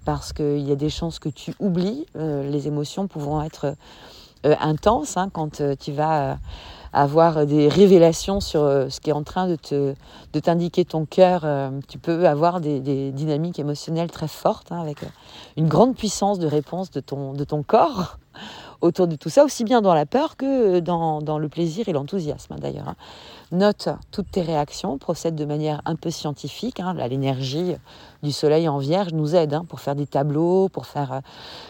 parce 0.05 0.31
qu'il 0.31 0.65
y 0.65 0.71
a 0.71 0.75
des 0.75 0.89
chances 0.89 1.19
que 1.19 1.27
tu 1.27 1.53
oublies. 1.59 2.05
les 2.15 2.67
émotions 2.67 3.07
pouvant 3.07 3.43
être 3.43 3.75
intenses 4.45 5.17
hein, 5.17 5.29
quand 5.33 5.61
tu 5.77 5.91
vas 5.91 6.37
avoir 6.93 7.45
des 7.45 7.67
révélations 7.67 8.39
sur 8.39 8.63
euh, 8.63 8.89
ce 8.89 8.99
qui 8.99 9.09
est 9.09 9.13
en 9.13 9.23
train 9.23 9.47
de, 9.47 9.55
te, 9.55 9.93
t'indiquer 10.39 10.85
ton 10.85 11.05
cœur. 11.05 11.41
Euh, 11.43 11.69
tu 11.87 11.97
peux 11.97 12.27
avoir 12.27 12.61
des, 12.61 13.11
dynamiques 13.11 13.59
émotionnelles 13.59 14.11
très 14.11 14.27
fortes, 14.27 14.71
hein, 14.71 14.81
avec 14.81 15.03
euh, 15.03 15.07
une 15.57 15.67
grande 15.67 15.95
puissance 15.95 16.39
de 16.39 16.47
réponse 16.47 16.91
de 16.91 16.99
ton, 16.99 17.63
corps 17.63 18.17
autour 18.81 19.07
de 19.07 19.15
tout 19.15 19.29
ça, 19.29 19.43
aussi 19.43 19.63
bien 19.63 19.81
dans 19.81 19.93
la 19.93 20.05
peur 20.05 20.37
que 20.37 20.79
dans, 20.79 21.39
le 21.39 21.49
plaisir 21.49 21.89
et 21.89 21.93
l'enthousiasme 21.93 22.53
hein, 22.53 22.57
d'ailleurs. 22.59 22.93
Note 23.53 23.87
toutes 24.11 24.29
tes 24.29 24.41
réactions, 24.41 24.97
procède 24.97 25.35
de 25.35 25.45
manière 25.45 25.81
un 25.85 25.95
peu 25.95 26.11
scientifique. 26.11 26.81
Hein. 26.81 26.93
L'énergie 27.07 27.75
du 28.21 28.33
soleil 28.33 28.67
en 28.67 28.77
vierge 28.77 29.13
nous 29.13 29.35
aide 29.35 29.53
hein, 29.53 29.63
pour 29.69 29.79
faire 29.79 29.95
des 29.95 30.05
tableaux, 30.05 30.67
pour 30.67 30.85
faire 30.85 31.21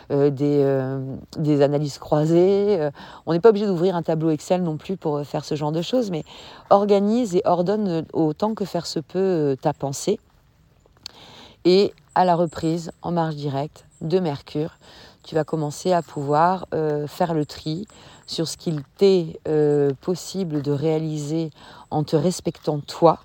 euh, 0.09 0.31
des, 0.31 0.63
euh, 0.63 0.99
des, 1.37 1.61
analyses 1.61 1.99
croisées. 1.99 2.79
Euh, 2.79 2.89
on 3.27 3.33
n'est 3.33 3.39
pas 3.39 3.49
obligé 3.49 3.67
d'ouvrir 3.67 3.95
un 3.95 4.01
tableau 4.01 4.31
Excel 4.31 4.63
non 4.63 4.77
plus 4.77 4.97
pour 4.97 5.21
faire 5.21 5.45
ce 5.45 5.53
genre 5.53 5.71
de 5.71 5.83
choses, 5.83 6.09
mais 6.09 6.23
organise 6.71 7.35
et 7.35 7.43
ordonne 7.45 8.05
autant 8.11 8.55
que 8.55 8.65
faire 8.65 8.87
se 8.87 8.99
peut 8.99 9.55
ta 9.61 9.73
pensée. 9.73 10.19
Et 11.63 11.93
à 12.15 12.25
la 12.25 12.35
reprise, 12.35 12.91
en 13.03 13.11
marche 13.11 13.35
directe 13.35 13.85
de 14.01 14.19
Mercure, 14.19 14.79
tu 15.21 15.35
vas 15.35 15.43
commencer 15.43 15.93
à 15.93 16.01
pouvoir 16.01 16.65
faire 17.07 17.33
le 17.33 17.45
tri 17.45 17.85
sur 18.27 18.47
ce 18.47 18.57
qu'il 18.57 18.83
t'est 18.97 19.39
euh, 19.47 19.91
possible 20.01 20.61
de 20.61 20.71
réaliser 20.71 21.49
en 21.89 22.03
te 22.03 22.15
respectant 22.15 22.79
toi, 22.79 23.19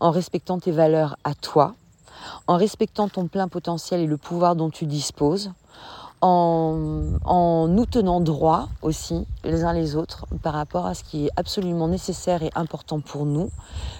en 0.00 0.10
respectant 0.10 0.58
tes 0.58 0.72
valeurs 0.72 1.16
à 1.24 1.34
toi, 1.34 1.74
en 2.46 2.56
respectant 2.56 3.08
ton 3.08 3.28
plein 3.28 3.48
potentiel 3.48 4.00
et 4.00 4.06
le 4.06 4.16
pouvoir 4.16 4.56
dont 4.56 4.70
tu 4.70 4.86
disposes, 4.86 5.52
en, 6.20 7.68
nous 7.68 7.86
tenant 7.86 8.20
droit 8.20 8.68
aussi 8.82 9.26
les 9.44 9.64
uns 9.64 9.72
les 9.72 9.94
autres 9.94 10.26
par 10.42 10.54
rapport 10.54 10.86
à 10.86 10.94
ce 10.94 11.04
qui 11.04 11.26
est 11.26 11.30
absolument 11.36 11.88
nécessaire 11.88 12.42
et 12.42 12.50
important 12.54 13.00
pour 13.00 13.24
nous, 13.24 13.50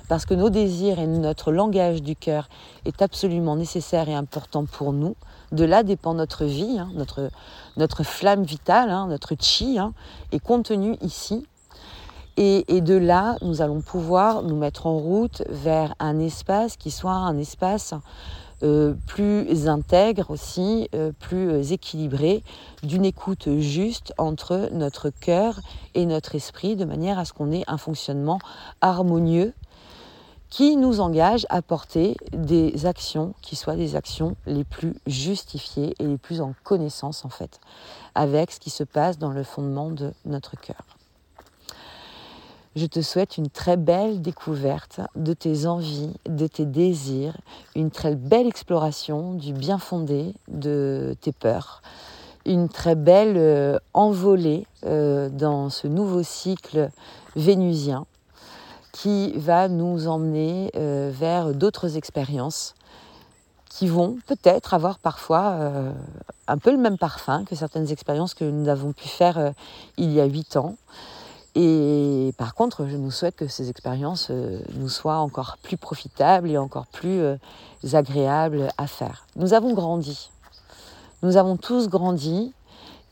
parce 0.08 0.26
que 0.26 0.34
nos 0.34 0.50
désirs 0.50 0.98
et 0.98 1.06
notre 1.06 1.52
langage 1.52 2.02
du 2.02 2.16
cœur 2.16 2.48
est 2.84 3.02
absolument 3.02 3.56
nécessaire 3.56 4.08
et 4.08 4.14
important 4.14 4.64
pour 4.64 4.92
nous. 4.92 5.14
De 5.52 5.64
là 5.64 5.82
dépend 5.82 6.14
notre 6.14 6.44
vie, 6.44 6.78
hein, 6.78 6.90
notre, 6.94 7.30
notre 7.78 8.02
flamme 8.02 8.42
vitale, 8.42 8.90
hein, 8.90 9.06
notre 9.08 9.34
chi 9.38 9.78
hein, 9.78 9.94
est 10.32 10.40
contenu 10.40 10.96
ici. 11.00 11.46
Et, 12.40 12.80
de 12.80 12.94
là, 12.94 13.36
nous 13.42 13.62
allons 13.62 13.80
pouvoir 13.80 14.44
nous 14.44 14.54
mettre 14.54 14.86
en 14.86 14.96
route 14.96 15.42
vers 15.48 15.96
un 15.98 16.20
espace 16.20 16.76
qui 16.76 16.92
soit 16.92 17.10
un 17.10 17.36
espace 17.36 17.94
euh, 18.62 18.94
plus 19.08 19.66
intègre 19.66 20.30
aussi, 20.30 20.88
euh, 20.94 21.10
plus 21.18 21.50
euh, 21.50 21.62
équilibré, 21.62 22.44
d'une 22.84 23.04
écoute 23.04 23.48
juste 23.58 24.14
entre 24.18 24.68
notre 24.70 25.10
cœur 25.10 25.58
et 25.94 26.06
notre 26.06 26.36
esprit, 26.36 26.76
de 26.76 26.84
manière 26.84 27.18
à 27.18 27.24
ce 27.24 27.32
qu'on 27.32 27.50
ait 27.50 27.64
un 27.66 27.76
fonctionnement 27.76 28.38
harmonieux 28.80 29.52
qui 30.50 30.76
nous 30.76 31.00
engage 31.00 31.46
à 31.50 31.60
porter 31.62 32.16
des 32.32 32.86
actions 32.86 33.34
qui 33.42 33.56
soient 33.56 33.76
des 33.76 33.96
actions 33.96 34.36
les 34.46 34.64
plus 34.64 34.94
justifiées 35.06 35.94
et 35.98 36.06
les 36.06 36.18
plus 36.18 36.40
en 36.40 36.54
connaissance 36.64 37.24
en 37.24 37.28
fait 37.28 37.60
avec 38.14 38.50
ce 38.50 38.60
qui 38.60 38.70
se 38.70 38.84
passe 38.84 39.18
dans 39.18 39.30
le 39.30 39.42
fondement 39.42 39.90
de 39.90 40.12
notre 40.24 40.58
cœur. 40.58 40.82
Je 42.76 42.86
te 42.86 43.00
souhaite 43.00 43.38
une 43.38 43.48
très 43.48 43.76
belle 43.76 44.22
découverte 44.22 45.00
de 45.16 45.32
tes 45.32 45.66
envies, 45.66 46.12
de 46.26 46.46
tes 46.46 46.64
désirs, 46.64 47.36
une 47.74 47.90
très 47.90 48.14
belle 48.14 48.46
exploration 48.46 49.34
du 49.34 49.52
bien 49.52 49.78
fondé 49.78 50.34
de 50.46 51.16
tes 51.20 51.32
peurs, 51.32 51.82
une 52.46 52.68
très 52.68 52.94
belle 52.94 53.36
euh, 53.36 53.78
envolée 53.94 54.66
euh, 54.84 55.28
dans 55.28 55.70
ce 55.70 55.88
nouveau 55.88 56.22
cycle 56.22 56.90
vénusien 57.34 58.06
qui 58.92 59.32
va 59.38 59.68
nous 59.68 60.08
emmener 60.08 60.70
euh, 60.76 61.10
vers 61.12 61.54
d'autres 61.54 61.96
expériences 61.96 62.74
qui 63.68 63.86
vont 63.86 64.18
peut-être 64.26 64.74
avoir 64.74 64.98
parfois 64.98 65.56
un 66.48 66.58
peu 66.58 66.72
le 66.72 66.78
même 66.78 66.98
parfum 66.98 67.44
que 67.44 67.54
certaines 67.54 67.92
expériences 67.92 68.34
que 68.34 68.44
nous 68.44 68.68
avons 68.68 68.92
pu 68.92 69.06
faire 69.06 69.52
il 69.98 70.10
y 70.10 70.20
a 70.20 70.24
huit 70.24 70.56
ans. 70.56 70.74
Et 71.60 72.32
par 72.38 72.54
contre, 72.54 72.86
je 72.86 72.96
nous 72.96 73.10
souhaite 73.10 73.34
que 73.34 73.48
ces 73.48 73.68
expériences 73.68 74.28
euh, 74.30 74.60
nous 74.74 74.88
soient 74.88 75.16
encore 75.16 75.56
plus 75.60 75.76
profitables 75.76 76.48
et 76.48 76.56
encore 76.56 76.86
plus 76.86 77.20
euh, 77.20 77.36
agréables 77.94 78.68
à 78.78 78.86
faire. 78.86 79.26
Nous 79.34 79.54
avons 79.54 79.74
grandi. 79.74 80.30
Nous 81.22 81.36
avons 81.36 81.56
tous 81.56 81.88
grandi. 81.88 82.52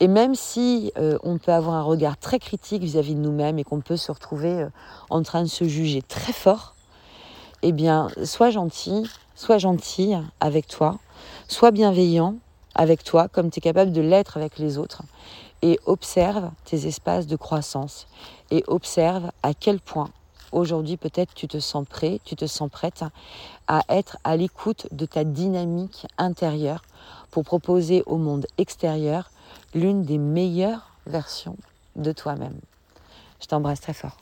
Et 0.01 0.09
même 0.09 0.35
si 0.35 0.93
euh, 0.99 1.19
on 1.23 1.39
peut 1.39 1.53
avoir 1.53 1.75
un 1.75 1.83
regard 1.83 2.19
très 2.19 2.39
critique 2.39 2.83
vis-à-vis 2.83 3.15
de 3.15 3.21
nous-mêmes 3.21 3.59
et 3.59 3.65
qu'on 3.65 3.81
peut 3.81 3.97
se 3.97 4.13
retrouver 4.13 4.67
en 5.11 5.23
train 5.23 5.43
de 5.43 5.49
se 5.49 5.65
juger 5.65 6.03
très 6.03 6.33
fort, 6.33 6.75
eh 7.63 7.73
bien, 7.73 8.09
sois 8.25 8.51
gentil, 8.51 9.09
sois 9.35 9.59
gentille 9.59 10.19
avec 10.41 10.67
toi, 10.67 10.99
sois 11.49 11.71
bienveillant 11.71 12.37
avec 12.75 13.03
toi 13.05 13.29
comme 13.29 13.51
tu 13.51 13.59
es 13.59 13.63
capable 13.63 13.93
de 13.93 14.03
l'être 14.03 14.37
avec 14.37 14.59
les 14.59 14.79
autres 14.79 15.03
et 15.63 15.81
observe 15.87 16.51
tes 16.65 16.87
espaces 16.87 17.27
de 17.27 17.37
croissance 17.37 18.07
et 18.51 18.63
observe 18.67 19.31
à 19.43 19.55
quel 19.55 19.81
point 19.81 20.11
aujourd'hui 20.53 20.97
peut-être 20.97 21.35
tu 21.35 21.49
te 21.49 21.59
sens 21.59 21.87
prêt, 21.89 22.21
tu 22.25 22.37
te 22.37 22.47
sens 22.47 22.71
prête 22.71 23.05
à 23.67 23.81
être 23.89 24.19
à 24.25 24.37
l'écoute 24.37 24.87
de 24.93 25.07
ta 25.07 25.25
dynamique 25.25 26.07
intérieure 26.19 26.83
pour 27.31 27.45
proposer 27.45 28.03
au 28.07 28.17
monde 28.17 28.47
extérieur 28.59 29.31
l'une 29.75 30.05
des 30.05 30.19
meilleures 30.19 30.91
versions 31.07 31.57
de 31.97 32.13
toi-même. 32.13 32.59
Je 33.41 33.47
t'embrasse 33.47 33.81
très 33.81 33.95
fort. 33.95 34.17